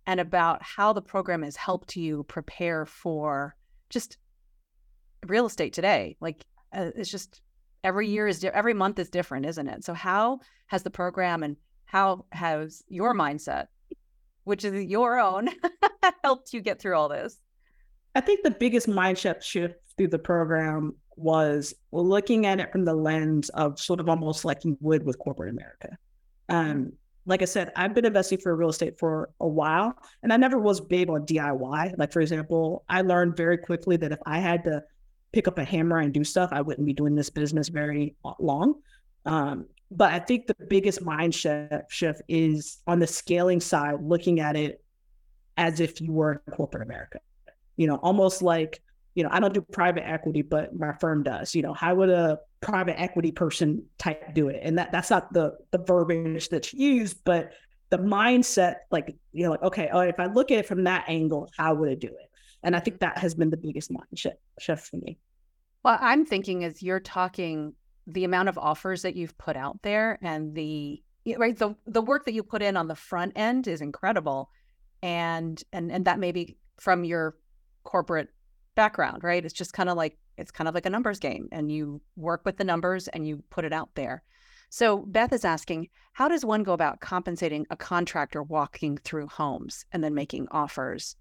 and 0.06 0.20
about 0.20 0.64
how 0.64 0.94
the 0.94 1.02
program 1.02 1.44
has 1.44 1.58
helped 1.58 1.96
you 1.98 2.24
prepare 2.24 2.86
for 2.86 3.56
just 3.90 4.18
real 5.26 5.46
estate 5.46 5.74
today. 5.74 6.16
Like 6.22 6.46
uh, 6.74 6.92
it's 6.96 7.12
just 7.12 7.42
every 7.84 8.08
year 8.08 8.28
is 8.28 8.40
di- 8.40 8.48
every 8.48 8.74
month 8.74 8.98
is 9.00 9.10
different, 9.10 9.46
isn't 9.46 9.68
it? 9.68 9.84
So 9.84 9.94
how 9.94 10.40
has 10.68 10.84
the 10.84 10.90
program 10.90 11.44
and 11.44 11.58
how 11.86 12.26
has 12.32 12.84
your 12.88 13.14
mindset, 13.14 13.68
which 14.46 14.64
is 14.64 14.86
your 14.86 15.20
own, 15.20 15.50
helped 16.24 16.54
you 16.54 16.62
get 16.62 16.80
through 16.80 16.96
all 16.96 17.10
this? 17.10 17.38
I 18.16 18.22
think 18.22 18.44
the 18.44 18.52
biggest 18.52 18.88
mindset 18.88 19.44
shift 19.44 19.76
through 19.98 20.08
the 20.08 20.20
program 20.20 20.96
was 21.18 21.74
looking 21.92 22.46
at 22.46 22.60
it 22.60 22.72
from 22.72 22.86
the 22.86 22.94
lens 22.94 23.50
of 23.50 23.80
sort 23.80 24.00
of 24.00 24.08
almost 24.08 24.46
like 24.46 24.64
you 24.64 24.78
would 24.82 25.04
with 25.04 25.18
corporate 25.20 25.50
America. 25.50 25.98
Um, 26.50 26.94
like 27.26 27.42
I 27.42 27.46
said, 27.46 27.74
I've 27.76 27.94
been 27.94 28.06
investing 28.06 28.38
for 28.38 28.56
real 28.56 28.70
estate 28.70 28.98
for 28.98 29.30
a 29.42 29.48
while, 29.48 29.98
and 30.24 30.32
I 30.32 30.38
never 30.38 30.58
was 30.58 30.80
big 30.80 31.10
on 31.10 31.26
DIY. 31.26 31.98
Like 31.98 32.14
for 32.14 32.22
example, 32.22 32.86
I 32.88 33.02
learned 33.02 33.36
very 33.36 33.58
quickly 33.58 33.98
that 33.98 34.14
if 34.14 34.20
I 34.26 34.40
had 34.40 34.64
to 34.64 34.84
pick 35.34 35.48
up 35.48 35.58
a 35.58 35.64
hammer 35.66 36.00
and 36.00 36.14
do 36.14 36.24
stuff, 36.24 36.50
I 36.54 36.62
wouldn't 36.62 36.86
be 36.86 36.94
doing 36.94 37.16
this 37.16 37.30
business 37.30 37.68
very 37.68 38.16
long. 38.40 38.76
Um, 39.26 39.66
but 39.92 40.14
I 40.14 40.20
think 40.20 40.48
the 40.48 40.56
biggest 40.70 41.02
mind 41.02 41.36
shift, 41.36 42.22
is 42.28 42.78
on 42.88 43.00
the 43.00 43.08
scaling 43.08 43.60
side, 43.60 44.02
looking 44.02 44.40
at 44.40 44.56
it 44.56 44.84
as 45.58 45.80
if 45.80 46.00
you 46.00 46.12
were 46.12 46.42
in 46.48 46.54
corporate 46.54 46.84
America. 46.84 47.20
You 47.76 47.88
know, 47.88 47.96
almost 47.96 48.42
like 48.42 48.82
you 49.18 49.24
know, 49.24 49.30
I 49.32 49.40
don't 49.40 49.52
do 49.52 49.62
private 49.62 50.08
equity, 50.08 50.44
but 50.44 50.76
my 50.76 50.94
firm 50.94 51.24
does. 51.24 51.56
You 51.56 51.64
know, 51.64 51.74
how 51.74 51.96
would 51.96 52.12
a 52.12 52.38
private 52.62 53.02
equity 53.02 53.32
person 53.32 53.84
type 53.98 54.36
do 54.36 54.50
it? 54.50 54.60
And 54.62 54.78
that 54.78 54.92
that's 54.92 55.10
not 55.10 55.34
the 55.34 55.58
the 55.72 55.80
verbiage 55.80 56.50
that's 56.50 56.72
used, 56.72 57.24
but 57.26 57.52
the 57.90 57.98
mindset, 57.98 58.76
like 58.92 59.16
you 59.34 59.44
know, 59.44 59.50
like 59.50 59.64
okay, 59.64 59.90
oh, 59.92 60.02
if 60.02 60.20
I 60.20 60.28
look 60.28 60.52
at 60.52 60.60
it 60.60 60.68
from 60.68 60.84
that 60.84 61.06
angle, 61.08 61.50
how 61.58 61.74
would 61.74 61.90
it 61.90 62.00
do 62.00 62.10
it? 62.10 62.30
And 62.62 62.76
I 62.76 62.80
think 62.80 63.00
that 63.00 63.18
has 63.18 63.34
been 63.34 63.50
the 63.50 63.58
biggest 63.58 63.90
mind 63.90 64.06
shift, 64.60 64.88
for 64.88 64.98
me. 64.98 65.18
Well, 65.84 65.98
I'm 66.00 66.24
thinking 66.24 66.64
as 66.64 66.84
you're 66.84 67.00
talking, 67.00 67.74
the 68.06 68.24
amount 68.24 68.50
of 68.50 68.60
offers 68.60 69.02
that 69.02 69.16
you've 69.16 69.36
put 69.40 69.58
out 69.58 69.82
there 69.82 70.20
and 70.22 70.54
the 70.54 71.02
right 71.38 71.58
the 71.58 71.76
the 71.88 72.04
work 72.04 72.26
that 72.26 72.36
you 72.36 72.44
put 72.44 72.62
in 72.62 72.78
on 72.78 72.88
the 72.88 72.96
front 72.96 73.34
end 73.36 73.68
is 73.68 73.82
incredible 73.82 74.52
and 75.02 75.64
and 75.74 75.92
and 75.92 76.06
that 76.06 76.20
may 76.20 76.32
be 76.32 76.56
from 76.78 77.04
your 77.04 77.36
corporate 77.84 78.30
background 78.78 79.24
right? 79.24 79.44
It's 79.44 79.54
just 79.54 79.74
kind 79.74 79.90
of 79.90 79.98
like 79.98 80.18
it's 80.38 80.52
kind 80.52 80.68
of 80.70 80.76
like 80.76 80.86
a 80.86 80.90
numbers 80.90 81.20
game 81.20 81.50
and 81.52 81.70
you 81.72 82.00
work 82.16 82.44
with 82.46 82.58
the 82.58 82.64
numbers 82.64 83.10
and 83.10 83.28
you 83.28 83.44
put 83.50 83.66
it 83.66 83.74
out 83.74 83.90
there. 83.96 84.24
So 84.70 85.00
beth 85.00 85.34
is 85.34 85.44
asking 85.44 85.90
how 86.14 86.28
does 86.30 86.46
one 86.46 86.64
go 86.64 86.74
about 86.74 87.02
compensating 87.02 87.66
a 87.70 87.76
contractor 87.76 88.42
walking 88.44 88.98
through 88.98 89.28
homes 89.28 89.86
and 89.92 90.04
then 90.04 90.14
making 90.14 90.48
offers? 90.52 91.16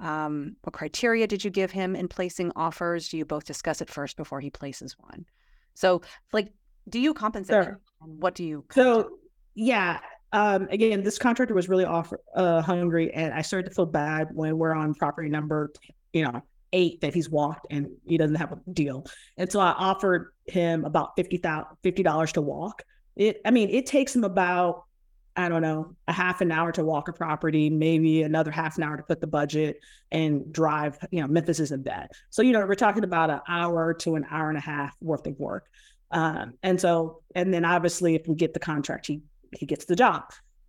Um, 0.00 0.56
what 0.62 0.72
criteria 0.72 1.26
did 1.28 1.44
you 1.44 1.50
give 1.50 1.70
him 1.70 1.94
in 1.94 2.08
placing 2.08 2.50
offers? 2.56 3.08
Do 3.08 3.16
you 3.18 3.24
both 3.24 3.44
discuss 3.44 3.80
it 3.80 3.90
first 3.90 4.16
before 4.16 4.40
he 4.40 4.50
places 4.50 4.96
one? 4.98 5.26
So 5.74 6.02
like 6.32 6.52
do 6.88 6.98
you 6.98 7.14
compensate 7.14 7.64
Sure. 7.64 7.80
and 8.00 8.22
what 8.22 8.34
do 8.34 8.44
you 8.44 8.64
So 8.70 9.10
yeah, 9.54 10.00
um, 10.32 10.66
again, 10.70 11.02
this 11.02 11.18
contractor 11.18 11.54
was 11.54 11.68
really 11.68 11.84
off 11.84 12.12
uh, 12.34 12.62
hungry, 12.62 13.12
and 13.12 13.34
I 13.34 13.42
started 13.42 13.68
to 13.68 13.74
feel 13.74 13.86
bad 13.86 14.28
when 14.32 14.56
we're 14.56 14.72
on 14.72 14.94
property 14.94 15.28
number, 15.28 15.70
you 16.14 16.24
know, 16.24 16.42
eight 16.72 17.00
that 17.00 17.14
he's 17.14 17.28
walked 17.28 17.66
and 17.70 17.90
he 18.06 18.16
doesn't 18.16 18.36
have 18.36 18.52
a 18.52 18.58
deal, 18.72 19.06
and 19.36 19.50
so 19.50 19.60
I 19.60 19.72
offered 19.72 20.32
him 20.46 20.84
about 20.84 21.16
fifty 21.16 21.36
thousand 21.36 21.76
fifty 21.82 22.02
dollars 22.02 22.32
to 22.32 22.42
walk. 22.42 22.82
It, 23.16 23.40
I 23.44 23.50
mean, 23.50 23.70
it 23.70 23.86
takes 23.86 24.14
him 24.14 24.24
about 24.24 24.84
I 25.34 25.48
don't 25.48 25.62
know 25.62 25.96
a 26.08 26.12
half 26.12 26.40
an 26.40 26.52
hour 26.52 26.72
to 26.72 26.84
walk 26.84 27.08
a 27.08 27.12
property, 27.12 27.70
maybe 27.70 28.22
another 28.22 28.50
half 28.50 28.76
an 28.76 28.84
hour 28.84 28.96
to 28.96 29.02
put 29.02 29.20
the 29.20 29.26
budget 29.26 29.80
and 30.10 30.52
drive. 30.52 30.98
You 31.10 31.22
know, 31.22 31.28
Memphis 31.28 31.60
isn't 31.60 31.84
bad, 31.84 32.10
so 32.30 32.42
you 32.42 32.52
know 32.52 32.64
we're 32.66 32.74
talking 32.74 33.04
about 33.04 33.30
an 33.30 33.40
hour 33.48 33.94
to 33.94 34.16
an 34.16 34.26
hour 34.30 34.48
and 34.48 34.58
a 34.58 34.62
half 34.62 34.94
worth 35.00 35.26
of 35.26 35.38
work. 35.38 35.66
Um, 36.10 36.54
and 36.62 36.78
so, 36.78 37.22
and 37.34 37.52
then 37.52 37.64
obviously, 37.64 38.14
if 38.14 38.26
we 38.26 38.34
get 38.34 38.52
the 38.52 38.60
contract, 38.60 39.06
he 39.06 39.22
he 39.52 39.66
gets 39.66 39.86
the 39.86 39.96
job. 39.96 40.24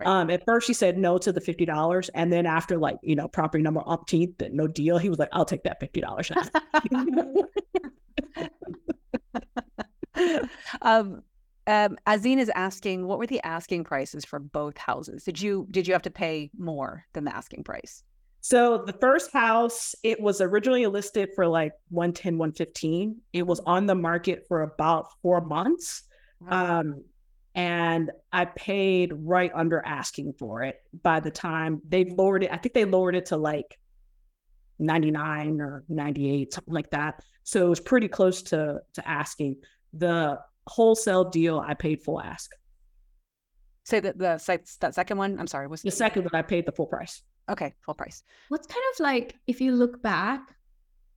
Um, 0.05 0.29
at 0.29 0.45
first, 0.45 0.67
he 0.67 0.73
said 0.73 0.97
no 0.97 1.17
to 1.17 1.31
the 1.31 1.41
fifty 1.41 1.65
dollars, 1.65 2.09
and 2.09 2.31
then 2.31 2.45
after 2.45 2.77
like 2.77 2.97
you 3.01 3.15
know 3.15 3.27
property 3.27 3.63
number 3.63 3.81
umpteenth, 3.85 4.37
that 4.39 4.53
no 4.53 4.67
deal, 4.67 4.97
he 4.97 5.09
was 5.09 5.19
like, 5.19 5.29
"I'll 5.31 5.45
take 5.45 5.63
that 5.63 5.79
fifty 5.79 6.01
dollars." 6.01 6.31
um, 10.81 11.21
um, 11.65 11.97
Azine 12.05 12.39
is 12.39 12.51
asking, 12.53 13.07
what 13.07 13.19
were 13.19 13.27
the 13.27 13.41
asking 13.43 13.85
prices 13.85 14.25
for 14.25 14.39
both 14.39 14.77
houses? 14.77 15.23
Did 15.23 15.41
you 15.41 15.67
did 15.71 15.87
you 15.87 15.93
have 15.93 16.01
to 16.03 16.11
pay 16.11 16.51
more 16.57 17.05
than 17.13 17.23
the 17.23 17.35
asking 17.35 17.63
price? 17.63 18.03
so 18.45 18.83
the 18.85 18.91
first 18.91 19.31
house, 19.31 19.95
it 20.03 20.19
was 20.19 20.41
originally 20.41 20.85
listed 20.85 21.29
for 21.33 21.47
like 21.47 21.71
110, 21.91 22.37
115. 22.37 23.21
It 23.31 23.47
was 23.47 23.61
on 23.61 23.85
the 23.85 23.95
market 23.95 24.43
for 24.49 24.63
about 24.63 25.07
four 25.21 25.39
months. 25.39 26.03
Um, 26.49 27.05
and 27.55 28.11
I 28.31 28.45
paid 28.45 29.13
right 29.15 29.51
under 29.53 29.81
asking 29.85 30.33
for 30.33 30.63
it 30.63 30.81
by 31.03 31.19
the 31.19 31.31
time 31.31 31.81
they 31.87 32.05
lowered 32.05 32.43
it. 32.43 32.51
I 32.51 32.57
think 32.57 32.73
they 32.73 32.85
lowered 32.85 33.15
it 33.15 33.27
to 33.27 33.37
like 33.37 33.77
99 34.79 35.61
or 35.61 35.83
98, 35.87 36.53
something 36.53 36.73
like 36.73 36.89
that. 36.91 37.23
So 37.43 37.65
it 37.65 37.69
was 37.69 37.79
pretty 37.79 38.07
close 38.07 38.41
to 38.43 38.81
to 38.93 39.07
asking. 39.07 39.57
The 39.93 40.39
wholesale 40.65 41.29
deal 41.29 41.59
I 41.59 41.75
paid 41.75 42.01
full 42.01 42.19
ask. 42.19 42.51
Say 43.83 43.99
that 43.99 44.17
the 44.17 44.37
site 44.37 44.69
that 44.79 44.95
second 44.95 45.17
one. 45.17 45.39
I'm 45.39 45.47
sorry. 45.47 45.67
Was 45.67 45.81
The 45.83 45.91
second 45.91 46.23
one 46.23 46.33
I 46.33 46.41
paid 46.41 46.65
the 46.65 46.71
full 46.71 46.87
price. 46.87 47.21
okay? 47.49 47.73
Full 47.85 47.93
price. 47.93 48.23
What's 48.49 48.65
kind 48.65 48.83
of 48.93 48.99
like 49.01 49.35
if 49.45 49.61
you 49.61 49.73
look 49.73 50.01
back 50.01 50.41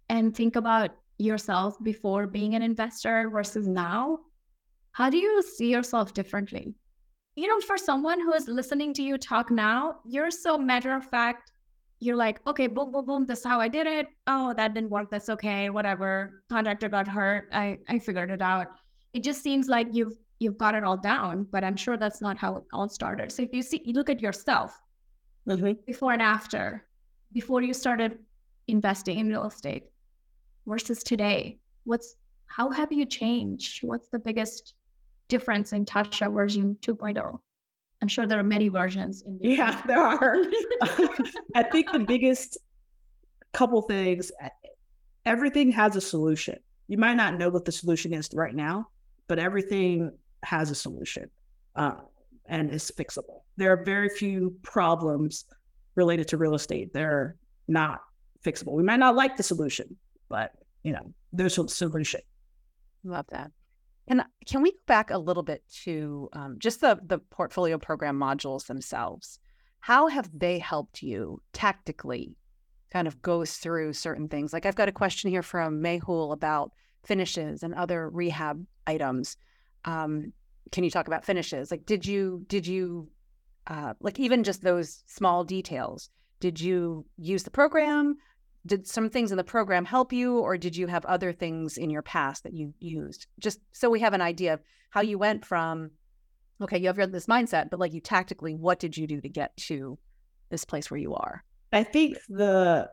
and 0.09 0.37
think 0.37 0.57
about 0.57 0.91
yourself 1.19 1.83
before 1.83 2.27
being 2.27 2.55
an 2.55 2.63
investor 2.63 3.31
versus 3.31 3.67
now, 3.67 4.19
how 4.97 5.11
do 5.11 5.19
you 5.19 5.43
see 5.43 5.71
yourself 5.71 6.15
differently? 6.15 6.75
You 7.35 7.49
know, 7.49 7.61
for 7.61 7.77
someone 7.77 8.19
who 8.19 8.33
is 8.33 8.49
listening 8.49 8.95
to 8.95 9.03
you 9.03 9.19
talk 9.19 9.51
now, 9.51 9.97
you're 10.07 10.31
so 10.31 10.57
matter 10.57 10.97
of 10.97 11.05
fact. 11.05 11.53
You're 12.01 12.17
like, 12.17 12.41
okay, 12.47 12.67
boom, 12.67 12.93
boom, 12.93 13.05
boom. 13.05 13.27
This 13.27 13.41
is 13.41 13.45
how 13.45 13.61
I 13.61 13.69
did 13.69 13.87
it. 13.87 14.07
Oh, 14.27 14.55
that 14.55 14.73
didn't 14.73 14.89
work. 14.89 15.11
That's 15.11 15.29
okay. 15.29 15.69
Whatever. 15.69 16.43
Contractor 16.49 16.89
got 16.89 17.07
hurt. 17.07 17.51
I 17.53 17.77
I 17.91 17.99
figured 17.99 18.31
it 18.31 18.41
out. 18.41 18.69
It 19.13 19.23
just 19.23 19.43
seems 19.43 19.69
like 19.69 19.89
you've 19.93 20.17
you've 20.39 20.57
got 20.57 20.75
it 20.75 20.83
all 20.83 20.97
down, 20.97 21.47
but 21.53 21.63
I'm 21.63 21.77
sure 21.77 21.99
that's 21.99 22.23
not 22.23 22.39
how 22.39 22.57
it 22.57 22.65
all 22.73 22.89
started. 22.89 23.31
So 23.31 23.43
if 23.43 23.53
you 23.53 23.63
see, 23.63 23.83
you 23.85 23.93
look 23.93 24.09
at 24.09 24.23
yourself 24.23 24.81
mm-hmm. 25.47 25.73
before 25.87 26.15
and 26.15 26.23
after, 26.23 26.87
before 27.35 27.61
you 27.61 27.75
started 27.75 28.19
investing 28.67 29.19
in 29.19 29.29
real 29.29 29.45
estate 29.45 29.91
versus 30.67 31.03
today? 31.03 31.59
What's 31.85 32.17
how 32.47 32.71
have 32.71 32.93
you 32.93 33.05
changed? 33.05 33.85
What's 33.85 34.09
the 34.09 34.19
biggest 34.19 34.73
difference 35.29 35.73
in 35.73 35.85
Tasha 35.85 36.33
version 36.33 36.77
2.0? 36.83 37.39
I'm 38.03 38.09
sure 38.09 38.27
there 38.27 38.39
are 38.39 38.45
many 38.45 38.69
versions 38.69 39.23
in 39.23 39.39
the 39.39 39.49
Yeah, 39.49 39.81
there 39.87 40.01
are. 40.01 40.37
I 41.55 41.63
think 41.63 41.93
the 41.93 42.05
biggest 42.07 42.59
couple 43.53 43.81
things, 43.83 44.31
e, 44.45 44.49
everything 45.25 45.73
has 45.73 45.97
a 45.97 46.01
solution. 46.01 46.59
You 46.89 46.99
might 46.99 47.15
not 47.15 47.39
know 47.39 47.49
what 47.49 47.65
the 47.65 47.73
solution 47.73 48.13
is 48.13 48.29
right 48.35 48.55
now, 48.55 48.89
but 49.29 49.39
everything 49.39 50.13
has 50.43 50.71
a 50.71 50.75
solution 50.75 51.31
uh, 51.75 51.97
and 52.47 52.71
is 52.71 52.93
fixable. 52.97 53.41
There 53.57 53.73
are 53.73 53.83
very 53.83 54.11
few 54.11 54.55
problems 54.63 55.47
related 55.95 56.29
to 56.29 56.37
real 56.37 56.55
estate. 56.55 56.93
They're 56.93 57.37
not 57.67 58.01
fixable. 58.45 58.73
We 58.73 58.83
might 58.83 59.01
not 59.01 59.17
like 59.17 59.37
the 59.37 59.43
solution, 59.43 59.97
but 60.29 60.53
you 60.83 60.93
know, 60.93 61.13
there's 61.33 61.59
a 61.59 61.67
solution. 61.69 62.21
Love 63.03 63.27
that. 63.31 63.51
Can 64.09 64.25
can 64.47 64.63
we 64.63 64.73
go 64.73 64.79
back 64.87 65.11
a 65.11 65.19
little 65.19 65.43
bit 65.43 65.63
to 65.85 66.29
um, 66.33 66.57
just 66.59 66.81
the 66.81 66.99
the 67.05 67.19
portfolio 67.19 67.79
program 67.79 68.19
modules 68.19 68.67
themselves? 68.67 69.39
How 69.81 70.09
have 70.09 70.31
they 70.37 70.59
helped 70.59 71.03
you 71.03 71.43
tactically 71.53 72.37
kind 72.91 73.09
of 73.09 73.21
go 73.23 73.45
through 73.45 73.93
certain 73.93 74.29
things? 74.29 74.53
Like 74.53 74.67
I've 74.67 74.77
got 74.77 74.89
a 74.89 74.93
question 74.93 75.31
here 75.31 75.43
from 75.43 75.83
Mehul 75.83 76.33
about 76.33 76.73
finishes 77.05 77.63
and 77.63 77.75
other 77.75 78.09
rehab 78.09 78.65
items. 78.87 79.37
Um, 79.85 80.33
can 80.73 80.85
you 80.85 80.91
talk 80.91 81.07
about 81.07 81.25
finishes? 81.25 81.71
Like, 81.71 81.87
did 81.87 82.07
you 82.07 82.45
did 82.49 82.67
you 82.67 83.09
uh, 83.67 83.95
like 84.01 84.19
even 84.19 84.45
just 84.45 84.63
those 84.63 85.03
small 85.07 85.45
details? 85.45 86.11
Did 86.41 86.61
you 86.61 87.07
use 87.17 87.43
the 87.45 87.51
program? 87.51 88.17
Did 88.67 88.87
some 88.87 89.09
things 89.09 89.31
in 89.31 89.37
the 89.37 89.45
program 89.45 89.85
help 89.85 90.13
you, 90.13 90.39
or 90.39 90.59
did 90.59 90.77
you 90.77 90.89
have 90.89 91.05
other 91.05 91.33
things 91.33 91.79
in 91.79 91.89
your 91.89 92.03
past 92.03 92.43
that 92.43 92.53
you 92.53 92.75
used? 92.81 93.27
Just 93.39 93.61
so 93.73 93.89
we 93.89 94.01
have 94.01 94.13
an 94.13 94.21
idea 94.21 94.55
of 94.55 94.61
how 94.91 95.01
you 95.01 95.19
went 95.19 95.45
from, 95.45 95.93
okay, 96.61 96.79
you 96.79 96.89
have 96.89 97.13
this 97.13 97.27
mindset, 97.27 97.71
but 97.71 97.79
like 97.79 97.93
you 97.93 98.01
tactically, 98.01 98.55
what 98.55 98.79
did 98.79 98.97
you 98.97 99.07
do 99.07 99.21
to 99.21 99.29
get 99.29 99.57
to 99.57 99.99
this 100.51 100.65
place 100.65 100.91
where 100.91 100.99
you 100.99 101.15
are? 101.15 101.45
I 101.73 101.85
think 101.85 102.17
the 102.29 102.91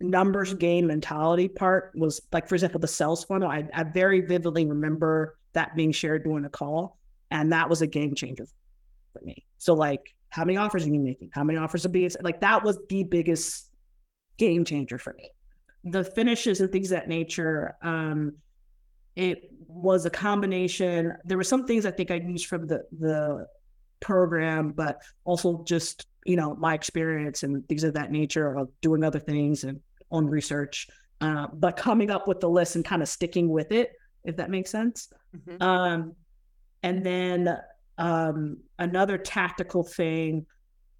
numbers 0.00 0.54
game 0.54 0.86
mentality 0.86 1.48
part 1.48 1.92
was 1.94 2.20
like, 2.32 2.48
for 2.48 2.54
example, 2.54 2.80
the 2.80 2.88
sales 2.88 3.24
funnel. 3.24 3.48
I, 3.48 3.68
I 3.72 3.84
very 3.84 4.20
vividly 4.20 4.66
remember 4.66 5.38
that 5.52 5.74
being 5.76 5.92
shared 5.92 6.24
during 6.24 6.44
a 6.44 6.50
call, 6.50 6.98
and 7.30 7.52
that 7.52 7.68
was 7.70 7.82
a 7.82 7.86
game 7.86 8.14
changer 8.14 8.46
for 9.12 9.24
me. 9.24 9.44
So, 9.58 9.74
like, 9.74 10.14
how 10.30 10.44
many 10.44 10.58
offers 10.58 10.84
are 10.84 10.90
you 10.90 11.00
making? 11.00 11.30
How 11.32 11.44
many 11.44 11.58
offers 11.58 11.86
are 11.86 11.90
being 11.90 12.10
like 12.20 12.40
that 12.40 12.64
was 12.64 12.78
the 12.88 13.04
biggest 13.04 13.70
game 14.36 14.64
changer 14.64 14.98
for 14.98 15.14
me. 15.14 15.30
The 15.84 16.04
finishes 16.04 16.60
and 16.60 16.70
things 16.70 16.90
of 16.90 16.98
that 16.98 17.08
nature. 17.08 17.76
Um, 17.82 18.34
it 19.16 19.50
was 19.68 20.06
a 20.06 20.10
combination. 20.10 21.14
There 21.24 21.36
were 21.36 21.44
some 21.44 21.66
things 21.66 21.86
I 21.86 21.90
think 21.90 22.10
I 22.10 22.16
used 22.16 22.46
from 22.46 22.66
the 22.66 22.84
the 22.98 23.46
program, 24.00 24.70
but 24.70 25.02
also 25.24 25.62
just 25.64 26.06
you 26.24 26.36
know 26.36 26.54
my 26.56 26.74
experience 26.74 27.42
and 27.42 27.66
things 27.68 27.84
of 27.84 27.94
that 27.94 28.10
nature 28.10 28.56
of 28.56 28.68
doing 28.80 29.04
other 29.04 29.20
things 29.20 29.64
and 29.64 29.80
on 30.10 30.26
research. 30.26 30.88
Uh, 31.20 31.46
but 31.52 31.76
coming 31.76 32.10
up 32.10 32.26
with 32.26 32.40
the 32.40 32.48
list 32.48 32.76
and 32.76 32.84
kind 32.84 33.02
of 33.02 33.08
sticking 33.08 33.48
with 33.48 33.72
it, 33.72 33.92
if 34.24 34.36
that 34.36 34.50
makes 34.50 34.70
sense. 34.70 35.08
Um, 35.60 36.14
and 36.82 37.04
then 37.04 37.56
um, 37.98 38.58
another 38.78 39.16
tactical 39.18 39.82
thing 39.84 40.46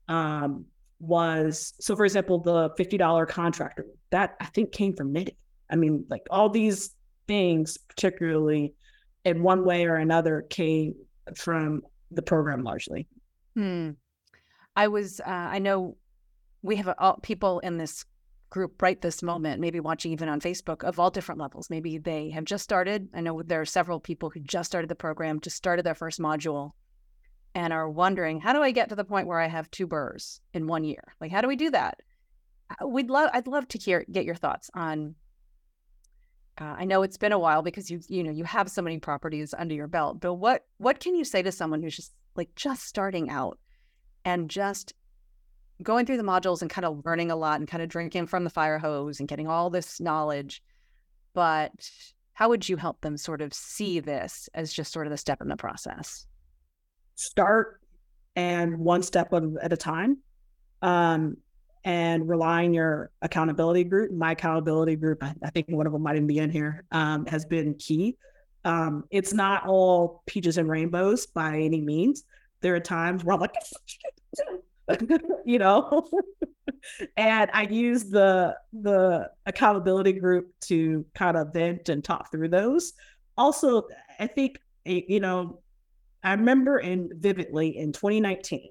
um, 0.08 0.66
was 1.00 1.74
so, 1.80 1.96
for 1.96 2.04
example, 2.04 2.38
the 2.38 2.70
fifty 2.76 2.96
dollar 2.96 3.26
contractor 3.26 3.86
that 4.10 4.36
I 4.40 4.46
think 4.46 4.72
came 4.72 4.94
from 4.94 5.12
knitting. 5.12 5.36
I 5.70 5.76
mean, 5.76 6.04
like 6.08 6.22
all 6.30 6.48
these 6.48 6.94
things, 7.26 7.76
particularly 7.76 8.74
in 9.24 9.42
one 9.42 9.64
way 9.64 9.86
or 9.86 9.96
another, 9.96 10.46
came 10.50 10.94
from 11.36 11.82
the 12.10 12.22
program 12.22 12.62
largely. 12.62 13.08
Hmm. 13.54 13.90
I 14.76 14.88
was, 14.88 15.20
uh, 15.20 15.30
I 15.30 15.58
know 15.58 15.96
we 16.62 16.76
have 16.76 16.94
all, 16.98 17.18
people 17.22 17.60
in 17.60 17.78
this 17.78 18.04
group 18.50 18.80
right 18.82 19.00
this 19.00 19.22
moment, 19.22 19.60
maybe 19.60 19.80
watching 19.80 20.12
even 20.12 20.28
on 20.28 20.40
Facebook 20.40 20.84
of 20.84 20.98
all 20.98 21.10
different 21.10 21.40
levels. 21.40 21.70
Maybe 21.70 21.98
they 21.98 22.30
have 22.30 22.44
just 22.44 22.64
started. 22.64 23.08
I 23.14 23.20
know 23.20 23.42
there 23.42 23.60
are 23.60 23.66
several 23.66 24.00
people 24.00 24.30
who 24.30 24.40
just 24.40 24.70
started 24.70 24.88
the 24.88 24.94
program, 24.94 25.40
just 25.40 25.56
started 25.56 25.84
their 25.84 25.94
first 25.94 26.20
module 26.20 26.72
and 27.54 27.72
are 27.72 27.88
wondering, 27.88 28.40
how 28.40 28.52
do 28.52 28.62
I 28.62 28.70
get 28.70 28.88
to 28.88 28.96
the 28.96 29.04
point 29.04 29.26
where 29.26 29.40
I 29.40 29.48
have 29.48 29.70
two 29.70 29.86
BRRRRs 29.86 30.40
in 30.52 30.66
one 30.66 30.84
year? 30.84 31.14
Like, 31.20 31.30
how 31.30 31.40
do 31.40 31.48
we 31.48 31.56
do 31.56 31.70
that? 31.70 32.00
We'd 32.84 33.10
love, 33.10 33.30
I'd 33.32 33.46
love 33.46 33.68
to 33.68 33.78
hear, 33.78 34.04
get 34.10 34.24
your 34.24 34.34
thoughts 34.34 34.70
on 34.74 35.14
uh, 36.60 36.76
I 36.78 36.84
know 36.84 37.02
it's 37.02 37.16
been 37.16 37.32
a 37.32 37.38
while 37.38 37.62
because 37.62 37.90
you 37.90 38.00
you 38.08 38.22
know 38.22 38.30
you 38.30 38.44
have 38.44 38.70
so 38.70 38.80
many 38.80 38.98
properties 38.98 39.54
under 39.58 39.74
your 39.74 39.88
belt, 39.88 40.20
but 40.20 40.34
what 40.34 40.64
what 40.78 41.00
can 41.00 41.16
you 41.16 41.24
say 41.24 41.42
to 41.42 41.50
someone 41.50 41.82
who's 41.82 41.96
just 41.96 42.12
like 42.36 42.54
just 42.54 42.86
starting 42.86 43.28
out 43.28 43.58
and 44.24 44.48
just 44.48 44.92
going 45.82 46.06
through 46.06 46.16
the 46.16 46.22
modules 46.22 46.62
and 46.62 46.70
kind 46.70 46.84
of 46.84 47.04
learning 47.04 47.30
a 47.30 47.36
lot 47.36 47.58
and 47.58 47.68
kind 47.68 47.82
of 47.82 47.88
drinking 47.88 48.28
from 48.28 48.44
the 48.44 48.50
fire 48.50 48.78
hose 48.78 49.18
and 49.18 49.28
getting 49.28 49.48
all 49.48 49.68
this 49.68 50.00
knowledge, 50.00 50.62
but 51.34 51.90
how 52.34 52.48
would 52.48 52.68
you 52.68 52.76
help 52.76 53.00
them 53.00 53.16
sort 53.16 53.42
of 53.42 53.52
see 53.52 53.98
this 53.98 54.48
as 54.54 54.72
just 54.72 54.92
sort 54.92 55.06
of 55.06 55.10
the 55.10 55.16
step 55.16 55.40
in 55.40 55.48
the 55.48 55.56
process? 55.56 56.26
Start 57.16 57.80
and 58.36 58.78
one 58.78 59.02
step 59.02 59.32
at 59.32 59.72
a 59.72 59.76
time. 59.76 60.18
Um, 60.82 61.36
and 61.84 62.28
rely 62.28 62.64
on 62.64 62.72
your 62.72 63.10
accountability 63.20 63.84
group. 63.84 64.10
My 64.10 64.32
accountability 64.32 64.96
group, 64.96 65.22
I, 65.22 65.34
I 65.42 65.50
think 65.50 65.68
one 65.68 65.86
of 65.86 65.92
them 65.92 66.02
might 66.02 66.16
even 66.16 66.26
be 66.26 66.38
in 66.38 66.50
here, 66.50 66.84
um, 66.92 67.26
has 67.26 67.44
been 67.44 67.74
key. 67.74 68.16
Um, 68.64 69.04
it's 69.10 69.34
not 69.34 69.66
all 69.66 70.22
peaches 70.26 70.56
and 70.56 70.68
rainbows 70.68 71.26
by 71.26 71.58
any 71.58 71.82
means. 71.82 72.24
There 72.62 72.74
are 72.74 72.80
times 72.80 73.22
where 73.22 73.34
I'm 73.34 73.40
like, 73.40 73.54
you 75.44 75.58
know, 75.58 76.08
and 77.16 77.50
I 77.52 77.62
use 77.64 78.04
the 78.04 78.56
the 78.72 79.28
accountability 79.44 80.14
group 80.14 80.48
to 80.62 81.04
kind 81.14 81.36
of 81.36 81.52
vent 81.52 81.90
and 81.90 82.02
talk 82.02 82.30
through 82.30 82.48
those. 82.48 82.94
Also, 83.36 83.88
I 84.18 84.26
think 84.26 84.58
you 84.86 85.20
know, 85.20 85.60
I 86.24 86.32
remember 86.32 86.78
in 86.78 87.10
vividly 87.14 87.76
in 87.76 87.92
2019 87.92 88.70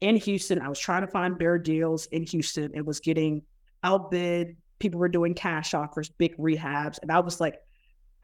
in 0.00 0.16
Houston. 0.16 0.60
I 0.60 0.68
was 0.68 0.80
trying 0.80 1.02
to 1.02 1.06
find 1.06 1.38
BRRRR 1.38 1.62
deals 1.62 2.06
in 2.06 2.24
Houston. 2.24 2.72
It 2.74 2.84
was 2.84 2.98
getting 2.98 3.42
outbid. 3.84 4.56
People 4.80 4.98
were 4.98 5.08
doing 5.08 5.32
cash 5.32 5.74
offers, 5.74 6.10
big 6.10 6.36
rehabs. 6.36 6.98
And 7.00 7.12
I 7.12 7.20
was 7.20 7.40
like, 7.40 7.60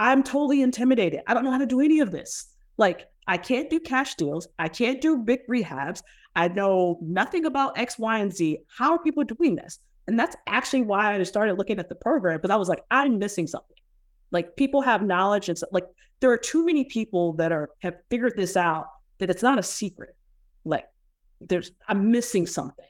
I'm 0.01 0.25
totally 0.25 0.61
intimidated. 0.61 1.21
I 1.29 1.35
don't 1.35 1.45
know 1.45 1.53
how 1.53 1.59
to 1.59 1.67
do 1.67 1.81
any 1.81 2.01
of 2.01 2.11
this. 2.11 2.49
Like, 2.79 3.07
I 3.29 3.37
can't 3.37 3.71
do 3.71 3.79
cash 3.79 4.17
deals. 4.17 4.49
I 4.59 4.69
can't 4.69 5.01
do 5.01 5.19
big 5.19 5.47
rehabs. 5.49 6.03
I 6.35 6.49
know 6.49 6.99
nothing 7.01 7.45
about 7.45 7.79
X, 7.79 7.99
Y, 7.99 8.19
and 8.19 8.35
Z. 8.35 8.59
How 8.77 8.93
are 8.93 8.99
people 8.99 9.25
doing 9.25 9.55
this? 9.55 9.79
And 10.09 10.19
that's 10.19 10.37
actually 10.47 10.83
why 10.83 11.15
I 11.15 11.23
started 11.23 11.59
looking 11.59 11.79
at 11.79 11.89
the 11.89 11.95
program 11.95 12.39
because 12.39 12.53
I 12.53 12.57
was 12.57 12.69
like, 12.69 12.83
I'm 12.91 13.19
missing 13.19 13.47
something. 13.47 13.77
Like 14.31 14.57
people 14.57 14.83
have 14.83 15.03
knowledge 15.03 15.49
and 15.49 15.59
like 15.73 15.87
there 16.21 16.31
are 16.31 16.39
too 16.39 16.65
many 16.65 16.85
people 16.85 17.35
that 17.35 17.53
are 17.53 17.71
have 17.81 17.95
figured 18.11 18.35
this 18.37 18.57
out 18.57 18.87
that 19.19 19.31
it's 19.31 19.43
not 19.43 19.59
a 19.59 19.63
secret. 19.63 20.17
Like 20.65 20.85
there's 21.41 21.71
I'm 21.89 22.11
missing 22.11 22.47
something. 22.47 22.85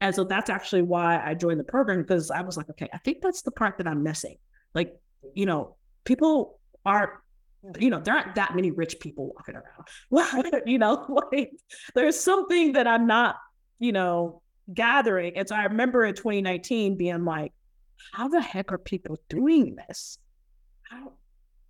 And 0.00 0.14
so 0.14 0.24
that's 0.24 0.48
actually 0.48 0.82
why 0.82 1.22
I 1.22 1.34
joined 1.34 1.60
the 1.60 1.64
program 1.64 2.00
because 2.02 2.30
I 2.30 2.40
was 2.40 2.56
like, 2.56 2.70
okay, 2.70 2.88
I 2.92 2.98
think 2.98 3.20
that's 3.20 3.42
the 3.42 3.50
part 3.50 3.78
that 3.78 3.86
I'm 3.86 4.02
missing. 4.02 4.36
Like, 4.74 4.98
you 5.34 5.44
know, 5.44 5.76
people 6.04 6.58
aren't, 6.86 7.10
you 7.78 7.90
know, 7.90 8.00
there 8.00 8.14
aren't 8.14 8.36
that 8.36 8.54
many 8.54 8.70
rich 8.70 8.98
people 9.00 9.34
walking 9.34 9.56
around. 9.56 10.62
you 10.66 10.78
know, 10.78 11.22
like 11.32 11.52
there's 11.94 12.18
something 12.18 12.72
that 12.72 12.86
I'm 12.86 13.06
not, 13.06 13.36
you 13.78 13.92
know, 13.92 14.40
gathering. 14.72 15.36
And 15.36 15.46
so 15.46 15.54
I 15.54 15.64
remember 15.64 16.04
in 16.04 16.14
2019 16.14 16.96
being 16.96 17.24
like, 17.26 17.52
how 18.12 18.28
the 18.28 18.40
heck 18.40 18.72
are 18.72 18.78
people 18.78 19.18
doing 19.28 19.76
this? 19.86 20.18
How, 20.90 21.12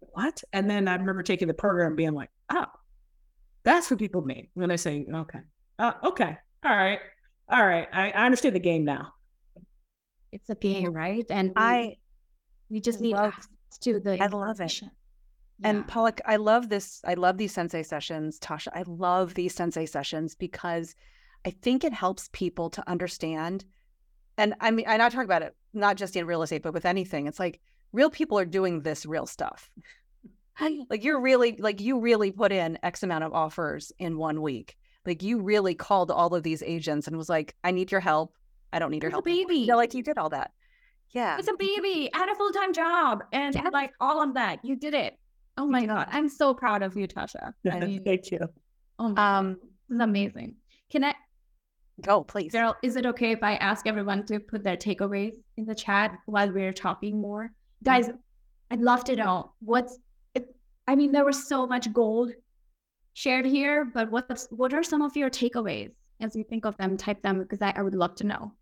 what? 0.00 0.42
And 0.52 0.68
then 0.68 0.88
I 0.88 0.94
remember 0.94 1.22
taking 1.22 1.48
the 1.48 1.54
program 1.54 1.94
being 1.94 2.14
like, 2.14 2.30
oh, 2.52 2.66
that's 3.62 3.90
what 3.90 3.98
people 3.98 4.22
mean 4.22 4.48
when 4.54 4.70
they 4.70 4.76
say, 4.76 5.06
okay, 5.12 5.40
uh, 5.78 5.92
okay. 6.04 6.36
All 6.64 6.76
right. 6.76 7.00
All 7.48 7.66
right. 7.66 7.86
I, 7.92 8.10
I 8.10 8.24
understand 8.24 8.54
the 8.54 8.60
game 8.60 8.84
now. 8.84 9.12
It's 10.32 10.48
a 10.48 10.54
game, 10.54 10.92
right? 10.92 11.26
And 11.28 11.52
I 11.56 11.96
we 12.70 12.80
just 12.80 13.00
need 13.00 13.14
love, 13.14 13.34
to 13.82 14.00
the 14.00 14.22
I 14.22 14.26
love 14.28 14.60
it. 14.60 14.80
Yeah. 14.82 14.88
And 15.62 15.86
Palak, 15.86 16.20
I 16.24 16.36
love 16.36 16.68
this. 16.68 17.00
I 17.04 17.14
love 17.14 17.36
these 17.36 17.52
sensei 17.52 17.82
sessions. 17.82 18.38
Tasha, 18.38 18.68
I 18.72 18.84
love 18.86 19.34
these 19.34 19.54
sensei 19.54 19.86
sessions 19.86 20.34
because 20.34 20.94
I 21.44 21.50
think 21.50 21.84
it 21.84 21.92
helps 21.92 22.30
people 22.32 22.70
to 22.70 22.88
understand. 22.88 23.64
And 24.38 24.54
I 24.60 24.70
mean, 24.70 24.86
and 24.88 25.02
I 25.02 25.08
talk 25.08 25.24
about 25.24 25.42
it 25.42 25.54
not 25.74 25.96
just 25.96 26.16
in 26.16 26.26
real 26.26 26.42
estate, 26.42 26.62
but 26.62 26.72
with 26.72 26.86
anything. 26.86 27.26
It's 27.26 27.40
like 27.40 27.60
real 27.92 28.10
people 28.10 28.38
are 28.38 28.44
doing 28.44 28.82
this 28.82 29.06
real 29.06 29.26
stuff. 29.26 29.70
like 30.90 31.04
you're 31.04 31.20
really 31.20 31.56
like 31.58 31.80
you 31.80 32.00
really 32.00 32.30
put 32.30 32.52
in 32.52 32.78
X 32.82 33.02
amount 33.02 33.24
of 33.24 33.32
offers 33.32 33.92
in 33.98 34.18
one 34.18 34.42
week. 34.42 34.76
Like 35.06 35.22
you 35.22 35.40
really 35.40 35.74
called 35.74 36.10
all 36.10 36.34
of 36.34 36.42
these 36.42 36.62
agents 36.62 37.06
and 37.06 37.16
was 37.16 37.28
like, 37.28 37.54
I 37.64 37.70
need 37.70 37.90
your 37.90 38.00
help. 38.00 38.34
I 38.72 38.78
don't 38.78 38.90
need 38.90 39.02
your 39.02 39.08
it's 39.10 39.14
help. 39.14 39.26
A 39.26 39.30
baby. 39.30 39.66
No, 39.66 39.76
like 39.76 39.94
you 39.94 40.02
did 40.02 40.18
all 40.18 40.28
that. 40.30 40.52
Yeah. 41.10 41.38
It's 41.38 41.48
a 41.48 41.56
baby. 41.56 42.10
I 42.14 42.18
had 42.18 42.28
a 42.28 42.34
full 42.34 42.52
time 42.52 42.72
job 42.72 43.24
and 43.32 43.54
yeah. 43.54 43.68
like 43.72 43.92
all 44.00 44.22
of 44.22 44.34
that. 44.34 44.64
You 44.64 44.76
did 44.76 44.94
it. 44.94 45.18
Oh 45.56 45.66
my 45.66 45.84
God. 45.86 46.08
I'm 46.10 46.28
so 46.28 46.54
proud 46.54 46.82
of 46.82 46.96
you, 46.96 47.08
Tasha. 47.08 47.52
I 47.70 47.80
mean, 47.80 48.04
Thank 48.04 48.30
you. 48.30 48.40
Oh 48.98 49.16
um, 49.16 49.56
this 49.88 49.96
is 49.96 50.00
amazing. 50.00 50.54
Can 50.90 51.04
I 51.04 51.14
go, 52.02 52.22
please? 52.22 52.52
Daryl, 52.52 52.74
is 52.82 52.96
it 52.96 53.06
okay 53.06 53.32
if 53.32 53.42
I 53.42 53.56
ask 53.56 53.86
everyone 53.86 54.26
to 54.26 54.38
put 54.38 54.62
their 54.62 54.76
takeaways 54.76 55.32
in 55.56 55.64
the 55.64 55.74
chat 55.74 56.16
while 56.26 56.52
we're 56.52 56.72
talking 56.72 57.20
more? 57.20 57.50
Guys, 57.82 58.10
I'd 58.70 58.80
love 58.80 59.04
to 59.04 59.16
know 59.16 59.52
what's 59.60 59.98
it, 60.34 60.54
I 60.86 60.94
mean, 60.94 61.12
there 61.12 61.24
was 61.24 61.48
so 61.48 61.66
much 61.66 61.92
gold 61.92 62.32
shared 63.14 63.46
here, 63.46 63.84
but 63.84 64.10
what's 64.10 64.46
what 64.50 64.74
are 64.74 64.82
some 64.82 65.02
of 65.02 65.16
your 65.16 65.30
takeaways 65.30 65.90
as 66.20 66.36
you 66.36 66.44
think 66.44 66.64
of 66.64 66.76
them? 66.76 66.96
Type 66.96 67.22
them 67.22 67.38
because 67.38 67.62
I, 67.62 67.72
I 67.76 67.82
would 67.82 67.94
love 67.94 68.14
to 68.16 68.26
know. 68.26 68.52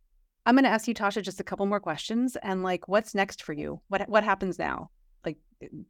I'm 0.46 0.54
going 0.54 0.64
to 0.64 0.70
ask 0.70 0.88
you, 0.88 0.94
Tasha, 0.94 1.22
just 1.22 1.40
a 1.40 1.44
couple 1.44 1.66
more 1.66 1.80
questions. 1.80 2.36
And 2.42 2.62
like, 2.62 2.88
what's 2.88 3.14
next 3.14 3.42
for 3.42 3.52
you? 3.52 3.80
What 3.88 4.08
what 4.08 4.24
happens 4.24 4.58
now? 4.58 4.90
Like, 5.24 5.36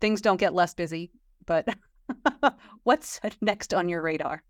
things 0.01 0.21
don't 0.21 0.41
get 0.41 0.55
less 0.55 0.75
busy, 0.75 1.13
but 1.47 1.69
what's 2.83 3.21
next 3.41 3.73
on 3.75 3.89
your 3.89 4.03
radar? 4.03 4.43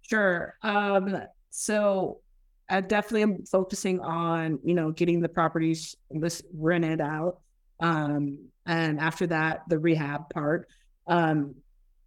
Sure. 0.00 0.56
Um, 0.62 1.22
so 1.50 2.20
I 2.68 2.80
definitely 2.80 3.22
am 3.22 3.44
focusing 3.44 4.00
on 4.00 4.58
you 4.64 4.74
know 4.74 4.90
getting 4.90 5.20
the 5.20 5.28
properties 5.28 5.94
list 6.10 6.44
rented 6.54 7.00
out, 7.00 7.38
um, 7.82 8.38
and 8.64 9.00
after 9.00 9.26
that, 9.26 9.62
the 9.68 9.78
rehab 9.78 10.30
part. 10.30 10.68
Um, 11.06 11.56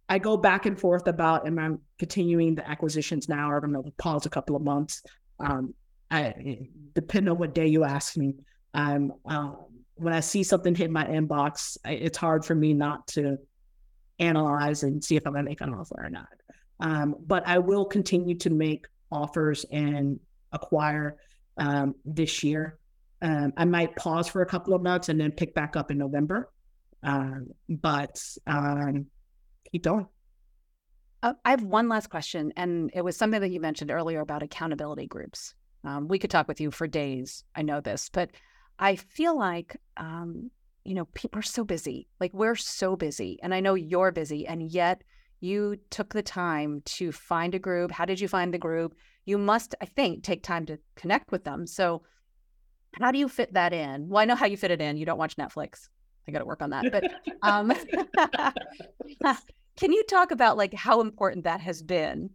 I 0.08 0.18
go 0.18 0.36
back 0.36 0.66
and 0.66 0.78
forth 0.78 1.06
about 1.06 1.46
am 1.46 1.58
I 1.58 1.70
continuing 1.98 2.54
the 2.54 2.68
acquisitions 2.68 3.28
now 3.28 3.50
or 3.50 3.58
I'm 3.58 3.72
going 3.72 3.84
to 3.84 3.90
pause 3.92 4.24
a 4.24 4.30
couple 4.30 4.56
of 4.56 4.62
months. 4.62 5.02
Um, 5.38 5.74
I, 6.10 6.58
depend 6.94 7.28
on 7.28 7.36
what 7.36 7.54
day 7.54 7.66
you 7.66 7.84
ask 7.84 8.16
me. 8.16 8.34
Um, 8.72 9.12
um, 9.26 9.56
when 9.96 10.14
I 10.14 10.20
see 10.20 10.42
something 10.42 10.74
hit 10.74 10.90
my 10.90 11.04
inbox, 11.04 11.76
it's 11.84 12.16
hard 12.16 12.44
for 12.44 12.54
me 12.54 12.72
not 12.72 13.06
to 13.08 13.38
analyze 14.18 14.82
and 14.82 15.02
see 15.04 15.16
if 15.16 15.26
I'm 15.26 15.32
going 15.32 15.44
to 15.44 15.50
make 15.50 15.60
an 15.60 15.74
offer 15.74 15.96
or 15.98 16.10
not. 16.10 16.28
Um, 16.80 17.16
but 17.26 17.46
I 17.46 17.58
will 17.58 17.84
continue 17.84 18.36
to 18.38 18.50
make 18.50 18.86
offers 19.10 19.66
and 19.70 20.20
acquire 20.52 21.16
um, 21.58 21.94
this 22.04 22.42
year. 22.42 22.78
Um, 23.22 23.52
I 23.56 23.64
might 23.64 23.96
pause 23.96 24.28
for 24.28 24.42
a 24.42 24.46
couple 24.46 24.74
of 24.74 24.82
months 24.82 25.08
and 25.08 25.20
then 25.20 25.32
pick 25.32 25.54
back 25.54 25.76
up 25.76 25.90
in 25.90 25.98
November. 25.98 26.50
Um, 27.02 27.48
but 27.68 28.22
um, 28.46 29.06
keep 29.70 29.84
going. 29.84 30.06
Uh, 31.22 31.32
I 31.44 31.50
have 31.50 31.62
one 31.62 31.88
last 31.88 32.08
question, 32.10 32.52
and 32.56 32.90
it 32.94 33.02
was 33.02 33.16
something 33.16 33.40
that 33.40 33.50
you 33.50 33.60
mentioned 33.60 33.90
earlier 33.90 34.20
about 34.20 34.42
accountability 34.42 35.06
groups. 35.06 35.54
Um, 35.84 36.08
we 36.08 36.18
could 36.18 36.30
talk 36.30 36.48
with 36.48 36.60
you 36.60 36.70
for 36.70 36.86
days. 36.86 37.44
I 37.54 37.62
know 37.62 37.80
this, 37.80 38.10
but 38.12 38.30
I 38.78 38.96
feel 38.96 39.36
like, 39.38 39.76
um, 39.96 40.50
you 40.84 40.94
know, 40.94 41.06
people 41.14 41.38
are 41.38 41.42
so 41.42 41.64
busy. 41.64 42.06
Like 42.20 42.34
we're 42.34 42.54
so 42.54 42.96
busy, 42.96 43.38
and 43.42 43.54
I 43.54 43.60
know 43.60 43.74
you're 43.74 44.12
busy, 44.12 44.46
and 44.46 44.70
yet 44.70 45.02
you 45.40 45.76
took 45.90 46.12
the 46.12 46.22
time 46.22 46.82
to 46.84 47.12
find 47.12 47.54
a 47.54 47.58
group. 47.58 47.90
How 47.92 48.04
did 48.04 48.20
you 48.20 48.28
find 48.28 48.52
the 48.52 48.58
group? 48.58 48.94
You 49.24 49.38
must, 49.38 49.74
I 49.80 49.86
think, 49.86 50.22
take 50.22 50.42
time 50.42 50.66
to 50.66 50.78
connect 50.96 51.32
with 51.32 51.44
them. 51.44 51.66
So, 51.66 52.02
how 53.00 53.12
do 53.12 53.18
you 53.18 53.28
fit 53.28 53.54
that 53.54 53.72
in? 53.72 54.08
Well, 54.08 54.20
I 54.20 54.24
know 54.24 54.34
how 54.34 54.46
you 54.46 54.56
fit 54.56 54.70
it 54.70 54.80
in. 54.80 54.96
You 54.96 55.06
don't 55.06 55.18
watch 55.18 55.36
Netflix. 55.36 55.88
I 56.28 56.32
got 56.32 56.40
to 56.40 56.44
work 56.44 56.62
on 56.62 56.70
that. 56.70 56.90
But 56.90 57.04
um, 57.42 57.72
can 59.76 59.92
you 59.92 60.02
talk 60.04 60.30
about 60.30 60.56
like 60.56 60.74
how 60.74 61.00
important 61.00 61.44
that 61.44 61.60
has 61.60 61.82
been 61.82 62.30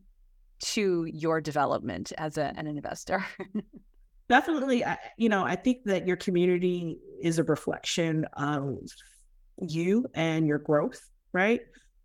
to 0.59 1.05
your 1.11 1.41
development 1.41 2.13
as 2.17 2.37
a, 2.37 2.53
an 2.55 2.67
investor? 2.67 3.25
Definitely, 4.29 4.83
you 5.17 5.27
know, 5.27 5.43
I 5.43 5.57
think 5.57 5.79
that 5.85 6.07
your 6.07 6.15
community 6.15 6.97
is 7.21 7.37
a 7.37 7.43
reflection 7.43 8.25
of 8.37 8.77
you 9.57 10.05
and 10.13 10.47
your 10.47 10.59
growth, 10.59 11.09
right? 11.33 11.59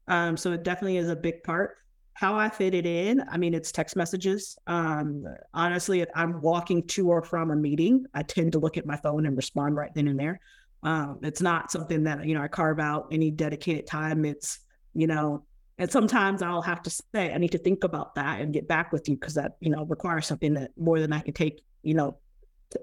Um, 0.08 0.36
so 0.36 0.50
it 0.52 0.64
definitely 0.64 0.96
is 0.96 1.08
a 1.08 1.14
big 1.14 1.44
part. 1.44 1.76
How 2.16 2.34
I 2.34 2.48
fit 2.48 2.72
it 2.72 2.86
in, 2.86 3.22
I 3.30 3.36
mean, 3.36 3.52
it's 3.52 3.70
text 3.70 3.94
messages. 3.94 4.56
Um, 4.66 5.26
honestly, 5.52 6.00
if 6.00 6.08
I'm 6.14 6.40
walking 6.40 6.86
to 6.88 7.10
or 7.10 7.20
from 7.20 7.50
a 7.50 7.56
meeting, 7.56 8.06
I 8.14 8.22
tend 8.22 8.52
to 8.52 8.58
look 8.58 8.78
at 8.78 8.86
my 8.86 8.96
phone 8.96 9.26
and 9.26 9.36
respond 9.36 9.76
right 9.76 9.90
then 9.94 10.08
and 10.08 10.18
there. 10.18 10.40
Um, 10.82 11.18
it's 11.22 11.42
not 11.42 11.70
something 11.70 12.04
that, 12.04 12.24
you 12.24 12.32
know, 12.32 12.40
I 12.40 12.48
carve 12.48 12.80
out 12.80 13.08
any 13.12 13.30
dedicated 13.30 13.86
time. 13.86 14.24
It's, 14.24 14.60
you 14.94 15.06
know, 15.06 15.44
and 15.76 15.90
sometimes 15.90 16.40
I'll 16.40 16.62
have 16.62 16.80
to 16.84 16.90
say, 16.90 17.34
I 17.34 17.36
need 17.36 17.52
to 17.52 17.58
think 17.58 17.84
about 17.84 18.14
that 18.14 18.40
and 18.40 18.50
get 18.50 18.66
back 18.66 18.92
with 18.92 19.10
you 19.10 19.16
because 19.16 19.34
that, 19.34 19.56
you 19.60 19.68
know, 19.68 19.84
requires 19.84 20.26
something 20.26 20.54
that 20.54 20.70
more 20.78 20.98
than 21.00 21.12
I 21.12 21.20
can 21.20 21.34
take, 21.34 21.60
you 21.82 21.92
know, 21.92 22.16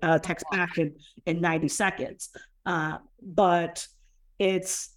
uh, 0.04 0.20
text 0.20 0.46
back 0.52 0.78
in, 0.78 0.94
in 1.26 1.42
90 1.42 1.70
seconds. 1.70 2.30
Uh, 2.68 3.00
but 3.20 3.88
it's, 4.38 4.90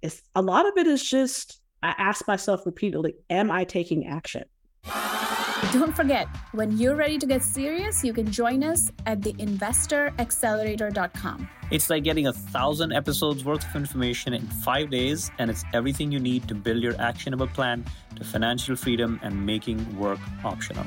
it's 0.00 0.22
a 0.34 0.40
lot 0.40 0.66
of 0.66 0.78
it 0.78 0.86
is 0.86 1.06
just 1.06 1.60
I 1.82 1.94
ask 1.98 2.28
myself 2.28 2.64
repeatedly, 2.64 3.16
am 3.28 3.50
I 3.50 3.64
taking 3.64 4.06
action? 4.06 4.44
Don't 5.72 5.96
forget, 5.96 6.28
when 6.52 6.76
you're 6.76 6.96
ready 6.96 7.16
to 7.18 7.26
get 7.26 7.42
serious, 7.42 8.04
you 8.04 8.12
can 8.12 8.30
join 8.30 8.62
us 8.62 8.92
at 9.06 9.20
theinvestoraccelerator.com. 9.20 11.48
It's 11.70 11.88
like 11.88 12.04
getting 12.04 12.26
a 12.26 12.32
thousand 12.32 12.92
episodes 12.92 13.42
worth 13.44 13.64
of 13.64 13.74
information 13.74 14.34
in 14.34 14.46
five 14.46 14.90
days, 14.90 15.30
and 15.38 15.50
it's 15.50 15.64
everything 15.72 16.12
you 16.12 16.20
need 16.20 16.46
to 16.48 16.54
build 16.54 16.82
your 16.82 17.00
actionable 17.00 17.46
plan 17.46 17.86
to 18.16 18.24
financial 18.24 18.76
freedom 18.76 19.18
and 19.22 19.46
making 19.46 19.98
work 19.98 20.20
optional. 20.44 20.84